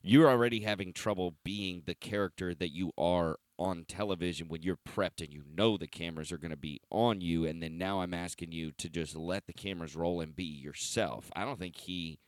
you're 0.00 0.30
already 0.30 0.60
having 0.60 0.94
trouble 0.94 1.34
being 1.44 1.82
the 1.84 1.94
character 1.94 2.54
that 2.54 2.72
you 2.72 2.92
are 2.96 3.36
on 3.58 3.84
television 3.86 4.48
when 4.48 4.62
you're 4.62 4.78
prepped 4.88 5.22
and 5.22 5.30
you 5.30 5.42
know 5.54 5.76
the 5.76 5.86
cameras 5.86 6.32
are 6.32 6.38
going 6.38 6.50
to 6.50 6.56
be 6.56 6.80
on 6.90 7.20
you 7.20 7.44
and 7.44 7.62
then 7.62 7.76
now 7.76 8.00
I'm 8.00 8.14
asking 8.14 8.52
you 8.52 8.72
to 8.78 8.88
just 8.88 9.14
let 9.14 9.46
the 9.46 9.52
cameras 9.52 9.94
roll 9.94 10.22
and 10.22 10.34
be 10.34 10.44
yourself. 10.44 11.30
I 11.36 11.44
don't 11.44 11.58
think 11.58 11.76
he 11.76 12.18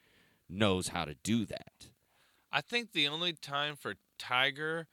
knows 0.48 0.88
how 0.88 1.04
to 1.04 1.14
do 1.22 1.44
that. 1.46 1.88
I 2.50 2.60
think 2.60 2.92
the 2.92 3.08
only 3.08 3.32
time 3.32 3.76
for 3.76 3.94
Tiger, 4.18 4.88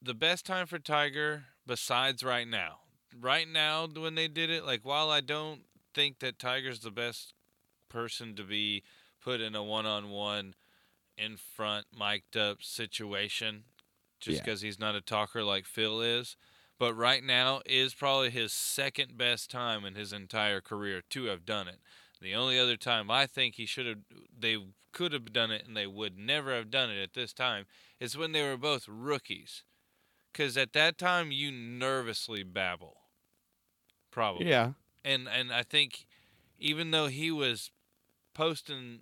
the 0.00 0.14
best 0.14 0.46
time 0.46 0.66
for 0.66 0.78
Tiger, 0.78 1.44
besides 1.66 2.22
right 2.22 2.48
now, 2.48 2.80
right 3.18 3.48
now 3.48 3.86
when 3.86 4.14
they 4.14 4.28
did 4.28 4.50
it, 4.50 4.64
like 4.64 4.84
while 4.84 5.10
I 5.10 5.20
don't 5.20 5.62
think 5.94 6.20
that 6.20 6.38
Tiger's 6.38 6.80
the 6.80 6.90
best 6.90 7.34
person 7.88 8.34
to 8.36 8.42
be 8.42 8.82
put 9.20 9.40
in 9.40 9.54
a 9.54 9.62
one-on-one, 9.62 10.54
in 11.18 11.36
front, 11.36 11.86
mic'd 11.98 12.36
up 12.36 12.62
situation, 12.62 13.64
just 14.20 14.36
Yeah. 14.38 14.42
because 14.44 14.60
he's 14.60 14.78
not 14.78 14.94
a 14.94 15.00
talker 15.00 15.42
like 15.42 15.64
Phil 15.64 16.00
is. 16.02 16.36
But 16.78 16.92
right 16.94 17.24
now 17.24 17.62
is 17.64 17.94
probably 17.94 18.28
his 18.30 18.52
second 18.52 19.16
best 19.16 19.50
time 19.50 19.86
in 19.86 19.94
his 19.94 20.12
entire 20.12 20.60
career 20.60 21.00
to 21.08 21.24
have 21.24 21.46
done 21.46 21.68
it. 21.68 21.80
The 22.20 22.34
only 22.34 22.58
other 22.58 22.76
time 22.76 23.10
I 23.10 23.26
think 23.26 23.54
he 23.54 23.66
should 23.66 23.86
have, 23.86 23.98
they 24.38 24.56
could 24.92 25.12
have 25.12 25.32
done 25.32 25.50
it 25.50 25.66
and 25.66 25.76
they 25.76 25.86
would 25.86 26.18
never 26.18 26.54
have 26.54 26.70
done 26.70 26.90
it 26.90 27.02
at 27.02 27.14
this 27.14 27.32
time 27.32 27.66
is 28.00 28.16
when 28.16 28.32
they 28.32 28.42
were 28.42 28.56
both 28.56 28.86
rookies. 28.88 29.62
Because 30.32 30.56
at 30.56 30.72
that 30.74 30.98
time, 30.98 31.30
you 31.30 31.50
nervously 31.50 32.42
babble. 32.42 32.96
Probably. 34.10 34.48
Yeah. 34.48 34.72
And, 35.04 35.28
and 35.28 35.52
I 35.52 35.62
think 35.62 36.06
even 36.58 36.90
though 36.90 37.06
he 37.06 37.30
was 37.30 37.70
posting 38.34 39.00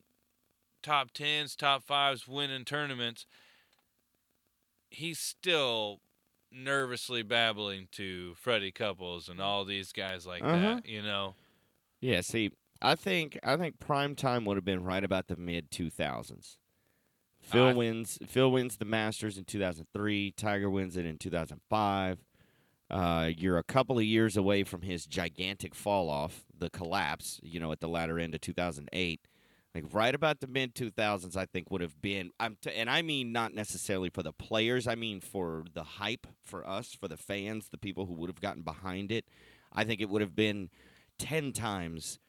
top 0.83 1.11
tens, 1.12 1.57
top 1.57 1.83
fives, 1.83 2.29
winning 2.29 2.65
tournaments, 2.65 3.27
he's 4.91 5.19
still 5.19 6.01
nervously 6.53 7.23
babbling 7.23 7.89
to 7.93 8.35
Freddie 8.35 8.71
Couples 8.71 9.29
and 9.29 9.41
all 9.41 9.65
these 9.65 9.93
guys 9.93 10.27
like 10.27 10.43
Uh-huh. 10.43 10.77
that, 10.77 10.87
you 10.87 11.03
know? 11.03 11.35
Yeah, 12.01 12.21
see, 12.21 12.53
I 12.83 12.95
think 12.95 13.39
I 13.43 13.57
think 13.57 13.79
prime 13.81 14.14
time 14.14 14.45
would 14.45 14.57
have 14.57 14.64
been 14.64 14.85
right 14.85 15.03
about 15.05 15.29
the 15.29 15.37
mid 15.37 15.70
2000s. 15.70 16.57
Phil 17.43 17.64
I- 17.68 17.72
wins 17.72 18.18
Phil 18.27 18.51
wins 18.51 18.77
the 18.77 18.85
Masters 18.85 19.39
in 19.39 19.45
2003, 19.45 20.33
Tiger 20.33 20.70
wins 20.70 20.97
it 20.97 21.07
in 21.07 21.18
2005. 21.18 22.18
Uh, 22.91 23.31
you're 23.37 23.59
a 23.59 23.62
couple 23.62 23.99
of 23.99 24.05
years 24.05 24.37
away 24.37 24.62
from 24.62 24.83
his 24.83 25.07
gigantic 25.07 25.75
fall 25.75 26.11
off, 26.11 26.45
the 26.57 26.68
collapse, 26.70 27.41
you 27.43 27.59
know, 27.59 27.72
at 27.72 27.81
the 27.81 27.89
latter 27.89 28.18
end 28.18 28.35
of 28.35 28.41
2008. 28.43 29.20
Like 29.75 29.85
right 29.93 30.14
about 30.14 30.41
the 30.41 30.47
mid 30.47 30.75
2000s, 30.75 31.37
I 31.37 31.47
think 31.47 31.70
would 31.70 31.81
have 31.81 32.01
been. 32.01 32.31
I'm 32.39 32.57
t- 32.61 32.70
and 32.70 32.89
I 32.89 33.03
mean 33.03 33.33
not 33.33 33.55
necessarily 33.55 34.09
for 34.11 34.22
the 34.22 34.33
players. 34.33 34.87
I 34.87 34.95
mean 34.95 35.20
for 35.20 35.64
the 35.72 35.83
hype 35.83 36.27
for 36.45 36.66
us, 36.66 36.93
for 36.95 37.09
the 37.09 37.16
fans, 37.16 37.68
the 37.70 37.79
people 37.79 38.07
who 38.07 38.14
would 38.14 38.31
have 38.31 38.41
gotten 38.41 38.62
behind 38.62 39.11
it. 39.11 39.25
I 39.72 39.83
think 39.85 40.01
it 40.01 40.09
would 40.09 40.20
have 40.22 40.37
been 40.37 40.70
ten 41.18 41.53
times. 41.53 42.20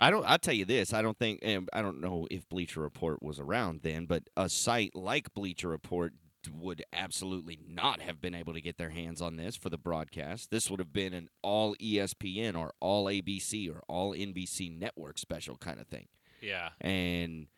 I 0.00 0.10
don't. 0.10 0.24
I'll 0.26 0.38
tell 0.38 0.54
you 0.54 0.64
this. 0.64 0.92
I 0.92 1.02
don't 1.02 1.18
think. 1.18 1.40
and 1.42 1.68
I 1.72 1.82
don't 1.82 2.00
know 2.00 2.26
if 2.30 2.48
Bleacher 2.48 2.80
Report 2.80 3.22
was 3.22 3.40
around 3.40 3.80
then, 3.82 4.06
but 4.06 4.24
a 4.36 4.48
site 4.48 4.94
like 4.94 5.32
Bleacher 5.34 5.68
Report 5.68 6.12
would 6.50 6.82
absolutely 6.92 7.58
not 7.68 8.00
have 8.00 8.18
been 8.20 8.34
able 8.34 8.54
to 8.54 8.60
get 8.62 8.78
their 8.78 8.88
hands 8.90 9.20
on 9.20 9.36
this 9.36 9.56
for 9.56 9.68
the 9.68 9.76
broadcast. 9.76 10.50
This 10.50 10.70
would 10.70 10.80
have 10.80 10.92
been 10.92 11.12
an 11.12 11.28
all 11.42 11.74
ESPN 11.76 12.56
or 12.56 12.72
all 12.80 13.06
ABC 13.06 13.70
or 13.70 13.82
all 13.88 14.14
NBC 14.14 14.70
network 14.78 15.18
special 15.18 15.56
kind 15.58 15.78
of 15.80 15.86
thing 15.86 16.06
Yeah. 16.40 16.70
and 16.80 17.48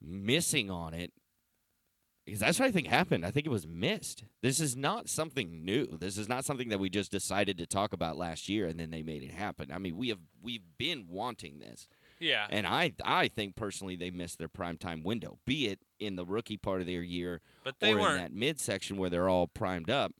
missing 0.00 0.70
on 0.70 0.94
it 0.94 1.12
because 2.26 2.40
that's 2.40 2.58
what 2.58 2.68
I 2.68 2.72
think 2.72 2.88
happened. 2.88 3.24
I 3.24 3.30
think 3.30 3.46
it 3.46 3.50
was 3.50 3.66
missed. 3.66 4.24
This 4.42 4.60
is 4.60 4.76
not 4.76 5.08
something 5.08 5.64
new. 5.64 5.86
This 5.86 6.18
is 6.18 6.28
not 6.28 6.44
something 6.44 6.68
that 6.68 6.78
we 6.80 6.90
just 6.90 7.10
decided 7.10 7.56
to 7.58 7.66
talk 7.66 7.92
about 7.94 8.18
last 8.18 8.48
year 8.48 8.66
and 8.66 8.78
then 8.78 8.90
they 8.90 9.02
made 9.02 9.22
it 9.22 9.30
happen. 9.30 9.70
I 9.72 9.78
mean, 9.78 9.96
we 9.96 10.08
have 10.10 10.18
we've 10.42 10.64
been 10.76 11.06
wanting 11.08 11.60
this. 11.60 11.88
Yeah. 12.18 12.46
And 12.50 12.66
I 12.66 12.92
I 13.04 13.28
think 13.28 13.56
personally 13.56 13.94
they 13.96 14.10
missed 14.10 14.38
their 14.38 14.48
prime 14.48 14.76
time 14.76 15.02
window, 15.02 15.38
be 15.46 15.68
it 15.68 15.80
in 15.98 16.16
the 16.16 16.24
rookie 16.26 16.56
part 16.58 16.80
of 16.80 16.86
their 16.86 17.02
year 17.02 17.40
But 17.64 17.76
they 17.80 17.92
or 17.92 17.96
in 17.96 18.02
weren't. 18.02 18.18
that 18.18 18.32
midsection 18.34 18.96
where 18.98 19.08
they're 19.10 19.28
all 19.28 19.46
primed 19.46 19.88
up. 19.90 20.12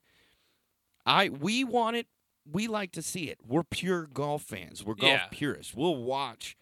I 1.05 1.29
we 1.29 1.63
want 1.63 1.95
it. 1.97 2.07
We 2.49 2.67
like 2.67 2.91
to 2.93 3.01
see 3.01 3.29
it. 3.29 3.39
We're 3.45 3.63
pure 3.63 4.07
golf 4.07 4.43
fans. 4.43 4.83
We're 4.83 4.95
golf 4.95 5.11
Yeah. 5.11 5.27
purists. 5.31 5.73
We'll 5.73 5.95
watch, 5.97 6.55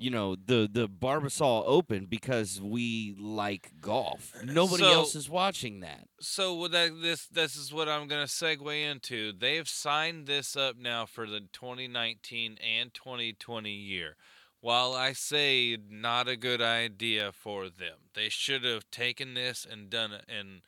you 0.00 0.10
know, 0.10 0.34
the 0.34 0.68
the 0.70 0.88
Barbasol 0.88 1.62
Open 1.66 2.06
because 2.06 2.60
we 2.60 3.14
like 3.18 3.72
golf. 3.80 4.32
Nobody 4.42 4.82
So- 4.84 4.90
else 4.92 5.14
is 5.14 5.28
watching 5.28 5.80
that. 5.80 6.08
So 6.20 6.66
that, 6.68 7.00
this 7.02 7.26
this 7.26 7.56
is 7.56 7.72
what 7.72 7.88
I'm 7.88 8.08
gonna 8.08 8.24
segue 8.24 8.82
into. 8.82 9.32
They've 9.32 9.68
signed 9.68 10.26
this 10.26 10.56
up 10.56 10.76
now 10.76 11.06
for 11.06 11.26
the 11.26 11.40
2019 11.52 12.58
and 12.58 12.92
2020 12.94 13.70
year. 13.70 14.16
While 14.60 14.94
I 14.94 15.12
say 15.14 15.78
not 15.88 16.28
a 16.28 16.36
good 16.36 16.60
idea 16.60 17.32
for 17.32 17.68
them, 17.70 18.10
they 18.14 18.28
should 18.28 18.62
have 18.64 18.90
taken 18.90 19.34
this 19.34 19.64
and 19.70 19.88
done 19.88 20.12
it. 20.12 20.24
And 20.28 20.60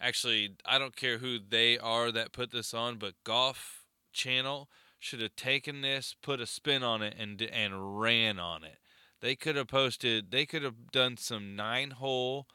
actually, 0.00 0.56
I 0.64 0.78
don't 0.78 0.96
care 0.96 1.18
who 1.18 1.38
they 1.38 1.78
are 1.78 2.10
that 2.12 2.32
put 2.32 2.50
this 2.50 2.74
on, 2.74 2.96
but 2.98 3.14
Golf 3.24 3.84
Channel 4.12 4.68
should 4.98 5.20
have 5.20 5.36
taken 5.36 5.82
this, 5.82 6.14
put 6.22 6.40
a 6.40 6.46
spin 6.46 6.82
on 6.82 7.02
it, 7.02 7.14
and 7.18 7.40
and 7.42 8.00
ran 8.00 8.38
on 8.38 8.64
it. 8.64 8.78
They 9.20 9.36
could 9.36 9.56
have 9.56 9.68
posted. 9.68 10.30
They 10.30 10.46
could 10.46 10.62
have 10.62 10.90
done 10.92 11.16
some 11.16 11.56
nine 11.56 11.92
hole 11.92 12.46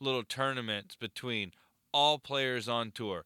little 0.00 0.24
tournaments 0.24 0.96
between 0.96 1.52
all 1.92 2.18
players 2.18 2.68
on 2.68 2.90
tour. 2.90 3.24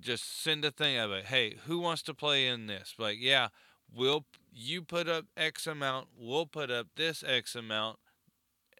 Just 0.00 0.42
send 0.42 0.64
a 0.64 0.70
thing 0.70 0.96
of 0.98 1.12
it. 1.12 1.26
Hey, 1.26 1.56
who 1.66 1.78
wants 1.78 2.02
to 2.02 2.14
play 2.14 2.46
in 2.46 2.66
this? 2.66 2.94
Like, 2.98 3.18
yeah, 3.20 3.48
we'll 3.94 4.24
you 4.52 4.82
put 4.82 5.08
up 5.08 5.26
X 5.36 5.66
amount, 5.66 6.08
we'll 6.18 6.46
put 6.46 6.70
up 6.70 6.88
this 6.96 7.22
X 7.26 7.54
amount, 7.54 7.98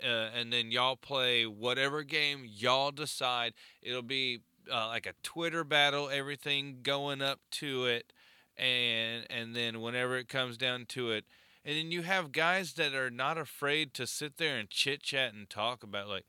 uh, 0.02 0.30
and 0.34 0.52
then 0.52 0.70
y'all 0.70 0.96
play 0.96 1.44
whatever 1.44 2.02
game 2.02 2.44
y'all 2.48 2.90
decide. 2.90 3.52
It'll 3.82 4.02
be 4.02 4.40
uh, 4.72 4.88
like 4.88 5.06
a 5.06 5.14
Twitter 5.22 5.64
battle, 5.64 6.08
everything 6.08 6.78
going 6.82 7.22
up 7.22 7.40
to 7.52 7.86
it, 7.86 8.12
and 8.58 9.26
and 9.30 9.54
then 9.54 9.80
whenever 9.80 10.16
it 10.16 10.28
comes 10.28 10.56
down 10.56 10.86
to 10.90 11.10
it, 11.10 11.24
and 11.64 11.76
then 11.76 11.90
you 11.92 12.02
have 12.02 12.32
guys 12.32 12.74
that 12.74 12.94
are 12.94 13.10
not 13.10 13.38
afraid 13.38 13.92
to 13.94 14.06
sit 14.06 14.36
there 14.36 14.56
and 14.58 14.70
chit 14.70 15.02
chat 15.02 15.34
and 15.34 15.48
talk 15.50 15.82
about 15.82 16.08
like. 16.08 16.24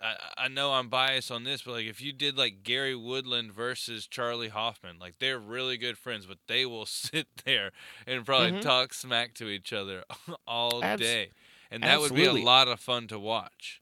I, 0.00 0.16
I 0.36 0.48
know 0.48 0.72
I'm 0.72 0.88
biased 0.88 1.30
on 1.30 1.44
this, 1.44 1.62
but 1.62 1.72
like 1.72 1.86
if 1.86 2.00
you 2.02 2.12
did 2.12 2.36
like 2.36 2.62
Gary 2.62 2.96
Woodland 2.96 3.52
versus 3.52 4.06
Charley 4.06 4.48
Hoffman, 4.48 4.98
like 4.98 5.14
they're 5.18 5.38
really 5.38 5.76
good 5.78 5.96
friends, 5.96 6.26
but 6.26 6.38
they 6.48 6.66
will 6.66 6.84
sit 6.86 7.28
there 7.44 7.70
and 8.06 8.26
probably 8.26 8.52
Mhm. 8.52 8.60
talk 8.60 8.92
smack 8.92 9.34
to 9.34 9.48
each 9.48 9.72
other 9.72 10.04
all 10.46 10.82
Abs- 10.82 11.00
day, 11.00 11.30
and 11.70 11.82
that 11.84 12.00
would 12.00 12.14
be 12.14 12.24
a 12.24 12.32
lot 12.32 12.68
of 12.68 12.80
fun 12.80 13.06
to 13.08 13.18
watch. 13.18 13.80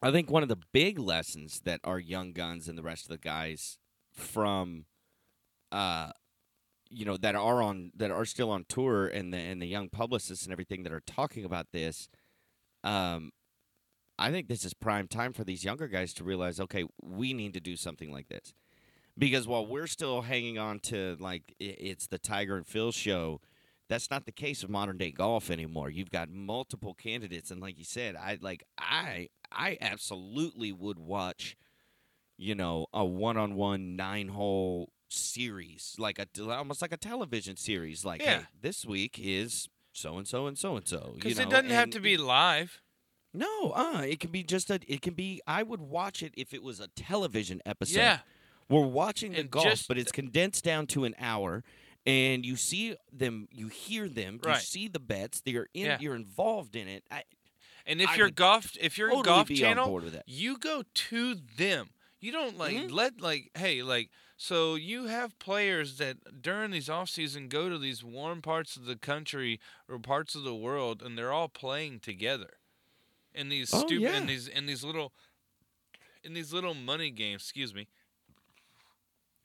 I 0.00 0.10
think 0.12 0.30
one 0.30 0.42
of 0.44 0.48
the 0.48 0.58
big 0.72 0.98
lessons 0.98 1.60
that 1.64 1.80
our 1.84 1.98
young 1.98 2.32
guns 2.32 2.68
and 2.68 2.78
the 2.78 2.82
rest 2.82 3.04
of 3.04 3.10
the 3.10 3.18
guys 3.18 3.78
from 4.12 4.84
uh 5.72 6.12
you 6.92 7.04
know 7.04 7.16
that 7.16 7.34
are 7.34 7.62
on 7.62 7.90
that 7.96 8.10
are 8.10 8.24
still 8.24 8.50
on 8.50 8.64
tour 8.68 9.06
and 9.06 9.32
the 9.32 9.38
and 9.38 9.60
the 9.60 9.66
young 9.66 9.88
publicists 9.88 10.44
and 10.44 10.52
everything 10.52 10.82
that 10.82 10.92
are 10.92 11.02
talking 11.06 11.44
about 11.44 11.66
this 11.72 12.08
um 12.84 13.30
I 14.18 14.30
think 14.30 14.48
this 14.48 14.64
is 14.64 14.74
prime 14.74 15.08
time 15.08 15.32
for 15.32 15.42
these 15.42 15.64
younger 15.64 15.88
guys 15.88 16.12
to 16.14 16.24
realize 16.24 16.60
okay 16.60 16.84
we 17.02 17.32
need 17.32 17.54
to 17.54 17.60
do 17.60 17.76
something 17.76 18.12
like 18.12 18.28
this 18.28 18.52
because 19.18 19.46
while 19.46 19.66
we're 19.66 19.86
still 19.86 20.22
hanging 20.22 20.58
on 20.58 20.80
to 20.80 21.16
like 21.18 21.54
it's 21.58 22.06
the 22.06 22.18
Tiger 22.18 22.56
and 22.56 22.66
Phil 22.66 22.92
show 22.92 23.40
that's 23.92 24.10
not 24.10 24.24
the 24.24 24.32
case 24.32 24.62
of 24.62 24.70
modern 24.70 24.96
day 24.96 25.10
golf 25.10 25.50
anymore. 25.50 25.90
You've 25.90 26.10
got 26.10 26.30
multiple 26.30 26.94
candidates, 26.94 27.50
and 27.50 27.60
like 27.60 27.78
you 27.78 27.84
said, 27.84 28.16
I 28.16 28.38
like 28.40 28.64
I 28.78 29.28
I 29.50 29.76
absolutely 29.82 30.72
would 30.72 30.98
watch, 30.98 31.56
you 32.38 32.54
know, 32.54 32.86
a 32.94 33.04
one 33.04 33.36
on 33.36 33.54
one 33.54 33.94
nine 33.94 34.28
hole 34.28 34.91
series, 35.12 35.94
like 35.98 36.18
a 36.18 36.26
almost 36.52 36.82
like 36.82 36.92
a 36.92 36.96
television 36.96 37.56
series. 37.56 38.04
Like, 38.04 38.22
Yeah. 38.22 38.38
hey, 38.40 38.44
this 38.60 38.84
week 38.84 39.18
is 39.20 39.68
so 39.92 40.18
and 40.18 40.26
so 40.26 40.46
and 40.46 40.56
so 40.58 40.76
and 40.76 40.86
so. 40.88 41.12
Because 41.16 41.38
it 41.38 41.50
doesn't 41.50 41.70
have 41.70 41.90
to 41.90 42.00
be 42.00 42.16
live. 42.16 42.80
No, 43.34 43.70
uh, 43.72 44.02
it 44.06 44.20
can 44.20 44.30
be 44.30 44.42
just 44.42 44.70
a. 44.70 44.78
It 44.86 45.00
can 45.00 45.14
be. 45.14 45.40
I 45.46 45.62
would 45.62 45.80
watch 45.80 46.22
it 46.22 46.34
if 46.36 46.52
it 46.52 46.62
was 46.62 46.80
a 46.80 46.88
television 46.88 47.62
episode. 47.64 47.98
Yeah, 47.98 48.18
We're 48.68 48.86
watching 48.86 49.32
the 49.32 49.40
And 49.40 49.50
golf, 49.50 49.64
just 49.64 49.88
but 49.88 49.96
it's 49.96 50.12
condensed 50.12 50.64
down 50.64 50.86
to 50.88 51.04
an 51.04 51.14
hour, 51.18 51.64
and 52.04 52.44
you 52.44 52.56
see 52.56 52.94
them, 53.10 53.48
you 53.50 53.68
hear 53.68 54.06
them, 54.08 54.38
you 54.46 54.54
see 54.56 54.86
the 54.86 54.98
bets. 55.00 55.40
They're 55.40 55.68
in, 55.72 55.86
Yeah. 55.86 55.98
you're 55.98 56.14
involved 56.14 56.76
in 56.76 56.88
it. 56.88 57.04
I 57.10 57.22
and 57.86 58.02
if 58.02 58.10
I 58.10 58.16
you're 58.16 58.30
golf, 58.30 58.76
if 58.78 58.98
you're 58.98 59.08
totally 59.08 59.24
golf 59.24 59.48
channel, 59.48 59.84
on 59.84 59.90
board 59.90 60.04
with 60.04 60.12
that. 60.12 60.24
you 60.26 60.58
go 60.58 60.82
to 60.92 61.34
them. 61.56 61.88
You 62.20 62.32
don't 62.32 62.56
like 62.58 62.76
Mhm. 62.76 62.90
let 62.92 63.20
like 63.22 63.50
hey 63.56 63.82
like 63.82 64.10
so 64.42 64.74
you 64.74 65.06
have 65.06 65.38
players 65.38 65.98
that 65.98 66.42
during 66.42 66.70
these 66.72 66.88
off 66.88 67.08
season 67.08 67.48
go 67.48 67.68
to 67.68 67.78
these 67.78 68.02
warm 68.02 68.42
parts 68.42 68.76
of 68.76 68.84
the 68.86 68.96
country 68.96 69.60
or 69.88 69.98
parts 69.98 70.34
of 70.34 70.42
the 70.42 70.54
world 70.54 71.02
and 71.02 71.16
they're 71.16 71.32
all 71.32 71.48
playing 71.48 72.00
together 72.00 72.54
in 73.34 73.48
these 73.48 73.72
Oh, 73.72 73.80
stupid 73.80 74.02
yeah. 74.02 74.16
in 74.16 74.26
these 74.26 74.48
in 74.48 74.66
these 74.66 74.82
little 74.84 75.12
in 76.22 76.34
these 76.34 76.52
little 76.52 76.74
money 76.74 77.10
games. 77.10 77.42
Excuse 77.42 77.74
me. 77.74 77.88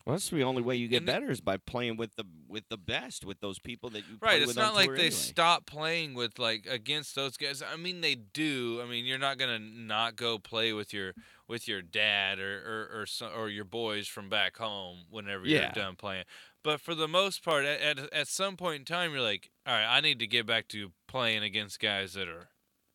Well, 0.08 0.16
that's 0.16 0.30
the 0.30 0.42
only 0.44 0.62
way 0.62 0.78
you 0.78 0.88
get 0.88 1.00
And 1.00 1.06
better 1.06 1.30
is 1.30 1.42
by 1.42 1.58
playing 1.58 1.98
with 1.98 2.16
the 2.16 2.24
with 2.48 2.64
the 2.70 2.78
best, 2.78 3.26
with 3.26 3.42
those 3.42 3.60
people 3.60 3.90
that 3.90 4.08
you. 4.08 4.18
Right, 4.22 4.42
it's 4.42 4.56
not 4.56 4.74
like 4.74 4.88
they 4.92 4.94
anyway. 4.96 5.10
stop 5.10 5.66
playing 5.66 6.14
with 6.14 6.40
like 6.40 6.66
against 6.66 7.14
those 7.14 7.36
guys. 7.36 7.62
I 7.62 7.76
mean, 7.76 8.00
they 8.00 8.16
do. 8.16 8.80
I 8.82 8.86
mean, 8.90 9.04
you're 9.04 9.18
not 9.18 9.38
gonna 9.38 9.60
not 9.60 10.16
go 10.16 10.40
play 10.40 10.72
with 10.72 10.94
your 10.94 11.14
with 11.50 11.68
your 11.68 11.82
dad 11.82 12.40
or 12.40 12.58
or 12.96 13.02
or, 13.02 13.06
so, 13.06 13.28
or 13.28 13.50
your 13.50 13.66
boys 13.66 14.08
from 14.08 14.30
back 14.30 14.56
home 14.56 15.00
whenever 15.10 15.46
Yeah. 15.46 15.64
you're 15.64 15.84
done 15.84 15.98
playing. 15.98 16.24
But 16.64 16.80
for 16.80 16.96
the 16.96 17.10
most 17.10 17.44
part, 17.44 17.66
at, 17.66 17.82
at 18.00 18.14
at 18.14 18.28
some 18.30 18.56
point 18.56 18.80
in 18.80 18.86
time, 18.86 19.12
you're 19.12 19.20
like, 19.20 19.52
all 19.66 19.74
right, 19.74 19.86
I 19.94 20.00
need 20.00 20.20
to 20.20 20.28
get 20.28 20.46
back 20.46 20.70
to 20.70 20.94
playing 21.10 21.44
against 21.44 21.82
guys 21.82 22.14
that 22.14 22.30
are 22.30 22.48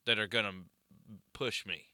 that 0.07 0.17
are 0.17 0.25
gonna 0.27 0.63
push 1.31 1.63
me. 1.63 1.89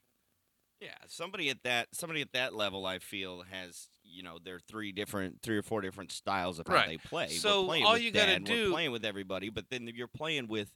Yeah, 0.79 0.95
somebody 1.07 1.49
at 1.49 1.63
that 1.63 1.89
somebody 1.91 2.21
at 2.21 2.31
that 2.31 2.53
level, 2.55 2.85
I 2.85 2.99
feel 2.99 3.43
has 3.51 3.89
you 4.09 4.23
know 4.23 4.37
there 4.43 4.55
are 4.55 4.59
three 4.67 4.91
different, 4.91 5.41
three 5.41 5.57
or 5.57 5.63
four 5.63 5.81
different 5.81 6.11
styles 6.11 6.59
of 6.59 6.67
how 6.67 6.73
Right. 6.75 6.87
they 6.87 6.97
play. 6.97 7.27
So 7.29 7.69
all 7.83 7.93
with 7.93 8.01
you 8.01 8.11
gotta 8.11 8.39
do- 8.39 8.65
we're 8.65 8.71
playing 8.71 8.91
with 8.91 9.05
everybody, 9.05 9.49
but 9.49 9.69
then 9.69 9.87
you're 9.93 10.07
playing 10.07 10.47
with 10.47 10.71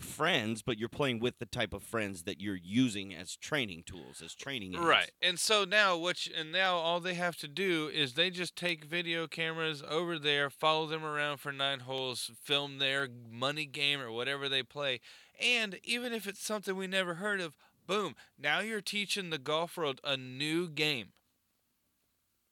friends, 0.00 0.62
but 0.62 0.78
you're 0.78 0.88
playing 0.88 1.20
with 1.20 1.38
the 1.38 1.46
type 1.46 1.72
of 1.72 1.82
friends 1.82 2.24
that 2.24 2.40
you're 2.40 2.56
using 2.60 3.14
as 3.14 3.36
training 3.36 3.84
tools, 3.84 4.20
as 4.20 4.34
training 4.34 4.74
aids. 4.74 4.82
Right. 4.82 5.10
And 5.20 5.38
so 5.38 5.64
now 5.64 5.96
which 5.96 6.28
and 6.34 6.50
now 6.50 6.76
all 6.76 6.98
they 6.98 7.14
have 7.14 7.36
to 7.36 7.48
do 7.48 7.88
is 7.92 8.14
they 8.14 8.30
just 8.30 8.56
take 8.56 8.84
video 8.84 9.26
cameras 9.28 9.82
over 9.88 10.18
there, 10.18 10.50
follow 10.50 10.86
them 10.86 11.04
around 11.04 11.38
for 11.38 11.52
nine 11.52 11.80
holes, 11.80 12.30
film 12.42 12.78
their 12.78 13.08
money 13.30 13.64
game 13.66 14.00
or 14.00 14.10
whatever 14.10 14.48
they 14.48 14.62
play. 14.64 15.00
And 15.40 15.78
even 15.84 16.12
if 16.12 16.26
it's 16.26 16.44
something 16.44 16.74
we 16.76 16.86
never 16.88 17.14
heard 17.14 17.40
of, 17.40 17.56
boom, 17.86 18.16
now 18.38 18.60
you're 18.60 18.80
teaching 18.80 19.30
the 19.30 19.38
golf 19.38 19.76
world 19.76 20.00
a 20.02 20.16
new 20.16 20.68
game. 20.68 21.12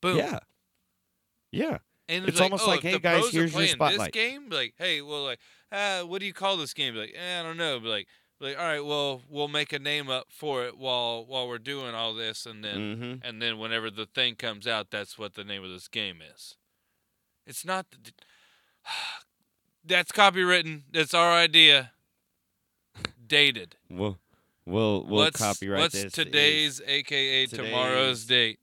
Boom. 0.00 0.18
Yeah. 0.18 0.38
Yeah. 1.52 1.78
And 2.08 2.26
It's 2.28 2.40
like, 2.40 2.44
almost 2.50 2.64
oh, 2.64 2.70
like, 2.70 2.80
"Hey, 2.82 2.98
guys, 2.98 3.30
here's 3.30 3.54
your 3.54 3.66
spotlight." 3.68 4.12
This 4.12 4.22
game, 4.22 4.48
like, 4.50 4.74
hey, 4.78 5.00
well, 5.00 5.22
like, 5.24 5.38
uh, 5.70 6.02
what 6.02 6.18
do 6.20 6.26
you 6.26 6.32
call 6.32 6.56
this 6.56 6.74
game? 6.74 6.94
Be 6.94 7.00
Like, 7.00 7.14
eh, 7.16 7.40
I 7.40 7.42
don't 7.44 7.56
know. 7.56 7.78
Be 7.78 7.86
Like, 7.88 8.08
like, 8.40 8.58
all 8.58 8.64
right, 8.64 8.84
well, 8.84 9.22
we'll 9.28 9.48
make 9.48 9.72
a 9.72 9.78
name 9.78 10.08
up 10.10 10.26
for 10.30 10.64
it 10.64 10.76
while 10.76 11.24
while 11.24 11.46
we're 11.46 11.58
doing 11.58 11.94
all 11.94 12.14
this, 12.14 12.46
and 12.46 12.64
then 12.64 12.76
Mm-hmm. 12.76 13.14
and 13.26 13.40
then 13.40 13.58
whenever 13.58 13.90
the 13.90 14.06
thing 14.06 14.34
comes 14.34 14.66
out, 14.66 14.90
that's 14.90 15.18
what 15.18 15.34
the 15.34 15.44
name 15.44 15.62
of 15.62 15.70
this 15.70 15.86
game 15.88 16.20
is. 16.34 16.56
It's 17.46 17.64
not. 17.64 17.86
The, 17.90 18.12
that's 19.84 20.10
copywritten. 20.10 20.82
That's 20.92 21.14
our 21.14 21.30
idea. 21.32 21.92
Dated. 23.24 23.76
We'll 23.88 24.18
we'll 24.66 25.04
we'll 25.04 25.20
what's, 25.24 25.38
copyright 25.38 25.80
what's 25.80 26.02
this. 26.02 26.12
today's, 26.12 26.80
aka 26.84 27.46
tomorrow's 27.46 28.24
date? 28.24 28.58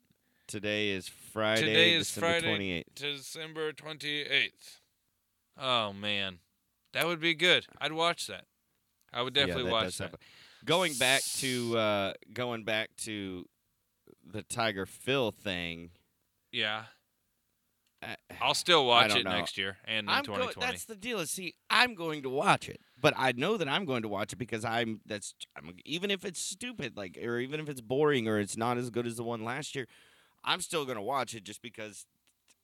Today 0.47 0.89
is 0.89 1.07
Friday, 1.37 1.61
Today 1.61 1.93
is 1.93 2.07
December 2.07 2.27
Friday. 2.27 2.47
twenty 2.47 2.71
eighth. 2.71 2.95
December 2.95 3.71
twenty 3.71 4.21
eighth. 4.21 4.79
Oh 5.55 5.93
man, 5.93 6.39
that 6.93 7.05
would 7.05 7.19
be 7.19 7.35
good. 7.35 7.67
I'd 7.79 7.91
watch 7.91 8.25
that. 8.25 8.45
I 9.13 9.21
would 9.21 9.35
definitely 9.35 9.65
yeah, 9.65 9.69
that 9.69 9.73
watch 9.85 9.97
that. 9.99 10.03
happen. 10.05 10.19
Going 10.65 10.95
back 10.95 11.21
to 11.21 11.77
uh, 11.77 12.13
going 12.33 12.63
back 12.63 12.89
to 13.03 13.45
the 14.25 14.41
Tiger 14.41 14.87
Phil 14.87 15.29
thing. 15.29 15.91
Yeah, 16.51 16.85
I, 18.01 18.15
I'll 18.41 18.55
still 18.55 18.87
watch 18.87 19.15
it 19.15 19.23
know. 19.23 19.29
next 19.29 19.59
year 19.59 19.77
and 19.85 20.07
in 20.07 20.09
I'm 20.09 20.23
go- 20.23 20.37
2020. 20.37 20.71
that's 20.71 20.85
the 20.85 20.95
deal. 20.95 21.19
Is 21.19 21.29
see, 21.29 21.53
I'm 21.69 21.93
going 21.93 22.23
to 22.23 22.29
watch 22.31 22.67
it, 22.67 22.81
but 22.99 23.13
I 23.15 23.33
know 23.33 23.57
that 23.57 23.69
I'm 23.69 23.85
going 23.85 24.01
to 24.01 24.09
watch 24.09 24.33
it 24.33 24.37
because 24.37 24.65
I'm. 24.65 25.01
That's 25.05 25.35
I'm, 25.55 25.71
even 25.85 26.09
if 26.09 26.25
it's 26.25 26.41
stupid, 26.41 26.97
like, 26.97 27.15
or 27.23 27.37
even 27.37 27.59
if 27.59 27.69
it's 27.69 27.81
boring 27.81 28.27
or 28.27 28.39
it's 28.39 28.57
not 28.57 28.79
as 28.79 28.89
good 28.89 29.05
as 29.05 29.17
the 29.17 29.23
one 29.23 29.43
last 29.43 29.75
year, 29.75 29.85
I'm 30.47 30.61
still 30.61 30.85
going 30.85 30.95
to 30.95 31.01
watch 31.03 31.35
it 31.35 31.43
just 31.43 31.61
because 31.61 32.05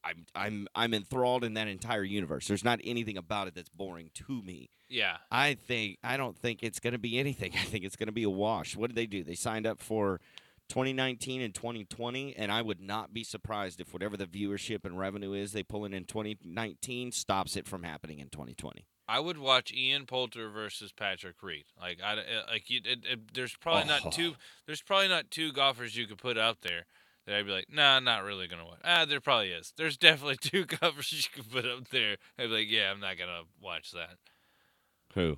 I'm 0.03 0.25
I'm 0.33 0.67
I'm 0.73 0.93
enthralled 0.93 1.43
in 1.43 1.53
that 1.53 1.67
entire 1.67 2.03
universe. 2.03 2.47
There's 2.47 2.63
not 2.63 2.79
anything 2.83 3.17
about 3.17 3.47
it 3.47 3.53
that's 3.55 3.69
boring 3.69 4.09
to 4.15 4.41
me. 4.41 4.69
yeah, 4.89 5.17
I 5.31 5.53
think 5.53 5.97
I 6.03 6.17
don't 6.17 6.37
think 6.37 6.63
it's 6.63 6.79
going 6.79 6.93
to 6.93 6.99
be 6.99 7.19
anything. 7.19 7.51
I 7.61 7.63
think 7.63 7.85
it's 7.85 7.95
going 7.95 8.07
to 8.07 8.11
be 8.13 8.23
a 8.23 8.29
wash. 8.29 8.75
What 8.75 8.87
did 8.87 8.95
they 8.95 9.05
do? 9.05 9.23
They 9.23 9.35
signed 9.35 9.67
up 9.67 9.79
for 9.79 10.19
2019 10.69 11.41
and 11.41 11.53
2020, 11.53 12.35
and 12.35 12.51
I 12.51 12.61
would 12.61 12.79
not 12.81 13.13
be 13.13 13.23
surprised 13.23 13.79
if 13.81 13.93
whatever 13.93 14.17
the 14.17 14.25
viewership 14.25 14.85
and 14.85 14.97
revenue 14.97 15.33
is 15.33 15.51
they 15.51 15.61
pull 15.63 15.85
in 15.85 15.93
in 15.93 16.05
2019 16.05 17.11
stops 17.11 17.55
it 17.55 17.67
from 17.67 17.83
happening 17.83 18.19
in 18.19 18.29
2020. 18.29 18.85
I 19.07 19.19
would 19.19 19.37
watch 19.37 19.73
Ian 19.73 20.05
Poulter 20.05 20.49
versus 20.49 20.91
Patrick 20.93 21.43
Reed. 21.43 21.65
Like 21.79 21.99
I 22.03 22.13
uh, 22.13 22.21
like 22.49 22.69
you, 22.69 22.79
it, 22.85 22.99
it, 23.09 23.33
there's 23.33 23.55
probably 23.55 23.83
Oh. 23.91 23.99
not 23.99 24.13
two. 24.13 24.35
There's 24.65 24.81
probably 24.81 25.09
not 25.09 25.29
two 25.29 25.51
golfers 25.51 25.95
you 25.97 26.07
could 26.07 26.17
put 26.17 26.37
out 26.37 26.61
there 26.61 26.85
that 27.25 27.35
I'd 27.35 27.45
be 27.45 27.51
like, 27.51 27.67
nah, 27.71 27.99
not 27.99 28.23
really 28.23 28.47
gonna 28.47 28.65
watch. 28.65 28.79
Ah, 28.83 29.05
there 29.05 29.21
probably 29.21 29.49
is. 29.51 29.73
There's 29.77 29.97
definitely 29.97 30.37
two 30.41 30.65
covers 30.67 31.11
you 31.11 31.23
could 31.43 31.51
put 31.51 31.65
up 31.65 31.89
there. 31.89 32.17
I'd 32.37 32.47
be 32.49 32.53
like, 32.55 32.69
yeah, 32.71 32.91
I'm 32.91 32.99
not 32.99 33.17
gonna 33.17 33.41
watch 33.61 33.91
that. 33.91 34.17
Who? 35.15 35.37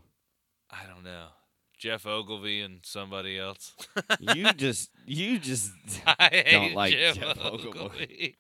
I 0.72 0.86
don't 0.88 1.04
know. 1.04 1.28
Geoff 1.78 2.06
Ogilvy 2.08 2.62
and 2.62 2.80
somebody 2.84 3.38
else. 3.38 3.74
You 4.20 4.52
just 4.58 4.90
you 5.06 5.38
just 5.40 5.72
I 6.08 6.30
hate 6.46 6.74
like 6.76 6.94
Geoff, 6.94 7.16
Geoff 7.18 7.38
Ogilvy. 7.46 7.68
Ogilvy. 7.80 8.38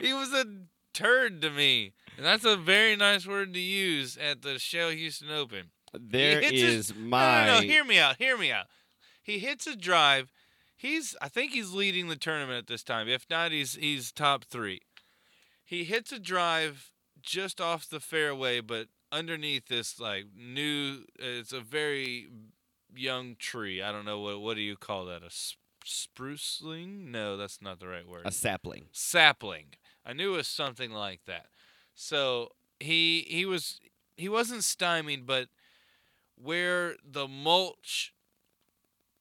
he 0.00 0.12
was 0.14 0.32
a 0.32 0.44
turd 0.94 1.42
to 1.42 1.50
me, 1.50 1.92
and 2.16 2.24
that's 2.24 2.44
a 2.44 2.56
very 2.56 2.96
nice 2.96 3.26
word 3.26 3.52
to 3.54 3.60
use 3.60 4.16
at 4.16 4.40
the 4.42 4.58
Shell 4.58 4.90
Houston 4.90 5.30
Open. 5.30 5.70
there 5.92 6.40
hits 6.40 6.52
his- 6.52 6.90
is 6.90 6.94
No, 6.96 7.04
my 7.08 7.46
no, 7.46 7.54
no, 7.56 7.60
hear 7.60 7.84
me 7.84 7.98
out. 7.98 8.16
Hear 8.16 8.36
me 8.38 8.50
out. 8.50 8.66
He 9.22 9.38
hits 9.38 9.66
a 9.66 9.76
drive. 9.76 10.32
He's 10.84 11.16
I 11.22 11.28
think 11.28 11.52
he's 11.52 11.72
leading 11.72 12.08
the 12.08 12.16
tournament 12.16 12.58
at 12.58 12.66
this 12.66 12.82
time. 12.82 13.08
If 13.08 13.24
not, 13.30 13.52
he's 13.52 13.74
he's 13.74 14.12
top 14.12 14.44
three. 14.44 14.82
He 15.64 15.84
hits 15.84 16.12
a 16.12 16.18
drive 16.18 16.92
just 17.22 17.58
off 17.58 17.88
the 17.88 18.00
fairway, 18.00 18.60
but 18.60 18.88
underneath 19.10 19.68
this 19.68 19.98
like 19.98 20.26
new. 20.36 21.06
It's 21.18 21.54
a 21.54 21.62
very 21.62 22.26
young 22.94 23.36
tree. 23.38 23.80
I 23.80 23.92
don't 23.92 24.04
know 24.04 24.20
what 24.20 24.42
what 24.42 24.56
do 24.56 24.60
you 24.60 24.76
call 24.76 25.06
that? 25.06 25.22
A 25.22 25.30
sp- 25.32 25.56
spruceling? 25.86 27.10
No, 27.10 27.38
that's 27.38 27.62
not 27.62 27.80
the 27.80 27.88
right 27.88 28.06
word 28.06 28.26
a 28.26 28.30
sapling. 28.30 28.84
sapling. 28.92 29.68
I 30.04 30.12
knew 30.12 30.34
it 30.34 30.36
was 30.36 30.48
something 30.48 30.90
like 30.90 31.20
that. 31.26 31.46
So 31.94 32.50
he 32.78 33.24
he 33.26 33.46
was 33.46 33.80
he 34.18 34.28
wasn't 34.28 34.64
stymied, 34.64 35.24
but 35.24 35.48
where 36.36 36.96
the 37.02 37.26
mulch 37.26 38.12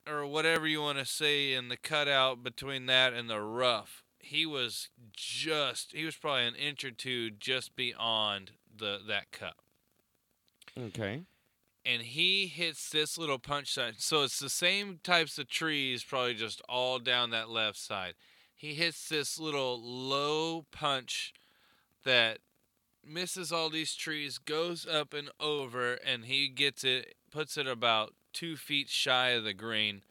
or 0.08 0.26
whatever 0.26 0.68
you 0.68 0.82
want 0.82 0.98
to 0.98 1.06
say 1.06 1.54
in 1.54 1.70
the 1.70 1.78
cutout 1.78 2.44
between 2.44 2.86
that 2.88 3.14
and 3.14 3.30
the 3.30 3.42
rough, 3.42 4.04
he 4.20 4.46
was 4.46 4.90
just 5.12 5.92
he 5.94 6.06
was 6.06 6.16
probably 6.16 6.46
an 6.48 6.56
inch 6.56 6.84
or 6.84 6.92
two 6.92 7.30
just 7.32 7.76
beyond 7.76 8.52
the 8.76 9.00
that 9.08 9.32
cup 9.32 9.58
Okay. 10.80 11.22
and 11.86 12.02
he 12.02 12.48
hits 12.48 12.90
this 12.90 13.18
little 13.18 13.38
punch 13.40 13.72
side. 13.74 13.96
So 13.98 14.24
it's 14.24 14.40
the 14.40 14.50
same 14.50 15.00
types 15.04 15.38
of 15.38 15.48
trees, 15.50 16.04
probably 16.04 16.34
just 16.34 16.62
all 16.68 17.00
down 17.00 17.30
that 17.32 17.50
left 17.50 17.78
side. 17.78 18.14
He 18.56 18.74
hits 18.74 19.10
this 19.10 19.38
little 19.40 19.80
low 19.84 20.66
punch 20.72 21.34
that 22.06 22.40
misses 23.06 23.52
all 23.52 23.70
these 23.70 23.94
trees, 23.96 24.38
goes 24.38 24.88
up 24.88 25.14
and 25.14 25.30
over, 25.40 25.94
and 25.96 26.26
he 26.26 26.48
gets 26.48 26.84
it, 26.84 27.16
puts 27.32 27.58
it 27.58 27.68
about 27.68 28.14
two 28.34 28.56
feet 28.58 28.90
shy 28.90 29.30
of 29.30 29.44
the 29.44 29.54
green, 29.54 30.02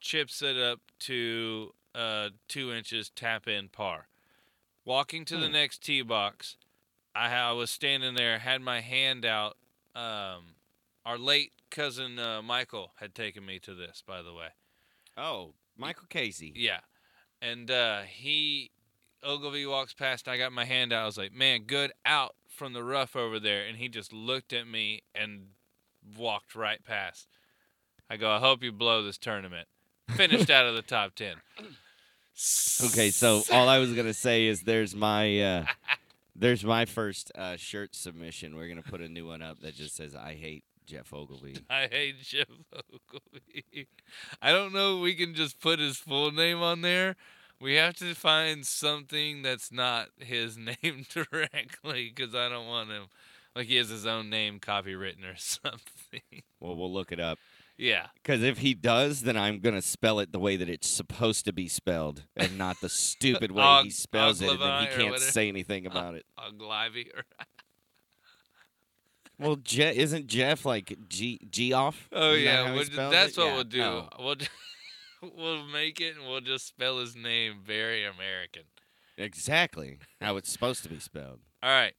chips 0.00 0.40
it 0.42 0.56
up 0.56 0.80
to 1.00 1.74
uh, 1.94 2.30
two 2.48 2.72
inches, 2.72 3.10
tap 3.10 3.46
in 3.48 3.68
par. 3.68 4.06
Walking 4.84 5.24
to 5.26 5.36
the 5.36 5.46
Hmm. 5.46 5.52
next 5.52 5.82
tee 5.82 6.02
box, 6.02 6.56
I, 7.14 7.34
I 7.34 7.52
was 7.52 7.70
standing 7.70 8.14
there, 8.14 8.38
had 8.38 8.62
my 8.62 8.80
hand 8.80 9.24
out. 9.24 9.56
Um, 9.94 10.54
our 11.04 11.18
late 11.18 11.52
cousin 11.70 12.18
uh, 12.18 12.40
Michael 12.42 12.92
had 12.96 13.14
taken 13.14 13.44
me 13.44 13.58
to 13.60 13.74
this, 13.74 14.02
by 14.06 14.22
the 14.22 14.32
way. 14.32 14.48
Oh, 15.16 15.54
Michael 15.76 16.06
Casey. 16.08 16.52
Yeah, 16.54 16.80
and 17.42 17.70
uh, 17.70 18.02
he 18.02 18.70
Ogilvy 19.22 19.66
walks 19.66 19.92
past. 19.92 20.28
I 20.28 20.38
got 20.38 20.52
my 20.52 20.64
hand 20.64 20.92
out. 20.92 21.02
I 21.02 21.06
was 21.06 21.18
like, 21.18 21.32
"Man, 21.32 21.64
good 21.64 21.92
out 22.06 22.36
from 22.48 22.72
the 22.72 22.84
rough 22.84 23.16
over 23.16 23.38
there," 23.40 23.66
and 23.66 23.76
he 23.76 23.88
just 23.88 24.12
looked 24.12 24.52
at 24.52 24.66
me 24.66 25.02
and 25.14 25.48
walked 26.16 26.54
right 26.54 26.82
past. 26.84 27.26
I 28.10 28.16
go, 28.16 28.30
"I 28.30 28.40
hope 28.40 28.62
you 28.62 28.72
blow 28.72 29.02
this 29.04 29.16
tournament." 29.16 29.68
Finished 30.16 30.50
out 30.50 30.66
of 30.66 30.74
the 30.74 30.82
top 30.82 31.14
ten. 31.14 31.36
Okay, 32.82 33.10
so 33.10 33.42
all 33.52 33.68
I 33.68 33.78
was 33.78 33.92
gonna 33.92 34.14
say 34.14 34.46
is 34.46 34.62
there's 34.62 34.94
my 34.94 35.40
uh, 35.42 35.64
there's 36.34 36.64
my 36.64 36.86
first 36.86 37.30
uh, 37.34 37.56
shirt 37.56 37.94
submission. 37.94 38.56
We're 38.56 38.68
gonna 38.68 38.82
put 38.82 39.02
a 39.02 39.08
new 39.08 39.26
one 39.26 39.42
up 39.42 39.60
that 39.60 39.74
just 39.74 39.94
says 39.94 40.14
"I 40.14 40.34
hate 40.34 40.64
Jeff 40.86 41.12
Ogilvy." 41.12 41.58
I 41.70 41.88
hate 41.90 42.22
Jeff 42.22 42.48
Ogilvy. 42.72 43.88
I 44.40 44.52
don't 44.52 44.72
know 44.72 44.96
if 44.96 45.02
we 45.02 45.14
can 45.14 45.34
just 45.34 45.60
put 45.60 45.80
his 45.80 45.98
full 45.98 46.30
name 46.32 46.62
on 46.62 46.80
there. 46.80 47.16
We 47.60 47.74
have 47.74 47.96
to 47.96 48.14
find 48.14 48.64
something 48.64 49.42
that's 49.42 49.70
not 49.70 50.08
his 50.16 50.56
name 50.56 51.04
directly 51.10 52.10
because 52.14 52.34
I 52.34 52.48
don't 52.48 52.68
want 52.68 52.88
him 52.88 53.08
like 53.54 53.66
he 53.66 53.76
has 53.76 53.90
his 53.90 54.06
own 54.06 54.30
name 54.30 54.60
copywritten 54.60 55.30
or 55.30 55.36
something. 55.36 56.42
Well, 56.58 56.74
we'll 56.74 56.92
look 56.92 57.12
it 57.12 57.20
up 57.20 57.38
yeah. 57.80 58.06
because 58.14 58.42
if 58.42 58.58
he 58.58 58.74
does, 58.74 59.22
then 59.22 59.36
I'm 59.36 59.60
gonna 59.60 59.82
spell 59.82 60.20
it 60.20 60.32
the 60.32 60.38
way 60.38 60.56
that 60.56 60.68
it's 60.68 60.88
supposed 60.88 61.44
to 61.46 61.52
be 61.52 61.66
spelled, 61.68 62.24
and 62.36 62.56
not 62.58 62.80
the 62.80 62.88
stupid 62.88 63.50
way 63.52 63.62
Og- 63.62 63.84
he 63.86 63.90
spells 64.06 64.40
it, 64.42 64.50
and 64.60 64.88
he 64.88 64.94
can't 64.96 65.18
say 65.18 65.48
anything 65.48 65.86
about 65.86 66.14
it. 66.14 66.24
Ogilvy 66.38 67.10
or 67.16 67.24
Well, 69.38 69.56
Je- 69.56 69.96
isn't 69.96 70.26
Jeff 70.26 70.66
like 70.66 70.94
G 71.08 71.40
G 71.50 71.72
off? 71.72 72.08
Oh 72.12 72.32
Isn't 72.32 72.44
that 72.44 72.50
yeah, 72.50 72.68
he 72.68 72.74
we'll, 72.76 72.84
spells 72.84 73.12
that's 73.12 73.38
it? 73.38 73.40
what 73.40 73.46
Yeah, 73.48 73.54
we'll 73.54 73.64
do. 73.64 73.78
no. 73.78 74.08
We'll 74.18 74.34
ju- 74.34 74.46
we'll 75.36 75.64
make 75.66 76.00
it 76.00 76.16
and 76.16 76.26
we'll 76.26 76.42
just 76.42 76.66
spell 76.66 76.98
his 76.98 77.16
name 77.16 77.60
very 77.64 78.04
American. 78.04 78.64
Exactly 79.16 79.98
how 80.20 80.36
it's 80.36 80.50
supposed 80.52 80.82
to 80.82 80.88
be 80.90 80.98
spelled. 81.00 81.40
All 81.62 81.70
right. 81.70 81.94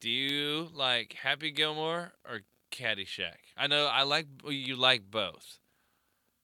Do 0.00 0.08
you 0.10 0.68
like 0.72 1.12
Happy 1.14 1.50
Gilmore 1.50 2.12
or 2.24 2.42
Caddyshack? 2.70 3.54
I 3.56 3.66
know 3.66 3.86
I 3.86 4.02
like 4.02 4.26
you 4.48 4.76
like 4.76 5.10
both. 5.10 5.58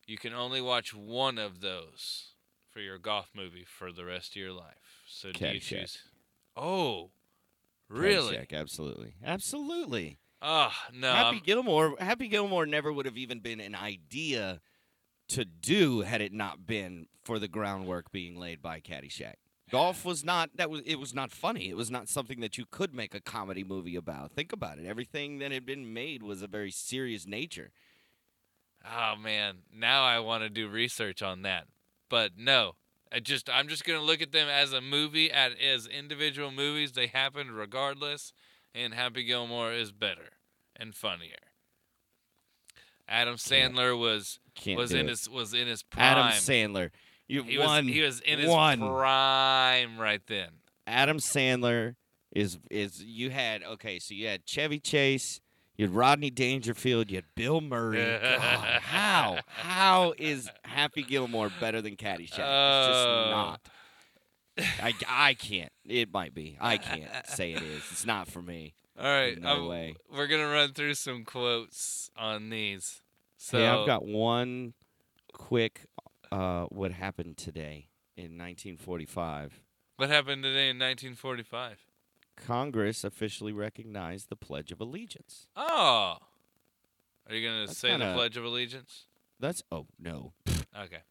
You 0.06 0.18
can 0.18 0.34
only 0.34 0.60
watch 0.60 0.94
one 0.94 1.38
of 1.38 1.60
those 1.60 2.32
for 2.70 2.80
your 2.80 2.98
golf 2.98 3.30
movie 3.34 3.64
for 3.66 3.92
the 3.92 4.04
rest 4.04 4.30
of 4.32 4.36
your 4.36 4.52
life. 4.52 5.02
So 5.08 5.32
do 5.32 5.46
you 5.48 5.60
choose? 5.60 5.98
Oh, 6.56 7.10
really? 7.88 8.36
Caddyshack, 8.36 8.52
absolutely, 8.52 9.14
absolutely. 9.24 10.18
Oh 10.42 10.72
no. 10.92 11.12
Happy 11.12 11.36
I'm- 11.36 11.42
Gilmore, 11.44 11.94
Happy 11.98 12.28
Gilmore 12.28 12.66
never 12.66 12.92
would 12.92 13.06
have 13.06 13.16
even 13.16 13.40
been 13.40 13.60
an 13.60 13.74
idea 13.74 14.60
to 15.28 15.44
do 15.44 16.00
had 16.02 16.20
it 16.20 16.32
not 16.32 16.66
been 16.66 17.06
for 17.24 17.38
the 17.38 17.48
groundwork 17.48 18.12
being 18.12 18.38
laid 18.38 18.60
by 18.60 18.80
Caddyshack. 18.80 19.36
Golf 19.70 20.04
was 20.04 20.24
not 20.24 20.50
that 20.56 20.70
was 20.70 20.82
it 20.84 20.96
was 21.00 21.14
not 21.14 21.30
funny. 21.32 21.68
It 21.70 21.76
was 21.76 21.90
not 21.90 22.08
something 22.08 22.40
that 22.40 22.58
you 22.58 22.64
could 22.70 22.94
make 22.94 23.14
a 23.14 23.20
comedy 23.20 23.64
movie 23.64 23.96
about. 23.96 24.32
Think 24.32 24.52
about 24.52 24.78
it. 24.78 24.86
Everything 24.86 25.38
that 25.38 25.52
had 25.52 25.64
been 25.64 25.92
made 25.92 26.22
was 26.22 26.42
a 26.42 26.46
very 26.46 26.70
serious 26.70 27.26
nature. 27.26 27.70
Oh 28.86 29.14
man, 29.16 29.58
now 29.74 30.04
I 30.04 30.18
want 30.18 30.42
to 30.42 30.50
do 30.50 30.68
research 30.68 31.22
on 31.22 31.42
that. 31.42 31.66
But 32.10 32.32
no, 32.36 32.74
I 33.10 33.20
just 33.20 33.48
I'm 33.48 33.68
just 33.68 33.84
gonna 33.84 34.02
look 34.02 34.20
at 34.20 34.32
them 34.32 34.48
as 34.48 34.72
a 34.74 34.80
movie, 34.82 35.32
at 35.32 35.58
as 35.58 35.86
individual 35.86 36.50
movies. 36.50 36.92
They 36.92 37.06
happened 37.06 37.52
regardless, 37.56 38.32
and 38.74 38.92
Happy 38.92 39.24
Gilmore 39.24 39.72
is 39.72 39.92
better 39.92 40.32
and 40.76 40.94
funnier. 40.94 41.36
Adam 43.08 43.36
Sandler 43.36 43.98
was 43.98 44.38
Can't 44.54 44.78
was 44.78 44.90
do 44.90 44.98
in 44.98 45.06
it. 45.06 45.10
his 45.10 45.28
was 45.28 45.54
in 45.54 45.66
his 45.66 45.82
prime. 45.82 46.04
Adam 46.18 46.32
Sandler. 46.32 46.90
You 47.28 47.42
he 47.42 47.58
one 47.58 47.86
was 47.86 47.94
he 47.94 48.00
was 48.02 48.20
in 48.20 48.38
his 48.38 48.48
prime 48.48 49.98
right 49.98 50.20
then. 50.26 50.48
Adam 50.86 51.18
Sandler 51.18 51.94
is 52.34 52.58
is 52.70 53.02
you 53.02 53.30
had 53.30 53.62
okay, 53.62 53.98
so 53.98 54.14
you 54.14 54.26
had 54.26 54.44
Chevy 54.44 54.78
Chase, 54.78 55.40
you 55.76 55.86
had 55.86 55.94
Rodney 55.94 56.30
Dangerfield, 56.30 57.10
you 57.10 57.16
had 57.16 57.24
Bill 57.34 57.60
Murray. 57.60 57.98
God, 58.22 58.80
how 58.82 59.38
how 59.46 60.14
is 60.18 60.50
Happy 60.64 61.02
Gilmore 61.02 61.50
better 61.60 61.80
than 61.80 61.96
Caddyshack? 61.96 62.20
It's 62.20 62.28
just 62.36 63.06
Oh. 63.06 63.30
not. 63.30 63.60
I, 64.82 64.92
I 65.08 65.34
can't. 65.34 65.72
It 65.84 66.12
might 66.12 66.34
be. 66.34 66.56
I 66.60 66.76
can't 66.76 67.08
say 67.26 67.52
it 67.52 67.62
is. 67.62 67.82
It's 67.90 68.06
not 68.06 68.28
for 68.28 68.40
me. 68.42 68.74
All 68.98 69.04
right, 69.06 69.40
No 69.40 69.48
I'm- 69.48 69.66
way. 69.66 69.96
we're 70.12 70.26
gonna 70.28 70.48
run 70.48 70.72
through 70.72 70.94
some 70.94 71.24
quotes 71.24 72.10
on 72.16 72.50
these. 72.50 73.00
So 73.38 73.58
hey, 73.58 73.66
I've 73.66 73.86
got 73.86 74.04
one 74.04 74.74
quick. 75.32 75.86
Uh, 76.34 76.64
what 76.70 76.90
happened 76.90 77.36
today 77.36 77.86
in 78.16 78.36
1945? 78.36 79.60
what 79.98 80.10
happened 80.10 80.42
today 80.42 80.68
in 80.68 80.76
1945? 80.80 81.78
Congress 82.34 83.04
officially 83.04 83.52
recognized 83.52 84.28
the 84.28 84.34
Pledge 84.34 84.72
of 84.72 84.80
Allegiance. 84.80 85.46
Oh, 85.54 86.16
are 87.28 87.34
you 87.36 87.48
gonna 87.48 87.68
say 87.68 87.92
the 87.92 87.98
kinda- 87.98 88.14
Pledge 88.14 88.36
of 88.36 88.44
Allegiance? 88.44 89.04
That's 89.38 89.62
oh 89.70 89.86
no. 89.96 90.32
Okay. 90.76 91.02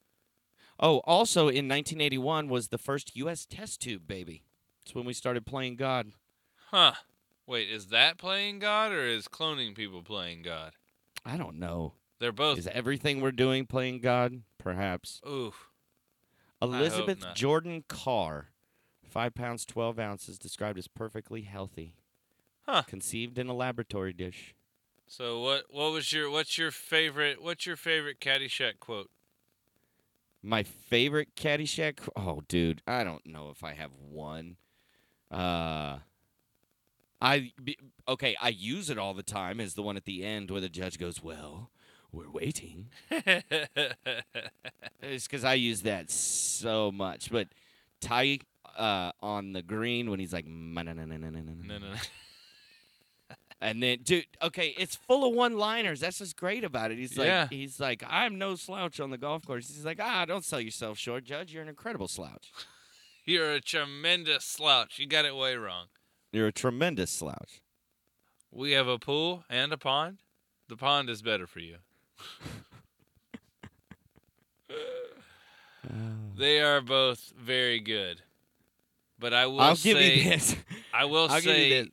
Oh, 0.77 0.97
also 1.05 1.43
in 1.43 1.69
1981 1.69 2.49
was 2.49 2.67
the 2.67 2.77
first 2.77 3.15
U.S. 3.15 3.45
test 3.45 3.79
tube 3.79 4.05
baby. 4.05 4.43
It's 4.85 4.93
when 4.93 5.05
we 5.05 5.13
started 5.13 5.45
playing 5.45 5.77
God. 5.77 6.11
Huh. 6.69 6.95
Wait, 7.47 7.69
is 7.69 7.87
that 7.87 8.17
playing 8.17 8.59
God 8.59 8.91
or 8.91 9.05
is 9.07 9.29
cloning 9.29 9.73
people 9.73 10.03
playing 10.03 10.41
God? 10.41 10.73
I 11.25 11.37
don't 11.37 11.59
know. 11.59 11.93
They're 12.19 12.33
both. 12.33 12.57
Is 12.57 12.67
everything 12.67 13.21
we're 13.21 13.31
doing 13.31 13.65
playing 13.65 14.01
God? 14.01 14.41
Perhaps. 14.63 15.21
Oof. 15.27 15.67
Elizabeth. 16.61 17.25
Jordan 17.35 17.83
Carr, 17.89 18.51
five 19.03 19.35
pounds 19.35 19.65
twelve 19.65 19.99
ounces, 19.99 20.39
described 20.39 20.79
as 20.79 20.87
perfectly 20.87 21.41
healthy. 21.41 21.95
Huh. 22.65 22.83
Conceived 22.83 23.37
in 23.37 23.47
a 23.47 23.53
laboratory 23.53 24.13
dish. 24.13 24.55
So 25.05 25.41
what? 25.41 25.65
What 25.69 25.91
was 25.91 26.13
your? 26.13 26.29
What's 26.29 26.57
your 26.57 26.71
favorite? 26.71 27.43
What's 27.43 27.65
your 27.65 27.75
favorite 27.75 28.21
Caddyshack 28.21 28.79
quote? 28.79 29.09
My 30.41 30.63
favorite 30.63 31.35
Caddyshack. 31.35 31.99
Oh, 32.15 32.41
dude, 32.47 32.81
I 32.87 33.03
don't 33.03 33.25
know 33.25 33.49
if 33.49 33.65
I 33.65 33.73
have 33.73 33.91
one. 33.93 34.55
Uh, 35.29 35.99
I 37.21 37.51
be, 37.61 37.77
okay. 38.07 38.37
I 38.41 38.49
use 38.49 38.89
it 38.89 38.97
all 38.97 39.13
the 39.13 39.23
time. 39.23 39.59
Is 39.59 39.73
the 39.73 39.83
one 39.83 39.97
at 39.97 40.05
the 40.05 40.23
end 40.23 40.51
where 40.51 40.61
the 40.61 40.69
judge 40.69 40.97
goes, 40.97 41.21
"Well, 41.21 41.69
we're 42.13 42.29
waiting." 42.31 42.89
It's 45.01 45.27
because 45.27 45.43
I 45.43 45.55
use 45.55 45.81
that 45.81 46.09
so 46.09 46.89
much. 46.91 47.29
But 47.29 47.49
Ty 47.99 48.39
uh, 48.77 49.11
on 49.21 49.53
the 49.53 49.61
green 49.61 50.09
when 50.09 50.19
he's 50.19 50.33
like, 50.33 50.45
no, 50.47 50.81
no, 50.81 50.93
no. 50.93 51.05
and 53.61 53.83
then 53.83 53.99
dude, 54.03 54.25
okay, 54.41 54.73
it's 54.77 54.95
full 54.95 55.27
of 55.27 55.35
one-liners. 55.35 55.99
That's 55.99 56.19
what's 56.19 56.33
great 56.33 56.63
about 56.63 56.91
it. 56.91 56.97
He's 56.97 57.17
like, 57.17 57.27
Yeah. 57.27 57.47
he's 57.49 57.79
like, 57.79 58.03
I'm 58.07 58.37
no 58.37 58.55
slouch 58.55 58.99
on 58.99 59.09
the 59.09 59.17
golf 59.17 59.45
course. 59.45 59.67
He's 59.67 59.85
like, 59.85 59.99
ah, 60.01 60.25
don't 60.25 60.43
sell 60.45 60.59
yourself 60.61 60.97
short, 60.97 61.23
Judge. 61.23 61.53
You're 61.53 61.63
an 61.63 61.69
incredible 61.69 62.07
slouch. 62.07 62.51
You're 63.25 63.53
a 63.53 63.61
tremendous 63.61 64.43
slouch. 64.43 64.99
You 64.99 65.07
got 65.07 65.23
it 65.25 65.35
way 65.35 65.55
wrong. 65.55 65.87
You're 66.33 66.47
a 66.47 66.51
tremendous 66.51 67.09
slouch. 67.11 67.61
We 68.51 68.71
have 68.71 68.87
a 68.87 68.99
pool 68.99 69.45
and 69.49 69.71
a 69.71 69.77
pond. 69.77 70.17
The 70.67 70.75
pond 70.75 71.09
is 71.09 71.21
better 71.21 71.47
for 71.47 71.59
you. 71.59 71.77
They 76.35 76.61
are 76.61 76.81
both 76.81 77.31
very 77.39 77.79
good. 77.79 78.21
But 79.19 79.33
I 79.33 79.45
will 79.45 79.61
I'll 79.61 79.75
say, 79.75 79.93
give 79.93 80.17
you 80.17 80.29
this. 80.31 80.55
I 80.93 81.05
will 81.05 81.29
I'll 81.29 81.41
say. 81.41 81.89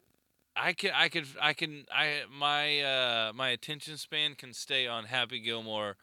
I 0.57 0.73
can, 0.73 0.91
I 0.95 1.09
could, 1.09 1.27
I 1.41 1.53
can, 1.53 1.85
I 1.95 2.23
my 2.31 2.81
uh 2.81 3.33
my 3.35 3.51
attention 3.51 3.97
span 3.97 4.35
can 4.35 4.53
stay 4.53 4.87
on 4.87 5.05
Happy 5.05 5.41
Gilmore 5.41 5.97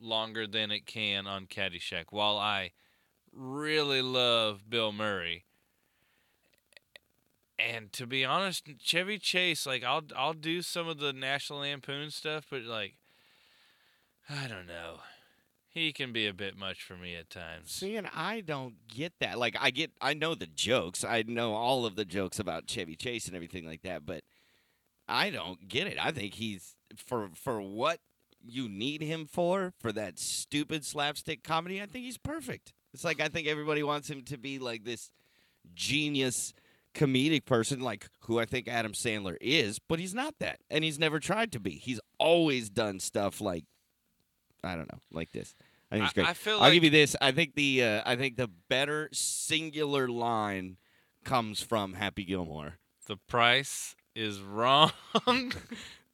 longer 0.00 0.46
than 0.46 0.70
it 0.70 0.86
can 0.86 1.26
on 1.26 1.46
Caddyshack. 1.46 2.06
While 2.10 2.38
I 2.38 2.72
really 3.32 4.00
love 4.02 4.70
Bill 4.70 4.92
Murray, 4.92 5.44
and 7.58 7.92
to 7.92 8.06
be 8.06 8.24
honest, 8.24 8.68
Chevy 8.78 9.18
Chase, 9.18 9.66
like 9.66 9.82
I'll 9.82 10.04
I'll 10.16 10.34
do 10.34 10.62
some 10.62 10.86
of 10.88 10.98
the 10.98 11.12
National 11.12 11.60
Lampoon 11.60 12.10
stuff, 12.10 12.46
but 12.50 12.62
like 12.62 12.94
I 14.28 14.48
don't 14.48 14.66
know, 14.66 15.00
he 15.68 15.92
can 15.92 16.12
be 16.12 16.26
a 16.26 16.32
bit 16.32 16.56
much 16.56 16.82
for 16.82 16.96
me 16.96 17.16
at 17.16 17.30
times. 17.30 17.72
See, 17.72 17.96
and 17.96 18.08
I 18.14 18.40
don't 18.40 18.74
get 18.88 19.12
that. 19.20 19.38
Like, 19.38 19.56
I 19.60 19.70
get, 19.70 19.90
I 20.00 20.14
know 20.14 20.34
the 20.34 20.46
jokes. 20.46 21.04
I 21.04 21.24
know 21.26 21.54
all 21.54 21.84
of 21.84 21.96
the 21.96 22.04
jokes 22.04 22.38
about 22.38 22.66
Chevy 22.66 22.96
Chase 22.96 23.26
and 23.26 23.34
everything 23.34 23.66
like 23.66 23.82
that, 23.82 24.06
but 24.06 24.22
I 25.08 25.30
don't 25.30 25.68
get 25.68 25.86
it. 25.86 25.98
I 26.02 26.12
think 26.12 26.34
he's 26.34 26.76
for 26.96 27.30
for 27.34 27.60
what 27.60 27.98
you 28.46 28.68
need 28.68 29.02
him 29.02 29.26
for 29.26 29.72
for 29.78 29.92
that 29.92 30.18
stupid 30.18 30.84
slapstick 30.84 31.42
comedy. 31.42 31.80
I 31.80 31.86
think 31.86 32.04
he's 32.04 32.18
perfect. 32.18 32.72
It's 32.92 33.04
like 33.04 33.20
I 33.20 33.28
think 33.28 33.48
everybody 33.48 33.82
wants 33.82 34.08
him 34.08 34.22
to 34.22 34.38
be 34.38 34.58
like 34.58 34.84
this 34.84 35.10
genius 35.74 36.54
comedic 36.94 37.44
person, 37.44 37.80
like 37.80 38.08
who 38.20 38.38
I 38.38 38.44
think 38.44 38.68
Adam 38.68 38.92
Sandler 38.92 39.36
is, 39.40 39.78
but 39.78 39.98
he's 39.98 40.14
not 40.14 40.34
that, 40.38 40.60
and 40.70 40.84
he's 40.84 40.98
never 40.98 41.18
tried 41.18 41.52
to 41.52 41.60
be. 41.60 41.72
He's 41.72 42.00
always 42.18 42.70
done 42.70 43.00
stuff 43.00 43.40
like 43.40 43.64
I 44.64 44.74
don't 44.76 44.90
know, 44.92 44.98
like 45.12 45.32
this. 45.32 45.54
I 45.90 45.96
think 45.96 46.04
it's 46.06 46.12
I- 46.12 46.14
great. 46.14 46.28
I 46.28 46.34
feel 46.34 46.54
I'll 46.54 46.60
like- 46.60 46.72
give 46.74 46.84
you 46.84 46.90
this. 46.90 47.14
I 47.20 47.30
think 47.32 47.54
the 47.54 47.82
uh, 47.82 48.02
I 48.06 48.16
think 48.16 48.36
the 48.36 48.48
better 48.68 49.08
singular 49.12 50.08
line 50.08 50.76
comes 51.24 51.60
from 51.60 51.94
Happy 51.94 52.24
Gilmore. 52.24 52.78
The 53.06 53.16
price 53.16 53.94
is 54.14 54.40
wrong. 54.40 54.92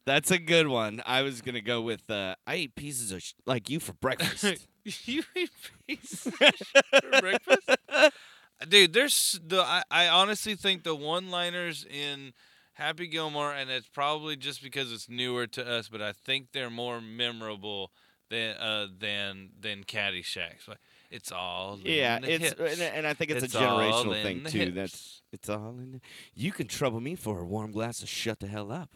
That's 0.06 0.30
a 0.30 0.38
good 0.38 0.66
one. 0.66 1.02
I 1.06 1.22
was 1.22 1.40
gonna 1.42 1.60
go 1.60 1.80
with 1.82 2.10
uh, 2.10 2.34
I 2.46 2.54
ate 2.54 2.74
pieces 2.74 3.12
of 3.12 3.22
sh- 3.22 3.34
like 3.46 3.70
you 3.70 3.78
for 3.80 3.92
breakfast. 3.92 4.66
you 5.06 5.22
eat 5.36 5.50
pieces 5.86 6.32
for 6.32 7.20
breakfast? 7.20 7.68
Dude, 8.68 8.92
there's 8.92 9.40
the 9.46 9.62
I, 9.62 9.82
I 9.90 10.08
honestly 10.08 10.54
think 10.54 10.82
the 10.84 10.94
one 10.94 11.30
liners 11.30 11.84
in 11.88 12.32
Happy 12.74 13.06
Gilmore 13.06 13.52
and 13.52 13.70
it's 13.70 13.88
probably 13.88 14.36
just 14.36 14.62
because 14.62 14.92
it's 14.92 15.08
newer 15.08 15.46
to 15.48 15.66
us, 15.66 15.88
but 15.88 16.02
I 16.02 16.12
think 16.12 16.48
they're 16.52 16.70
more 16.70 17.00
memorable 17.00 17.90
than 18.30 18.56
uh 18.56 18.86
than 18.98 19.50
than 19.60 19.84
Caddyshack. 19.84 20.62
So 20.64 20.74
it's 21.10 21.30
all 21.32 21.74
in 21.74 21.80
yeah, 21.92 22.18
it's 22.22 22.54
hips. 22.58 22.80
and, 22.80 22.96
and 22.96 23.06
I 23.06 23.14
think 23.14 23.30
it's, 23.32 23.42
It's 23.44 23.54
a 23.54 23.58
generational 23.58 24.16
in 24.16 24.22
thing 24.22 24.44
too. 24.44 24.58
hips. 24.58 24.74
That's 24.74 25.22
it's 25.32 25.48
all 25.48 25.76
in. 25.78 25.92
The, 25.92 26.00
you 26.34 26.52
can 26.52 26.66
trouble 26.68 27.00
me 27.00 27.14
for 27.16 27.40
a 27.40 27.44
warm 27.44 27.72
glass 27.72 28.02
of 28.02 28.08
shut 28.08 28.40
the 28.40 28.46
hell 28.46 28.72
up. 28.72 28.90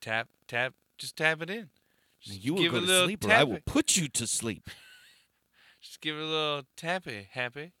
tap 0.00 0.28
tap 0.46 0.74
just 0.98 1.16
tap 1.16 1.42
it 1.42 1.50
in. 1.50 1.68
Just 2.20 2.42
You 2.44 2.54
will 2.54 2.62
give 2.62 2.72
go 2.72 2.78
a 2.78 2.80
to 2.82 2.86
little 2.86 3.06
sleep, 3.06 3.24
or 3.26 3.32
I 3.32 3.44
will 3.44 3.58
put 3.66 3.96
you 3.96 4.08
to 4.08 4.26
sleep. 4.26 4.70
Just 5.82 6.00
give 6.00 6.16
it 6.16 6.22
a 6.22 6.24
little 6.26 6.62
tappy, 6.76 7.28
happy. 7.30 7.72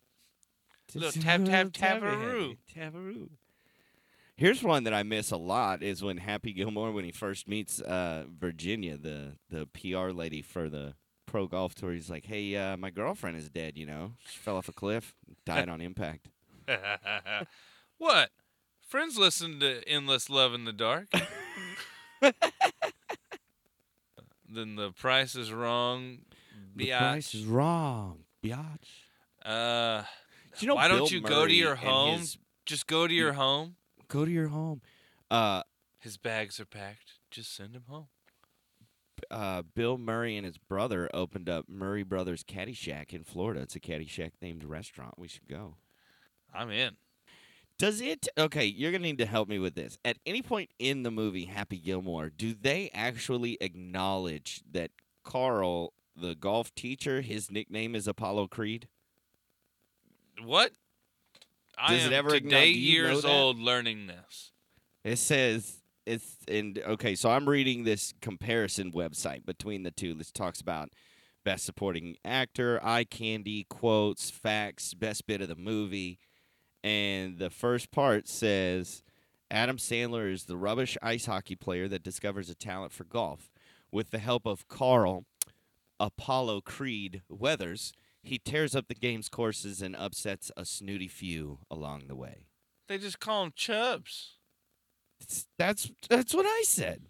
Little 0.94 1.10
Just 1.10 1.16
a 1.16 1.20
tap, 1.22 1.40
tap, 1.40 1.46
little 1.48 1.70
tappy, 1.70 2.00
taparoo. 2.06 2.56
taparoo. 2.72 3.28
Here's 4.36 4.62
one 4.62 4.84
that 4.84 4.92
I 4.92 5.02
miss 5.02 5.30
a 5.30 5.38
lot 5.38 5.82
is 5.82 6.02
when 6.02 6.18
Happy 6.18 6.52
Gilmore 6.52 6.92
when 6.92 7.06
he 7.06 7.10
first 7.10 7.48
meets 7.48 7.80
uh, 7.80 8.24
Virginia, 8.38 8.98
the 8.98 9.36
the 9.48 9.66
PR 9.66 10.10
lady 10.10 10.42
for 10.42 10.68
the 10.68 10.94
pro 11.24 11.46
golf 11.46 11.74
tour. 11.74 11.92
He's 11.92 12.10
like, 12.10 12.26
"Hey, 12.26 12.54
uh, 12.54 12.76
my 12.76 12.90
girlfriend 12.90 13.38
is 13.38 13.48
dead. 13.48 13.78
You 13.78 13.86
know, 13.86 14.12
she 14.28 14.38
fell 14.38 14.56
off 14.56 14.68
a 14.68 14.72
cliff, 14.72 15.14
died 15.46 15.70
on 15.70 15.80
impact." 15.80 16.28
what? 17.98 18.30
Friends 18.86 19.16
listen 19.16 19.58
to 19.60 19.82
Endless 19.88 20.28
Love 20.28 20.52
in 20.52 20.64
the 20.64 20.72
Dark. 20.72 21.08
then 24.48 24.76
the 24.76 24.92
price 24.92 25.34
is 25.34 25.50
wrong. 25.50 26.18
The 26.74 26.90
price 26.90 27.34
is 27.34 27.46
wrong, 27.46 28.24
biatch. 28.44 28.66
Uh, 29.44 30.02
Do 30.02 30.06
you 30.60 30.68
know 30.68 30.74
Why 30.74 30.88
don't 30.88 30.98
Bill 30.98 31.08
you 31.08 31.20
go 31.22 31.46
to 31.46 31.54
your 31.54 31.76
home? 31.76 32.18
his- 32.20 32.36
just 32.66 32.86
go 32.86 33.06
to 33.06 33.14
your 33.14 33.32
home. 33.32 33.76
Go 34.08 34.24
to 34.24 34.30
your 34.30 34.48
home. 34.48 34.80
Uh, 35.30 35.62
His 35.98 36.16
bags 36.16 36.58
are 36.60 36.64
packed. 36.66 37.12
Just 37.30 37.54
send 37.54 37.74
him 37.74 37.84
home. 37.88 38.06
uh, 39.30 39.62
Bill 39.62 39.98
Murray 39.98 40.36
and 40.36 40.44
his 40.46 40.58
brother 40.58 41.08
opened 41.14 41.48
up 41.48 41.68
Murray 41.68 42.02
Brothers 42.02 42.44
Caddyshack 42.44 43.12
in 43.12 43.24
Florida. 43.24 43.60
It's 43.62 43.74
a 43.76 43.80
Caddyshack 43.80 44.32
themed 44.42 44.62
restaurant. 44.66 45.18
We 45.18 45.28
should 45.28 45.48
go. 45.48 45.76
I'm 46.54 46.70
in. 46.70 46.96
Does 47.78 48.00
it? 48.00 48.26
Okay, 48.38 48.64
you're 48.64 48.92
gonna 48.92 49.02
need 49.02 49.18
to 49.18 49.26
help 49.26 49.48
me 49.48 49.58
with 49.58 49.74
this. 49.74 49.98
At 50.04 50.16
any 50.24 50.40
point 50.42 50.70
in 50.78 51.02
the 51.02 51.10
movie 51.10 51.44
Happy 51.44 51.78
Gilmore, 51.78 52.30
do 52.30 52.54
they 52.54 52.90
actually 52.94 53.58
acknowledge 53.60 54.62
that 54.70 54.92
Carl, 55.24 55.92
the 56.16 56.34
golf 56.34 56.74
teacher, 56.74 57.20
his 57.20 57.50
nickname 57.50 57.94
is 57.94 58.06
Apollo 58.08 58.46
Creed? 58.48 58.88
What? 60.42 60.72
I 61.78 61.94
Does 61.94 62.06
it 62.06 62.12
ever 62.12 62.30
today 62.30 62.72
do 62.72 62.78
you 62.78 63.02
know 63.02 63.08
years 63.08 63.22
that? 63.22 63.28
old 63.30 63.58
learning 63.58 64.06
this. 64.06 64.52
It 65.04 65.16
says 65.16 65.82
it's 66.06 66.36
and 66.48 66.78
okay, 66.78 67.14
so 67.14 67.30
I'm 67.30 67.48
reading 67.48 67.84
this 67.84 68.14
comparison 68.20 68.92
website 68.92 69.44
between 69.44 69.82
the 69.82 69.90
two. 69.90 70.14
This 70.14 70.30
talks 70.30 70.60
about 70.60 70.90
best 71.44 71.64
supporting 71.64 72.16
actor, 72.24 72.80
eye 72.82 73.04
candy, 73.04 73.66
quotes, 73.68 74.30
facts, 74.30 74.94
best 74.94 75.26
bit 75.26 75.40
of 75.40 75.48
the 75.48 75.56
movie, 75.56 76.18
and 76.82 77.38
the 77.38 77.50
first 77.50 77.90
part 77.90 78.26
says 78.28 79.02
Adam 79.50 79.76
Sandler 79.76 80.32
is 80.32 80.44
the 80.44 80.56
rubbish 80.56 80.96
ice 81.02 81.26
hockey 81.26 81.56
player 81.56 81.88
that 81.88 82.02
discovers 82.02 82.50
a 82.50 82.54
talent 82.54 82.92
for 82.92 83.04
golf. 83.04 83.50
With 83.92 84.10
the 84.10 84.18
help 84.18 84.46
of 84.46 84.66
Carl 84.66 85.24
Apollo 86.00 86.62
Creed 86.62 87.22
Weathers, 87.28 87.92
he 88.26 88.38
tears 88.38 88.74
up 88.76 88.88
the 88.88 88.94
game's 88.94 89.28
courses 89.28 89.80
and 89.82 89.94
upsets 89.96 90.50
a 90.56 90.64
snooty 90.64 91.08
few 91.08 91.58
along 91.70 92.08
the 92.08 92.16
way. 92.16 92.46
They 92.88 92.98
just 92.98 93.18
call 93.20 93.44
him 93.44 93.52
Chubbs. 93.56 94.36
It's- 95.20 95.46
that's 95.58 95.90
that's 96.08 96.34
what 96.34 96.44
I 96.46 96.62
said. 96.66 97.06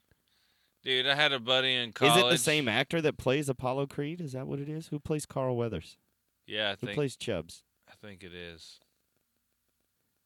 Dude, 0.84 1.06
I 1.08 1.16
had 1.16 1.32
a 1.32 1.40
buddy 1.40 1.74
in 1.74 1.92
college. 1.92 2.16
Is 2.18 2.22
it 2.22 2.30
the 2.30 2.38
same 2.38 2.68
actor 2.68 3.00
that 3.02 3.18
plays 3.18 3.48
Apollo 3.48 3.88
Creed? 3.88 4.20
Is 4.20 4.32
that 4.32 4.46
what 4.46 4.60
it 4.60 4.68
is? 4.68 4.86
Who 4.88 5.00
plays 5.00 5.26
Carl 5.26 5.56
Weathers? 5.56 5.96
Yeah, 6.46 6.68
I 6.68 6.70
Who 6.72 6.86
think 6.86 6.94
plays 6.94 7.16
Chubbs? 7.16 7.64
I 7.88 7.94
think 8.00 8.22
it 8.22 8.32
is. 8.32 8.78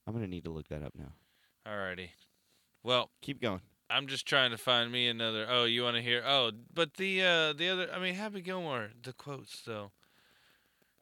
I'm 0.06 0.12
gonna 0.12 0.26
need 0.26 0.44
to 0.44 0.50
look 0.50 0.68
that 0.68 0.82
up 0.82 0.92
now. 0.94 1.12
Alrighty. 1.66 2.10
Well, 2.82 3.10
Keep 3.22 3.40
going. 3.40 3.60
I'm 3.88 4.06
just 4.06 4.26
trying 4.26 4.50
to 4.52 4.58
find 4.58 4.92
me 4.92 5.08
another. 5.08 5.46
Oh, 5.48 5.64
you 5.64 5.82
want 5.82 5.96
to 5.96 6.02
hear? 6.02 6.22
Oh, 6.26 6.52
but 6.72 6.94
the 6.94 7.22
uh 7.22 7.52
the 7.54 7.68
other. 7.70 7.90
I 7.92 7.98
mean, 7.98 8.14
Happy 8.14 8.40
Gilmore. 8.40 8.90
The 9.02 9.12
quotes 9.12 9.62
though. 9.62 9.92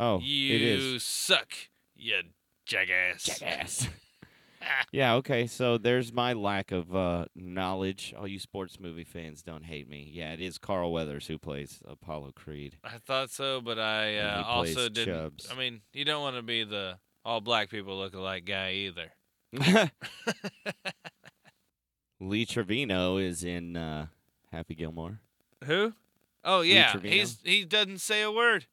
Oh, 0.00 0.20
you 0.20 0.54
it 0.54 0.62
is. 0.62 1.04
suck, 1.04 1.48
you 1.96 2.20
jackass. 2.66 3.24
Jackass. 3.24 3.88
yeah, 4.92 5.14
okay, 5.14 5.46
so 5.46 5.78
there's 5.78 6.12
my 6.12 6.32
lack 6.32 6.70
of 6.70 6.94
uh, 6.94 7.24
knowledge. 7.34 8.14
All 8.16 8.26
you 8.26 8.38
sports 8.38 8.78
movie 8.78 9.04
fans 9.04 9.42
don't 9.42 9.64
hate 9.64 9.88
me. 9.88 10.10
Yeah, 10.12 10.32
it 10.32 10.40
is 10.40 10.58
Carl 10.58 10.92
Weathers 10.92 11.26
who 11.26 11.38
plays 11.38 11.82
Apollo 11.86 12.32
Creed. 12.36 12.76
I 12.84 12.98
thought 13.04 13.30
so, 13.30 13.60
but 13.60 13.78
I 13.78 14.18
uh, 14.18 14.44
also 14.44 14.88
didn't. 14.88 15.14
Chubbs. 15.14 15.48
I 15.50 15.56
mean, 15.56 15.80
you 15.92 16.04
don't 16.04 16.22
want 16.22 16.36
to 16.36 16.42
be 16.42 16.64
the 16.64 16.98
all 17.24 17.40
black 17.40 17.70
people 17.70 17.98
look 17.98 18.14
alike 18.14 18.44
guy 18.44 18.72
either. 18.72 19.12
Lee 22.20 22.46
Trevino 22.46 23.16
is 23.16 23.44
in 23.44 23.76
uh, 23.76 24.06
Happy 24.52 24.74
Gilmore. 24.74 25.20
Who? 25.64 25.94
Oh 26.44 26.60
yeah, 26.60 26.98
he's 27.00 27.38
he 27.42 27.64
doesn't 27.64 27.98
say 27.98 28.22
a 28.22 28.30
word. 28.30 28.66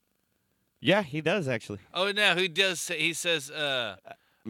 Yeah, 0.85 1.01
he 1.01 1.21
does 1.21 1.47
actually. 1.47 1.79
Oh 1.93 2.11
no, 2.11 2.35
he 2.35 2.47
does 2.47 2.79
say 2.79 2.99
he 2.99 3.13
says 3.13 3.49
uh 3.49 3.95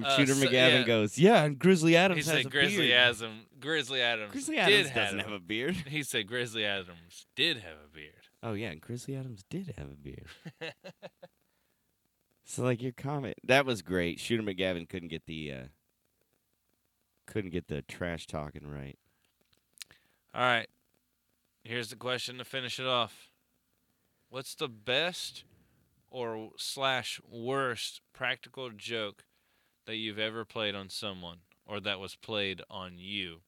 Uh, 0.03 0.17
Shooter 0.17 0.33
so- 0.33 0.45
McGavin 0.45 0.79
yeah. 0.79 0.83
goes, 0.83 1.17
yeah, 1.17 1.43
and 1.45 1.57
Grizzly 1.57 1.95
Adams 1.95 2.25
he 2.25 2.29
has 2.31 2.39
said 2.39 2.45
a 2.47 2.49
Grizzly 2.49 2.87
beard. 2.87 2.99
Adam 2.99 3.45
Grizzly 3.61 4.01
Adams 4.01 4.31
Grizzly 4.31 4.57
Adams 4.57 4.89
have 4.89 5.03
doesn't 5.05 5.19
have 5.19 5.31
a 5.31 5.39
beard. 5.39 5.75
He 5.87 6.03
said 6.03 6.27
Grizzly 6.27 6.65
Adams 6.65 7.27
did 7.37 7.57
have 7.57 7.77
a 7.85 7.87
beard. 7.93 8.11
Oh 8.43 8.51
yeah, 8.53 8.71
and 8.71 8.81
Grizzly 8.81 9.15
Adams 9.15 9.43
did 9.49 9.73
have 9.77 9.87
a 9.89 9.95
beard. 9.95 10.25
so 12.43 12.63
like 12.63 12.81
your 12.81 12.91
comment, 12.91 13.37
that 13.45 13.65
was 13.65 13.81
great. 13.81 14.19
Shooter 14.19 14.43
McGavin 14.43 14.89
couldn't 14.89 15.07
get 15.09 15.25
the 15.27 15.51
uh, 15.53 15.63
couldn't 17.27 17.51
get 17.51 17.69
the 17.69 17.81
trash 17.81 18.27
talking 18.27 18.67
right. 18.67 18.97
All 20.33 20.41
right. 20.41 20.67
Here's 21.63 21.89
the 21.89 21.95
question 21.95 22.37
to 22.39 22.45
finish 22.45 22.77
it 22.79 22.85
off. 22.85 23.29
What's 24.29 24.53
the 24.53 24.67
best 24.67 25.45
or 26.15 26.51
slash 26.55 27.19
worst 27.29 27.99
practical 28.13 28.69
joke 28.69 29.25
that 29.85 29.97
you've 29.97 30.17
ever 30.17 30.45
played 30.45 30.73
on 30.73 30.89
someone 30.89 31.39
or 31.65 31.81
that 31.81 31.99
was 31.99 32.15
played 32.15 32.61
on 32.69 32.93
you? 32.97 33.41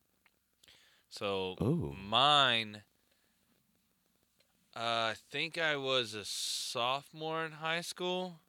So 1.09 1.55
Ooh. 1.61 1.95
mine 1.97 2.81
uh, 4.75 4.79
I 4.79 5.15
think 5.31 5.57
I 5.57 5.77
was 5.77 6.13
a 6.13 6.25
sophomore 6.25 7.45
in 7.45 7.53
high 7.53 7.81
school. 7.81 8.41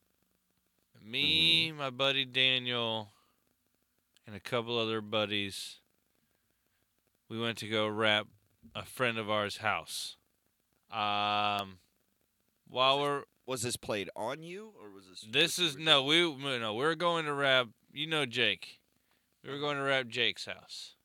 Me, 1.00 1.70
my 1.70 1.90
buddy 1.90 2.24
Daniel, 2.24 3.12
and 4.26 4.34
a 4.34 4.40
couple 4.40 4.76
other 4.76 5.00
buddies 5.00 5.76
we 7.28 7.38
went 7.38 7.58
to 7.58 7.68
go 7.68 7.86
wrap 7.86 8.26
a 8.74 8.84
friend 8.84 9.16
of 9.16 9.30
ours' 9.30 9.58
house. 9.58 10.16
Um, 10.90 11.78
while 12.68 13.00
we're 13.00 13.24
Was 13.48 13.62
this 13.62 13.76
played 13.76 14.10
on 14.14 14.42
you 14.42 14.72
or 14.78 14.90
was 14.90 15.06
this? 15.08 15.26
this 15.30 15.58
is 15.58 15.78
no 15.78 16.04
we 16.04 16.20
no 16.20 16.74
we 16.74 16.80
we're 16.84 16.94
going 16.94 17.24
to 17.24 17.32
rap. 17.32 17.68
you 17.90 18.06
know 18.06 18.26
Jake, 18.26 18.78
we 19.42 19.50
were 19.50 19.58
going 19.58 19.78
to 19.78 19.82
rap 19.82 20.06
Jake's 20.08 20.44
house. 20.44 20.96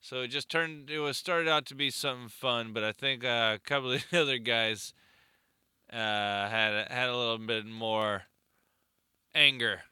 So 0.00 0.22
it 0.22 0.28
just 0.28 0.48
turned 0.48 0.90
it 0.90 0.98
was 0.98 1.16
started 1.16 1.48
out 1.48 1.64
to 1.66 1.76
be 1.76 1.88
something 1.90 2.28
fun, 2.28 2.72
but 2.72 2.82
I 2.82 2.90
think 2.90 3.24
uh, 3.24 3.52
a 3.54 3.58
couple 3.64 3.92
of 3.92 4.04
the 4.10 4.20
other 4.20 4.38
guys 4.38 4.92
uh, 5.92 5.96
had 5.96 6.72
a- 6.74 6.92
had 6.92 7.08
a 7.08 7.16
little 7.16 7.38
bit 7.38 7.64
more 7.64 8.24
anger 9.32 9.82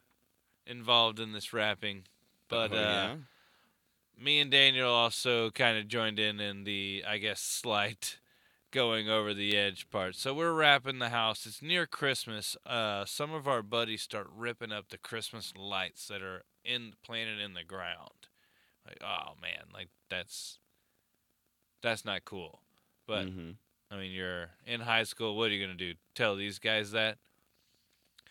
involved 0.66 1.20
in 1.20 1.30
this 1.32 1.52
rapping. 1.52 2.02
But 2.48 2.72
Oh, 2.72 2.76
uh, 2.76 3.14
me 4.18 4.40
and 4.40 4.50
Daniel 4.50 4.90
also 4.90 5.50
kind 5.52 5.78
of 5.78 5.86
joined 5.86 6.18
in 6.18 6.40
in 6.40 6.64
the, 6.64 7.04
I 7.06 7.18
guess, 7.18 7.40
slight 7.40 8.18
going 8.70 9.08
over 9.08 9.34
the 9.34 9.56
edge 9.56 9.88
part. 9.90 10.14
So 10.16 10.32
we're 10.32 10.52
wrapping 10.52 10.98
the 10.98 11.08
house. 11.10 11.46
It's 11.46 11.62
near 11.62 11.86
Christmas. 11.86 12.56
Uh, 12.64 13.04
some 13.04 13.32
of 13.32 13.48
our 13.48 13.62
buddies 13.62 14.02
start 14.02 14.28
ripping 14.34 14.72
up 14.72 14.88
the 14.88 14.98
Christmas 14.98 15.52
lights 15.56 16.06
that 16.08 16.22
are 16.22 16.42
in 16.64 16.94
planted 17.04 17.38
in 17.40 17.54
the 17.54 17.64
ground. 17.64 18.28
Like, 18.86 18.98
oh 19.02 19.34
man, 19.40 19.66
like 19.72 19.88
that's 20.08 20.58
that's 21.82 22.04
not 22.04 22.24
cool. 22.24 22.60
But 23.06 23.26
Mhm. 23.26 23.56
I 23.90 23.96
mean, 23.96 24.12
you're 24.12 24.50
in 24.66 24.80
high 24.82 25.02
school. 25.04 25.36
What 25.36 25.50
are 25.50 25.54
you 25.54 25.64
gonna 25.64 25.76
do? 25.76 25.94
Tell 26.14 26.36
these 26.36 26.58
guys 26.58 26.92
that? 26.92 27.18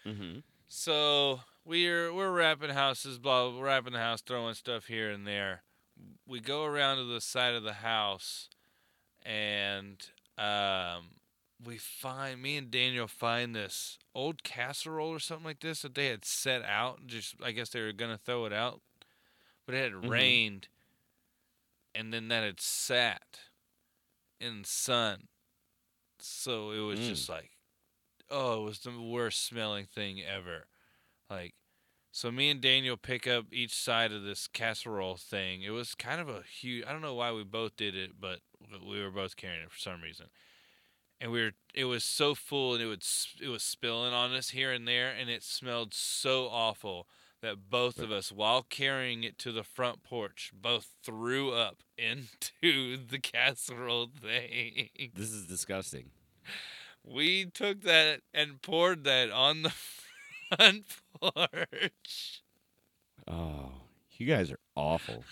Mhm. 0.06 0.44
So 0.68 1.42
we're 1.66 2.14
we're 2.14 2.32
wrapping 2.32 2.70
houses, 2.72 3.20
blah, 3.20 3.50
blah, 3.50 3.62
wrapping 3.62 3.94
the 3.94 4.00
house, 4.00 4.22
throwing 4.22 4.54
stuff 4.54 4.86
here 4.86 5.12
and 5.12 5.28
there. 5.28 5.64
We 6.26 6.40
go 6.40 6.64
around 6.64 6.98
to 6.98 7.04
the 7.04 7.20
side 7.22 7.54
of 7.56 7.64
the 7.64 7.74
house, 7.74 8.50
and 9.24 10.10
um, 10.40 11.16
we 11.64 11.78
find 11.78 12.42
me 12.42 12.58
and 12.58 12.72
Daniel 12.72 13.08
find 13.08 13.56
this 13.56 14.00
old 14.16 14.44
casserole 14.44 15.10
or 15.10 15.20
something 15.20 15.46
like 15.46 15.62
this 15.62 15.84
that 15.84 15.96
they 15.96 16.08
had 16.08 16.26
set 16.26 16.64
out. 16.64 17.08
Just 17.08 17.36
I 17.44 17.52
guess 17.52 17.70
they 17.72 17.82
were 17.82 17.94
gonna 17.94 18.18
throw 18.20 18.46
it 18.46 18.54
out, 18.54 18.82
but 19.66 19.76
it 19.76 19.84
had 19.84 19.96
Mhm. 20.02 20.10
rained, 20.10 20.70
and 21.96 22.14
then 22.14 22.30
that 22.30 22.44
had 22.44 22.62
sat 22.62 23.40
in 24.40 24.64
sun. 24.66 25.28
So 26.20 26.72
it 26.72 26.80
was 26.82 27.00
Mm. 27.00 27.06
just 27.06 27.30
like, 27.30 27.52
oh, 28.30 28.64
it 28.64 28.66
was 28.66 28.80
the 28.80 29.00
worst 29.00 29.46
smelling 29.46 29.86
thing 29.86 30.22
ever. 30.22 30.68
Like, 31.30 31.54
so 32.12 32.32
me 32.32 32.50
and 32.50 32.62
Daniel 32.62 32.98
pick 32.98 33.28
up 33.28 33.46
each 33.52 33.76
side 33.76 34.12
of 34.12 34.24
this 34.24 34.48
casserole 34.48 35.18
thing. 35.18 35.62
It 35.62 35.70
was 35.70 35.94
kind 35.96 36.20
of 36.20 36.28
a 36.28 36.42
huge. 36.44 36.86
I 36.88 36.92
don't 36.92 37.02
know 37.02 37.14
why 37.14 37.32
we 37.32 37.44
both 37.44 37.76
did 37.76 37.96
it, 37.96 38.12
but 38.20 38.40
we 38.88 39.02
were 39.02 39.12
both 39.12 39.36
carrying 39.36 39.64
it 39.64 39.72
for 39.72 39.80
some 39.80 40.02
reason. 40.02 40.28
And 41.22 41.32
we 41.32 41.44
were. 41.44 41.52
It 41.74 41.86
was 41.86 42.04
so 42.04 42.34
full, 42.34 42.74
and 42.74 42.84
it 42.84 42.88
would. 42.88 43.04
It 43.42 43.50
was 43.50 43.64
spilling 43.64 44.14
on 44.14 44.34
us 44.34 44.50
here 44.50 44.72
and 44.72 44.88
there, 44.88 45.10
and 45.10 45.30
it 45.30 45.44
smelled 45.44 45.94
so 45.94 46.48
awful 46.48 47.08
that 47.42 47.70
both 47.70 48.00
of 48.00 48.12
us, 48.12 48.32
while 48.32 48.64
carrying 48.64 49.24
it 49.24 49.38
to 49.40 49.52
the 49.52 49.64
front 49.64 50.04
porch, 50.04 50.52
both 50.54 50.96
threw 51.04 51.52
up 51.52 51.78
into 51.98 52.98
the 52.98 53.20
casserole 53.20 54.10
thing. 54.20 54.90
This 55.14 55.32
is 55.32 55.46
disgusting. 55.46 56.10
We 57.04 57.46
took 57.46 57.82
that 57.82 58.22
and 58.34 58.62
poured 58.62 59.04
that 59.06 59.32
on 59.32 59.64
the 59.64 59.70
front 60.56 60.86
porch. 61.20 62.42
Oh, 63.28 63.72
you 64.18 64.26
guys 64.26 64.52
are 64.52 64.60
awful. 64.76 65.24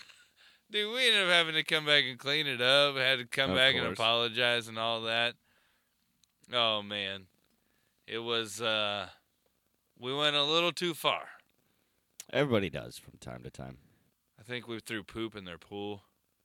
Dude, 0.70 0.92
we 0.94 1.06
ended 1.08 1.24
up 1.24 1.30
having 1.30 1.54
to 1.54 1.62
come 1.64 1.86
back 1.86 2.04
and 2.04 2.18
clean 2.18 2.46
it 2.46 2.60
up. 2.60 2.96
Had 2.96 3.18
to 3.18 3.24
come 3.24 3.50
Of 3.50 3.56
back 3.56 3.74
and 3.74 3.86
apologize 3.86 4.68
and 4.68 4.78
all 4.78 5.02
that. 5.02 5.34
Oh 6.52 6.82
man. 6.82 7.26
It 8.06 8.18
was 8.18 8.60
uh 8.60 9.08
we 9.98 10.14
went 10.14 10.36
a 10.36 10.42
little 10.44 10.72
too 10.72 10.94
far. 10.94 11.22
Everybody 12.32 12.68
does 12.70 12.98
from 12.98 13.14
time 13.20 13.42
to 13.44 13.50
time. 13.50 13.78
I 14.38 14.42
think 14.42 14.68
we 14.68 14.78
threw 14.80 15.02
poop 15.02 15.34
in 15.34 15.44
their 15.44 15.58
pool. 15.58 16.02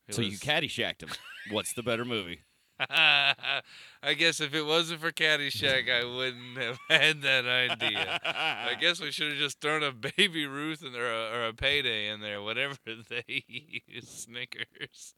It 0.08 0.14
so 0.14 0.22
you 0.22 0.30
was- 0.30 0.40
caddyshacked 0.40 1.02
him. 1.02 1.10
What's 1.50 1.74
the 1.74 1.82
better 1.82 2.04
movie? 2.04 2.40
I 4.02 4.14
guess 4.16 4.40
if 4.40 4.54
it 4.54 4.62
wasn't 4.62 5.00
for 5.00 5.12
Caddyshack, 5.12 5.90
I 5.90 6.04
wouldn't 6.04 6.58
have 6.58 6.78
had 6.88 7.22
that 7.22 7.46
idea. 7.46 8.20
I 8.24 8.74
guess 8.80 9.00
we 9.00 9.10
should 9.10 9.30
have 9.30 9.38
just 9.38 9.60
thrown 9.60 9.82
a 9.82 9.92
baby 9.92 10.46
Ruth 10.46 10.82
in 10.84 10.92
there 10.92 11.06
or 11.06 11.12
a, 11.12 11.38
or 11.38 11.46
a 11.48 11.52
payday 11.54 12.08
in 12.08 12.20
there, 12.20 12.42
whatever 12.42 12.76
they 12.86 13.44
use. 13.46 14.08
Snickers. 14.08 15.14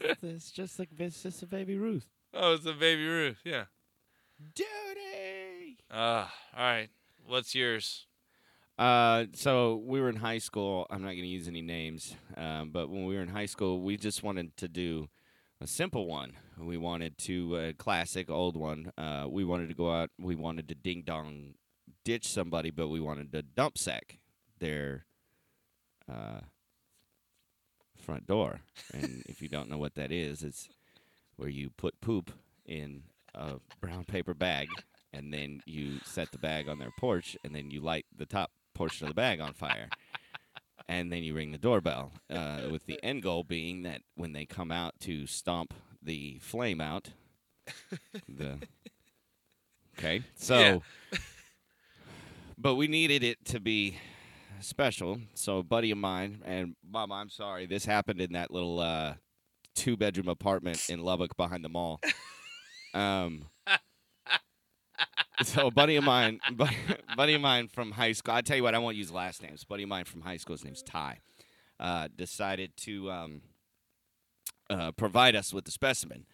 it's 0.00 0.50
just 0.50 0.78
like 0.78 0.88
it's 0.98 1.22
just 1.22 1.42
a 1.42 1.46
baby 1.46 1.76
Ruth. 1.76 2.06
Oh, 2.32 2.54
it's 2.54 2.66
a 2.66 2.72
baby 2.72 3.06
Ruth. 3.06 3.38
Yeah. 3.44 3.64
Duty. 4.54 5.78
Ah, 5.90 6.32
all 6.56 6.62
right. 6.62 6.88
What's 7.26 7.54
yours? 7.54 8.06
Uh, 8.78 9.24
so 9.32 9.82
we 9.86 10.00
were 10.00 10.10
in 10.10 10.16
high 10.16 10.38
school. 10.38 10.86
I'm 10.90 11.00
not 11.00 11.08
going 11.08 11.22
to 11.22 11.26
use 11.26 11.48
any 11.48 11.62
names, 11.62 12.14
um, 12.36 12.70
but 12.70 12.90
when 12.90 13.06
we 13.06 13.14
were 13.14 13.22
in 13.22 13.28
high 13.28 13.46
school, 13.46 13.80
we 13.80 13.96
just 13.96 14.22
wanted 14.22 14.56
to 14.58 14.68
do 14.68 15.08
a 15.60 15.66
simple 15.66 16.06
one. 16.06 16.34
We 16.58 16.76
wanted 16.76 17.18
to 17.18 17.56
a 17.56 17.72
classic 17.74 18.30
old 18.30 18.56
one. 18.56 18.92
Uh, 18.96 19.26
we 19.28 19.44
wanted 19.44 19.68
to 19.68 19.74
go 19.74 19.92
out. 19.92 20.10
We 20.18 20.34
wanted 20.34 20.68
to 20.68 20.74
ding 20.74 21.02
dong 21.04 21.54
ditch 22.04 22.26
somebody, 22.26 22.70
but 22.70 22.88
we 22.88 23.00
wanted 23.00 23.32
to 23.32 23.42
dump 23.42 23.76
sack 23.76 24.18
their 24.58 25.04
uh, 26.10 26.40
front 28.00 28.26
door. 28.26 28.60
And 28.94 29.22
if 29.28 29.42
you 29.42 29.48
don't 29.48 29.68
know 29.68 29.78
what 29.78 29.94
that 29.96 30.12
is, 30.12 30.42
it's 30.42 30.68
where 31.36 31.48
you 31.48 31.70
put 31.70 32.00
poop 32.00 32.32
in 32.64 33.02
a 33.34 33.54
brown 33.80 34.04
paper 34.04 34.34
bag, 34.34 34.68
and 35.12 35.32
then 35.32 35.60
you 35.66 35.98
set 36.04 36.32
the 36.32 36.38
bag 36.38 36.68
on 36.68 36.78
their 36.78 36.92
porch, 36.98 37.36
and 37.44 37.54
then 37.54 37.70
you 37.70 37.80
light 37.80 38.06
the 38.16 38.26
top 38.26 38.50
portion 38.74 39.06
of 39.06 39.10
the 39.10 39.14
bag 39.14 39.40
on 39.40 39.52
fire. 39.52 39.88
And 40.88 41.12
then 41.12 41.24
you 41.24 41.34
ring 41.34 41.50
the 41.50 41.58
doorbell, 41.58 42.12
uh, 42.30 42.68
with 42.70 42.86
the 42.86 43.02
end 43.02 43.24
goal 43.24 43.42
being 43.42 43.82
that 43.82 44.02
when 44.14 44.32
they 44.32 44.46
come 44.46 44.70
out 44.70 44.94
to 45.00 45.26
stomp 45.26 45.74
the 46.06 46.38
flame 46.40 46.80
out, 46.80 47.10
the 48.28 48.58
okay, 49.98 50.22
so, 50.36 50.58
Yeah. 50.58 50.78
but 52.58 52.76
we 52.76 52.88
needed 52.88 53.22
it 53.22 53.44
to 53.46 53.60
be 53.60 53.98
special. 54.60 55.20
So 55.34 55.58
a 55.58 55.62
buddy 55.62 55.90
of 55.90 55.98
mine 55.98 56.42
and 56.44 56.74
mom, 56.88 57.12
I'm 57.12 57.28
sorry, 57.28 57.66
this 57.66 57.84
happened 57.84 58.20
in 58.20 58.32
that 58.32 58.50
little 58.50 58.80
uh, 58.80 59.14
two 59.74 59.96
bedroom 59.96 60.28
apartment 60.28 60.88
in 60.88 61.00
Lubbock 61.00 61.36
behind 61.36 61.64
the 61.64 61.68
mall. 61.68 62.00
Um, 62.94 63.44
so 65.42 65.66
a 65.66 65.70
buddy 65.70 65.96
of 65.96 66.04
mine, 66.04 66.40
buddy, 66.52 66.76
buddy 67.14 67.34
of 67.34 67.42
mine 67.42 67.68
from 67.68 67.90
high 67.90 68.12
school. 68.12 68.32
I 68.32 68.40
tell 68.40 68.56
you 68.56 68.62
what, 68.62 68.74
I 68.74 68.78
won't 68.78 68.96
use 68.96 69.12
last 69.12 69.42
names. 69.42 69.64
Buddy 69.64 69.82
of 69.82 69.90
mine 69.90 70.04
from 70.06 70.22
high 70.22 70.38
school, 70.38 70.54
his 70.54 70.64
name's 70.64 70.82
Ty, 70.82 71.18
uh, 71.78 72.08
decided 72.16 72.74
to 72.78 73.10
um, 73.10 73.42
uh, 74.70 74.92
provide 74.92 75.36
us 75.36 75.52
with 75.52 75.64
the 75.64 75.70
specimen 75.70 76.26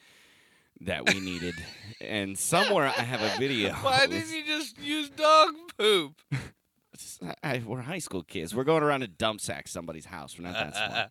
that 0.81 1.13
we 1.13 1.21
needed. 1.21 1.55
and 2.01 2.39
somewhere 2.39 2.87
I 2.87 3.03
have 3.03 3.21
a 3.21 3.39
video. 3.39 3.73
Why 3.83 4.07
didn't 4.07 4.31
you 4.31 4.45
just 4.45 4.79
use 4.79 5.11
dog 5.11 5.55
poop? 5.79 6.21
I, 7.43 7.63
we're 7.65 7.81
high 7.81 7.99
school 7.99 8.23
kids. 8.23 8.55
We're 8.55 8.65
going 8.65 8.83
around 8.83 9.01
to 9.01 9.09
dump 9.09 9.41
sack 9.41 9.69
somebody's 9.69 10.07
house. 10.07 10.39
We're 10.39 10.45
not 10.45 10.55
that 10.55 10.75
smart. 10.75 11.11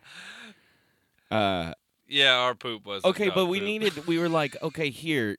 Uh, 1.32 1.74
yeah, 2.08 2.36
our 2.36 2.56
poop 2.56 2.86
was 2.86 3.04
okay, 3.06 3.30
but 3.30 3.46
we 3.46 3.60
poop. 3.60 3.66
needed. 3.66 4.08
We 4.08 4.20
were 4.20 4.30
like, 4.30 4.62
okay, 4.62 4.90
here. 4.90 5.38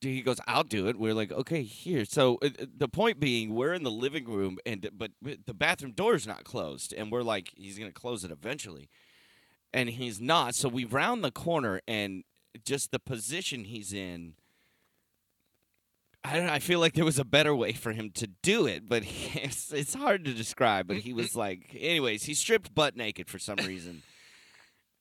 He 0.00 0.22
goes, 0.22 0.40
I'll 0.46 0.64
do 0.64 0.88
it. 0.88 0.98
We 0.98 1.10
are 1.10 1.14
like, 1.14 1.30
okay, 1.30 1.62
here. 1.62 2.04
So 2.04 2.38
uh, 2.42 2.48
uh, 2.58 2.66
the 2.76 2.88
point 2.88 3.20
being, 3.20 3.54
we're 3.54 3.72
in 3.72 3.84
the 3.84 3.90
living 3.90 4.24
room, 4.24 4.58
and 4.66 4.88
but 4.92 5.12
the 5.22 5.54
bathroom 5.54 5.92
door's 5.92 6.26
not 6.26 6.44
closed, 6.44 6.92
and 6.92 7.12
we're 7.12 7.22
like, 7.22 7.52
he's 7.56 7.78
gonna 7.78 7.92
close 7.92 8.24
it 8.24 8.30
eventually, 8.30 8.88
and 9.72 9.88
he's 9.90 10.20
not. 10.20 10.54
So 10.54 10.68
we 10.68 10.84
round 10.84 11.24
the 11.24 11.30
corner, 11.30 11.80
and 11.86 12.24
just 12.64 12.90
the 12.90 12.98
position 12.98 13.64
he's 13.64 13.92
in. 13.92 14.34
I 16.24 16.36
don't 16.36 16.46
know, 16.46 16.52
I 16.52 16.60
feel 16.60 16.78
like 16.78 16.92
there 16.94 17.04
was 17.04 17.18
a 17.18 17.24
better 17.24 17.52
way 17.54 17.72
for 17.72 17.90
him 17.92 18.10
to 18.12 18.28
do 18.28 18.66
it, 18.66 18.88
but 18.88 19.02
it's, 19.34 19.72
it's 19.72 19.94
hard 19.94 20.24
to 20.26 20.32
describe. 20.32 20.86
But 20.86 20.98
he 20.98 21.12
was 21.12 21.34
like, 21.44 21.76
anyways, 21.78 22.24
he 22.24 22.34
stripped 22.34 22.74
butt 22.74 22.96
naked 22.96 23.28
for 23.28 23.38
some 23.40 23.56
reason. 23.56 24.02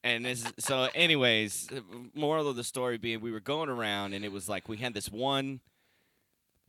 And 0.03 0.25
this, 0.25 0.43
so, 0.57 0.87
anyways, 0.95 1.69
moral 2.15 2.47
of 2.47 2.55
the 2.55 2.63
story 2.63 2.97
being, 2.97 3.21
we 3.21 3.31
were 3.31 3.39
going 3.39 3.69
around, 3.69 4.13
and 4.13 4.25
it 4.25 4.31
was 4.31 4.49
like 4.49 4.67
we 4.67 4.77
had 4.77 4.95
this 4.95 5.11
one 5.11 5.59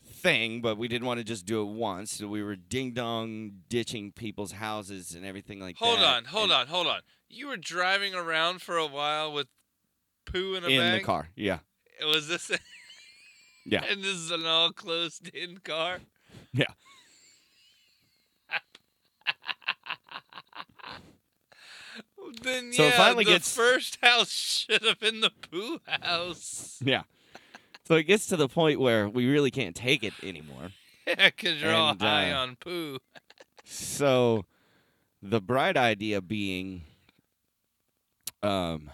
thing, 0.04 0.60
but 0.60 0.76
we 0.76 0.86
didn't 0.86 1.06
want 1.06 1.16
to 1.18 1.24
just 1.24 1.46
do 1.46 1.62
it 1.62 1.68
once. 1.72 2.12
So 2.12 2.28
we 2.28 2.42
were 2.42 2.56
ding 2.56 2.92
dong 2.92 3.52
ditching 3.70 4.12
people's 4.12 4.52
houses 4.52 5.14
and 5.14 5.24
everything 5.24 5.60
like 5.60 5.78
that. 5.78 5.84
Hold 5.84 5.98
that. 6.00 6.16
on, 6.16 6.24
hold 6.26 6.44
and- 6.44 6.52
on, 6.52 6.66
hold 6.66 6.86
on. 6.88 7.00
You 7.34 7.46
were 7.48 7.56
driving 7.56 8.14
around 8.14 8.60
for 8.60 8.76
a 8.76 8.86
while 8.86 9.32
with 9.32 9.46
poo 10.26 10.54
in 10.54 10.64
a 10.64 10.68
In 10.68 10.78
bag. 10.78 11.00
the 11.00 11.06
car, 11.06 11.28
yeah, 11.34 11.60
it 11.98 12.04
Was 12.04 12.28
this? 12.28 12.50
Yeah. 13.64 13.82
And 13.88 14.02
this 14.04 14.16
is 14.16 14.30
an 14.30 14.44
all 14.44 14.70
closed-in 14.72 15.58
car. 15.64 16.00
yeah. 16.52 16.66
Then 22.42 22.72
So 22.72 22.84
it 22.84 22.88
yeah, 22.90 22.96
finally 22.96 23.24
the 23.24 23.32
gets- 23.32 23.54
first 23.54 23.98
house 24.02 24.30
should 24.30 24.82
have 24.82 24.98
been 25.00 25.20
the 25.20 25.30
poo 25.50 25.80
house. 25.86 26.78
Yeah. 26.84 27.02
So 27.84 27.96
it 27.96 28.04
gets 28.04 28.26
to 28.28 28.36
the 28.36 28.48
point 28.48 28.78
where 28.80 29.08
we 29.08 29.28
really 29.28 29.50
can't 29.50 29.74
take 29.74 30.04
it 30.04 30.14
anymore. 30.22 30.70
Yeah, 31.06 31.26
because 31.26 31.60
you're 31.60 31.74
all 31.74 31.90
And, 31.90 32.00
high 32.00 32.30
uh, 32.30 32.38
on 32.42 32.56
poo. 32.56 32.98
So 33.64 34.44
the 35.20 35.40
bright 35.40 35.76
idea 35.76 36.20
being 36.20 36.82
um 38.42 38.90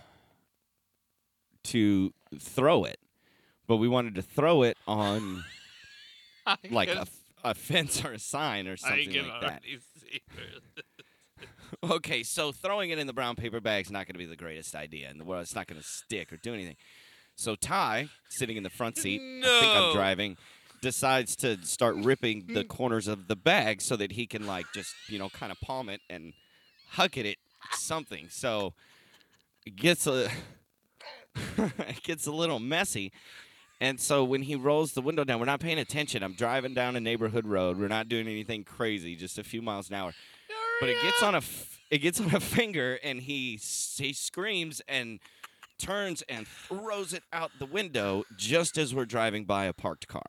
to 1.65 2.13
throw 2.39 2.85
it. 2.85 2.99
But 3.67 3.77
we 3.77 3.89
wanted 3.89 4.15
to 4.15 4.23
throw 4.23 4.63
it 4.63 4.77
on 4.87 5.45
like 6.71 6.89
a, 6.89 7.07
a 7.45 7.55
fence 7.55 8.05
or 8.05 8.13
a 8.13 8.19
sign 8.19 8.67
or 8.67 8.77
something 8.77 8.99
like 9.29 9.41
that. 9.43 9.63
already 9.63 9.79
see 10.01 10.21
where- 10.35 10.45
Okay, 11.97 12.23
so 12.23 12.51
throwing 12.51 12.91
it 12.91 12.99
in 12.99 13.07
the 13.07 13.13
brown 13.13 13.37
paper 13.37 13.61
bag 13.61 13.85
is 13.85 13.91
not 13.93 14.07
going 14.07 14.15
to 14.15 14.19
be 14.19 14.25
the 14.25 14.37
greatest 14.37 14.75
idea 14.75 15.11
in 15.11 15.19
the 15.19 15.25
world. 15.25 15.43
It's 15.43 15.55
not 15.55 15.67
going 15.67 15.81
to 15.81 15.87
stick 15.87 16.33
or 16.33 16.37
do 16.39 16.55
anything. 16.55 16.77
So 17.37 17.55
Ty, 17.55 18.09
sitting 18.31 18.57
in 18.57 18.63
the 18.63 18.71
front 18.71 18.97
seat, 19.03 19.21
I 19.21 19.61
think 19.61 19.73
I'm 19.77 19.93
driving, 19.95 20.37
decides 20.81 21.37
to 21.37 21.59
start 21.65 21.97
ripping 21.99 22.47
the 22.49 22.65
corners 22.65 23.07
of 23.07 23.29
the 23.29 23.37
bag 23.37 23.83
so 23.83 23.97
that 23.97 24.13
he 24.13 24.27
can 24.27 24.47
like 24.47 24.65
just 24.75 24.95
you 25.09 25.19
know 25.19 25.29
kind 25.29 25.53
of 25.53 25.61
palm 25.61 25.89
it 25.91 26.01
and 26.09 26.33
huck 26.93 27.17
it 27.19 27.27
at 27.27 27.37
something. 27.79 28.29
So 28.31 28.73
it 29.69 29.77
gets 29.77 30.07
a 30.07 30.29
it 31.59 32.03
gets 32.03 32.27
a 32.27 32.33
little 32.33 32.59
messy. 32.59 33.13
And 33.81 34.01
so 34.01 34.25
when 34.25 34.43
he 34.43 34.57
rolls 34.57 34.93
the 34.93 35.01
window 35.01 35.23
down, 35.23 35.39
we're 35.39 35.47
not 35.47 35.61
paying 35.61 35.79
attention. 35.79 36.25
I'm 36.25 36.33
driving 36.35 36.75
down 36.75 36.97
a 36.97 37.01
neighborhood 37.01 37.47
road. 37.47 37.79
We're 37.79 37.87
not 37.87 38.09
doing 38.09 38.27
anything 38.27 38.65
crazy, 38.65 39.15
just 39.15 39.39
a 39.39 39.45
few 39.45 39.63
miles 39.63 39.89
an 39.89 39.95
hour 39.95 40.13
but 40.81 40.89
it 40.89 40.97
gets 41.03 41.23
on 41.23 41.35
a 41.35 41.39
f- 41.39 41.81
it 41.91 41.99
gets 41.99 42.21
on 42.21 42.35
a 42.35 42.41
finger 42.41 42.99
and 43.03 43.21
he 43.23 43.59
he 43.97 44.13
screams 44.13 44.81
and 44.89 45.19
turns 45.79 46.23
and 46.29 46.47
throws 46.47 47.13
it 47.13 47.23
out 47.33 47.51
the 47.59 47.67
window 47.67 48.25
just 48.37 48.79
as 48.79 48.95
we're 48.95 49.05
driving 49.05 49.45
by 49.45 49.65
a 49.65 49.73
parked 49.73 50.09
car. 50.09 50.23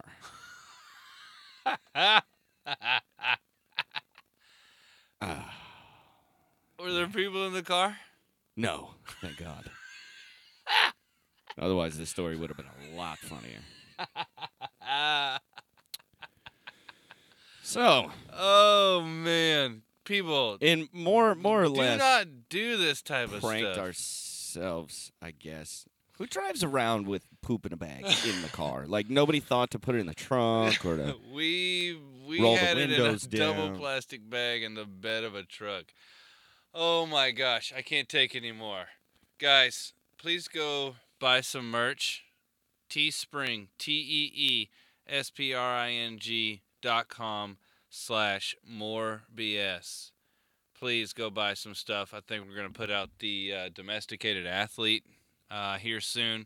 Ah, 5.22 5.54
Were 6.80 6.94
there 6.94 7.08
people 7.08 7.46
in 7.46 7.52
the 7.54 7.62
car? 7.62 7.98
No, 8.60 8.92
thank 9.22 9.38
God. 9.38 9.70
Otherwise, 11.58 11.98
this 11.98 12.10
story 12.10 12.36
would 12.36 12.50
have 12.50 12.58
been 12.58 12.66
a 12.94 12.98
lot 12.98 13.18
funnier. 13.20 13.60
So, 17.62 18.12
oh 18.34 19.02
man, 19.02 19.84
people, 20.04 20.58
in 20.60 20.90
more 20.92 21.36
more 21.36 21.62
or 21.64 21.68
do 21.68 21.74
less 21.74 22.00
not 22.00 22.26
do 22.50 22.78
this 22.78 23.04
type 23.04 23.26
of 23.26 23.40
stuff. 23.40 23.42
pranked 23.44 23.74
stuff. 23.74 23.86
ourselves, 23.86 25.12
I 25.22 25.32
guess. 25.32 25.86
Who 26.18 26.26
drives 26.26 26.64
around 26.64 27.08
with 27.08 27.28
poop 27.44 27.68
in 27.68 27.72
a 27.72 27.78
bag 27.78 28.06
in 28.26 28.42
the 28.42 28.50
car? 28.52 28.86
Like 28.88 29.10
nobody 29.10 29.40
thought 29.40 29.70
to 29.72 29.80
put 29.80 29.94
it 29.94 30.00
in 30.00 30.08
the 30.08 30.16
trunk 30.16 30.84
or 30.84 30.98
to. 30.98 31.16
we 31.34 31.96
we 32.28 32.42
Roll 32.42 32.56
the 32.56 32.60
had 32.60 32.78
it 32.80 32.92
in 32.92 33.00
a 33.00 33.04
windows 33.04 33.28
double 33.28 33.78
plastic 33.78 34.28
bag 34.28 34.64
in 34.64 34.74
the 34.74 34.86
bed 34.86 35.24
of 35.24 35.36
a 35.36 35.44
truck. 35.44 35.94
Oh 36.74 37.08
my 37.08 37.32
gosh, 37.32 37.74
I 37.76 37.82
can't 37.82 38.08
take 38.08 38.36
anymore. 38.36 38.86
Guys, 39.40 39.94
please 40.18 40.48
go 40.48 40.96
buy 41.20 41.42
some 41.42 41.72
merch. 41.72 42.26
Teespring, 42.90 43.68
T 43.78 43.92
E 43.92 44.32
E 44.36 44.70
S 45.08 45.32
P 45.32 45.54
R 45.54 45.76
I 45.76 45.92
N 45.92 46.20
G 46.20 46.62
dot 46.82 47.08
com 47.08 47.58
slash 47.90 48.56
more 48.68 49.24
BS. 49.36 50.12
Please 50.78 51.12
go 51.12 51.30
buy 51.30 51.56
some 51.56 51.74
stuff. 51.74 52.14
I 52.14 52.20
think 52.20 52.48
we're 52.48 52.56
gonna 52.56 52.70
put 52.70 52.92
out 52.92 53.10
the 53.20 53.54
uh, 53.54 53.70
domesticated 53.74 54.46
athlete 54.46 55.04
uh, 55.50 55.78
here 55.78 56.00
soon. 56.00 56.46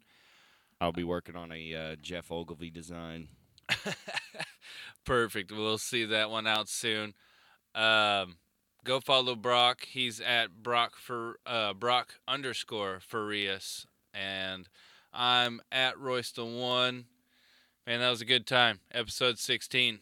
I'll 0.79 0.93
be 0.93 1.03
working 1.03 1.35
on 1.35 1.51
a 1.51 1.75
uh, 1.75 1.95
Geoff 2.01 2.31
Ogilvy 2.31 2.69
design. 2.69 3.27
Perfect. 5.05 5.51
We'll 5.51 5.77
see 5.77 6.05
that 6.05 6.29
one 6.29 6.47
out 6.47 6.69
soon. 6.69 7.13
Um, 7.75 8.37
go 8.83 8.99
follow 8.99 9.35
Brock. 9.35 9.85
He's 9.85 10.19
at 10.19 10.61
Brock 10.63 10.95
for 10.97 11.39
uh, 11.45 11.73
Brock 11.73 12.15
underscore 12.27 12.99
Farias, 12.99 13.85
and 14.13 14.67
I'm 15.13 15.61
at 15.71 15.99
Royston 15.99 16.57
One. 16.59 17.05
Man, 17.85 17.99
that 17.99 18.09
was 18.09 18.21
a 18.21 18.25
good 18.25 18.47
time. 18.47 18.79
Episode 18.93 19.37
16. 19.39 19.99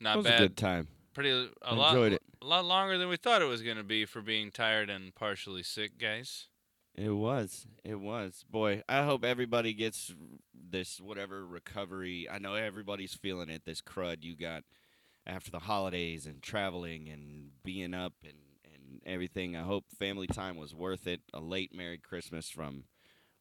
Not 0.00 0.14
It 0.14 0.16
was 0.18 0.26
bad. 0.26 0.34
a 0.40 0.44
good 0.48 0.56
time. 0.56 0.88
Pretty 1.14 1.30
a 1.30 1.48
I 1.62 1.74
lot. 1.74 1.94
enjoyed 1.94 2.12
it. 2.12 2.22
A 2.42 2.46
lot 2.46 2.64
longer 2.64 2.96
than 2.98 3.08
we 3.08 3.16
thought 3.16 3.42
it 3.42 3.46
was 3.46 3.62
going 3.62 3.78
to 3.78 3.82
be 3.82 4.04
for 4.04 4.20
being 4.20 4.50
tired 4.50 4.88
and 4.90 5.14
partially 5.14 5.62
sick, 5.62 5.98
guys. 5.98 6.46
It 6.94 7.10
was. 7.10 7.66
It 7.84 7.98
was. 8.00 8.44
Boy, 8.48 8.82
I 8.88 9.04
hope 9.04 9.24
everybody 9.24 9.72
gets 9.72 10.14
this 10.54 11.00
whatever 11.00 11.46
recovery. 11.46 12.28
I 12.30 12.38
know 12.38 12.54
everybody's 12.54 13.14
feeling 13.14 13.48
it. 13.48 13.62
This 13.64 13.80
crud 13.82 14.18
you 14.22 14.36
got 14.36 14.62
after 15.26 15.50
the 15.50 15.60
holidays 15.60 16.26
and 16.26 16.42
traveling 16.42 17.08
and 17.08 17.50
being 17.64 17.94
up 17.94 18.14
and 18.24 18.36
and 18.64 19.00
everything. 19.06 19.56
I 19.56 19.62
hope 19.62 19.84
family 19.98 20.26
time 20.26 20.56
was 20.56 20.74
worth 20.74 21.06
it. 21.06 21.20
A 21.32 21.40
late 21.40 21.74
Merry 21.74 21.98
Christmas 21.98 22.50
from 22.50 22.84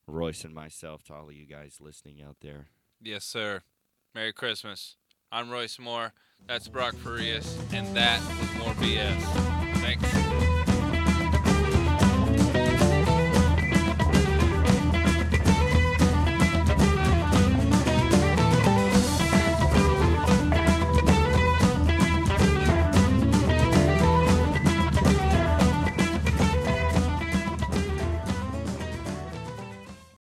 Royce 0.07 0.44
and 0.44 0.53
myself 0.53 1.03
to 1.03 1.14
all 1.14 1.30
of 1.30 1.34
you 1.34 1.45
guys 1.45 1.78
listening 1.80 2.22
out 2.22 2.38
there. 2.41 2.68
Yes, 3.02 3.26
sir. 3.26 3.62
Merry 4.14 4.34
Christmas. 4.34 4.95
I'm 5.32 5.49
Royce 5.49 5.80
Moore. 5.80 6.14
That's 6.48 6.68
Brock 6.68 6.95
Farias, 6.95 7.57
and 7.74 7.95
that 7.95 8.22
was 8.40 8.64
more 8.64 8.74
BS. 8.76 9.22
Thanks. 9.80 10.15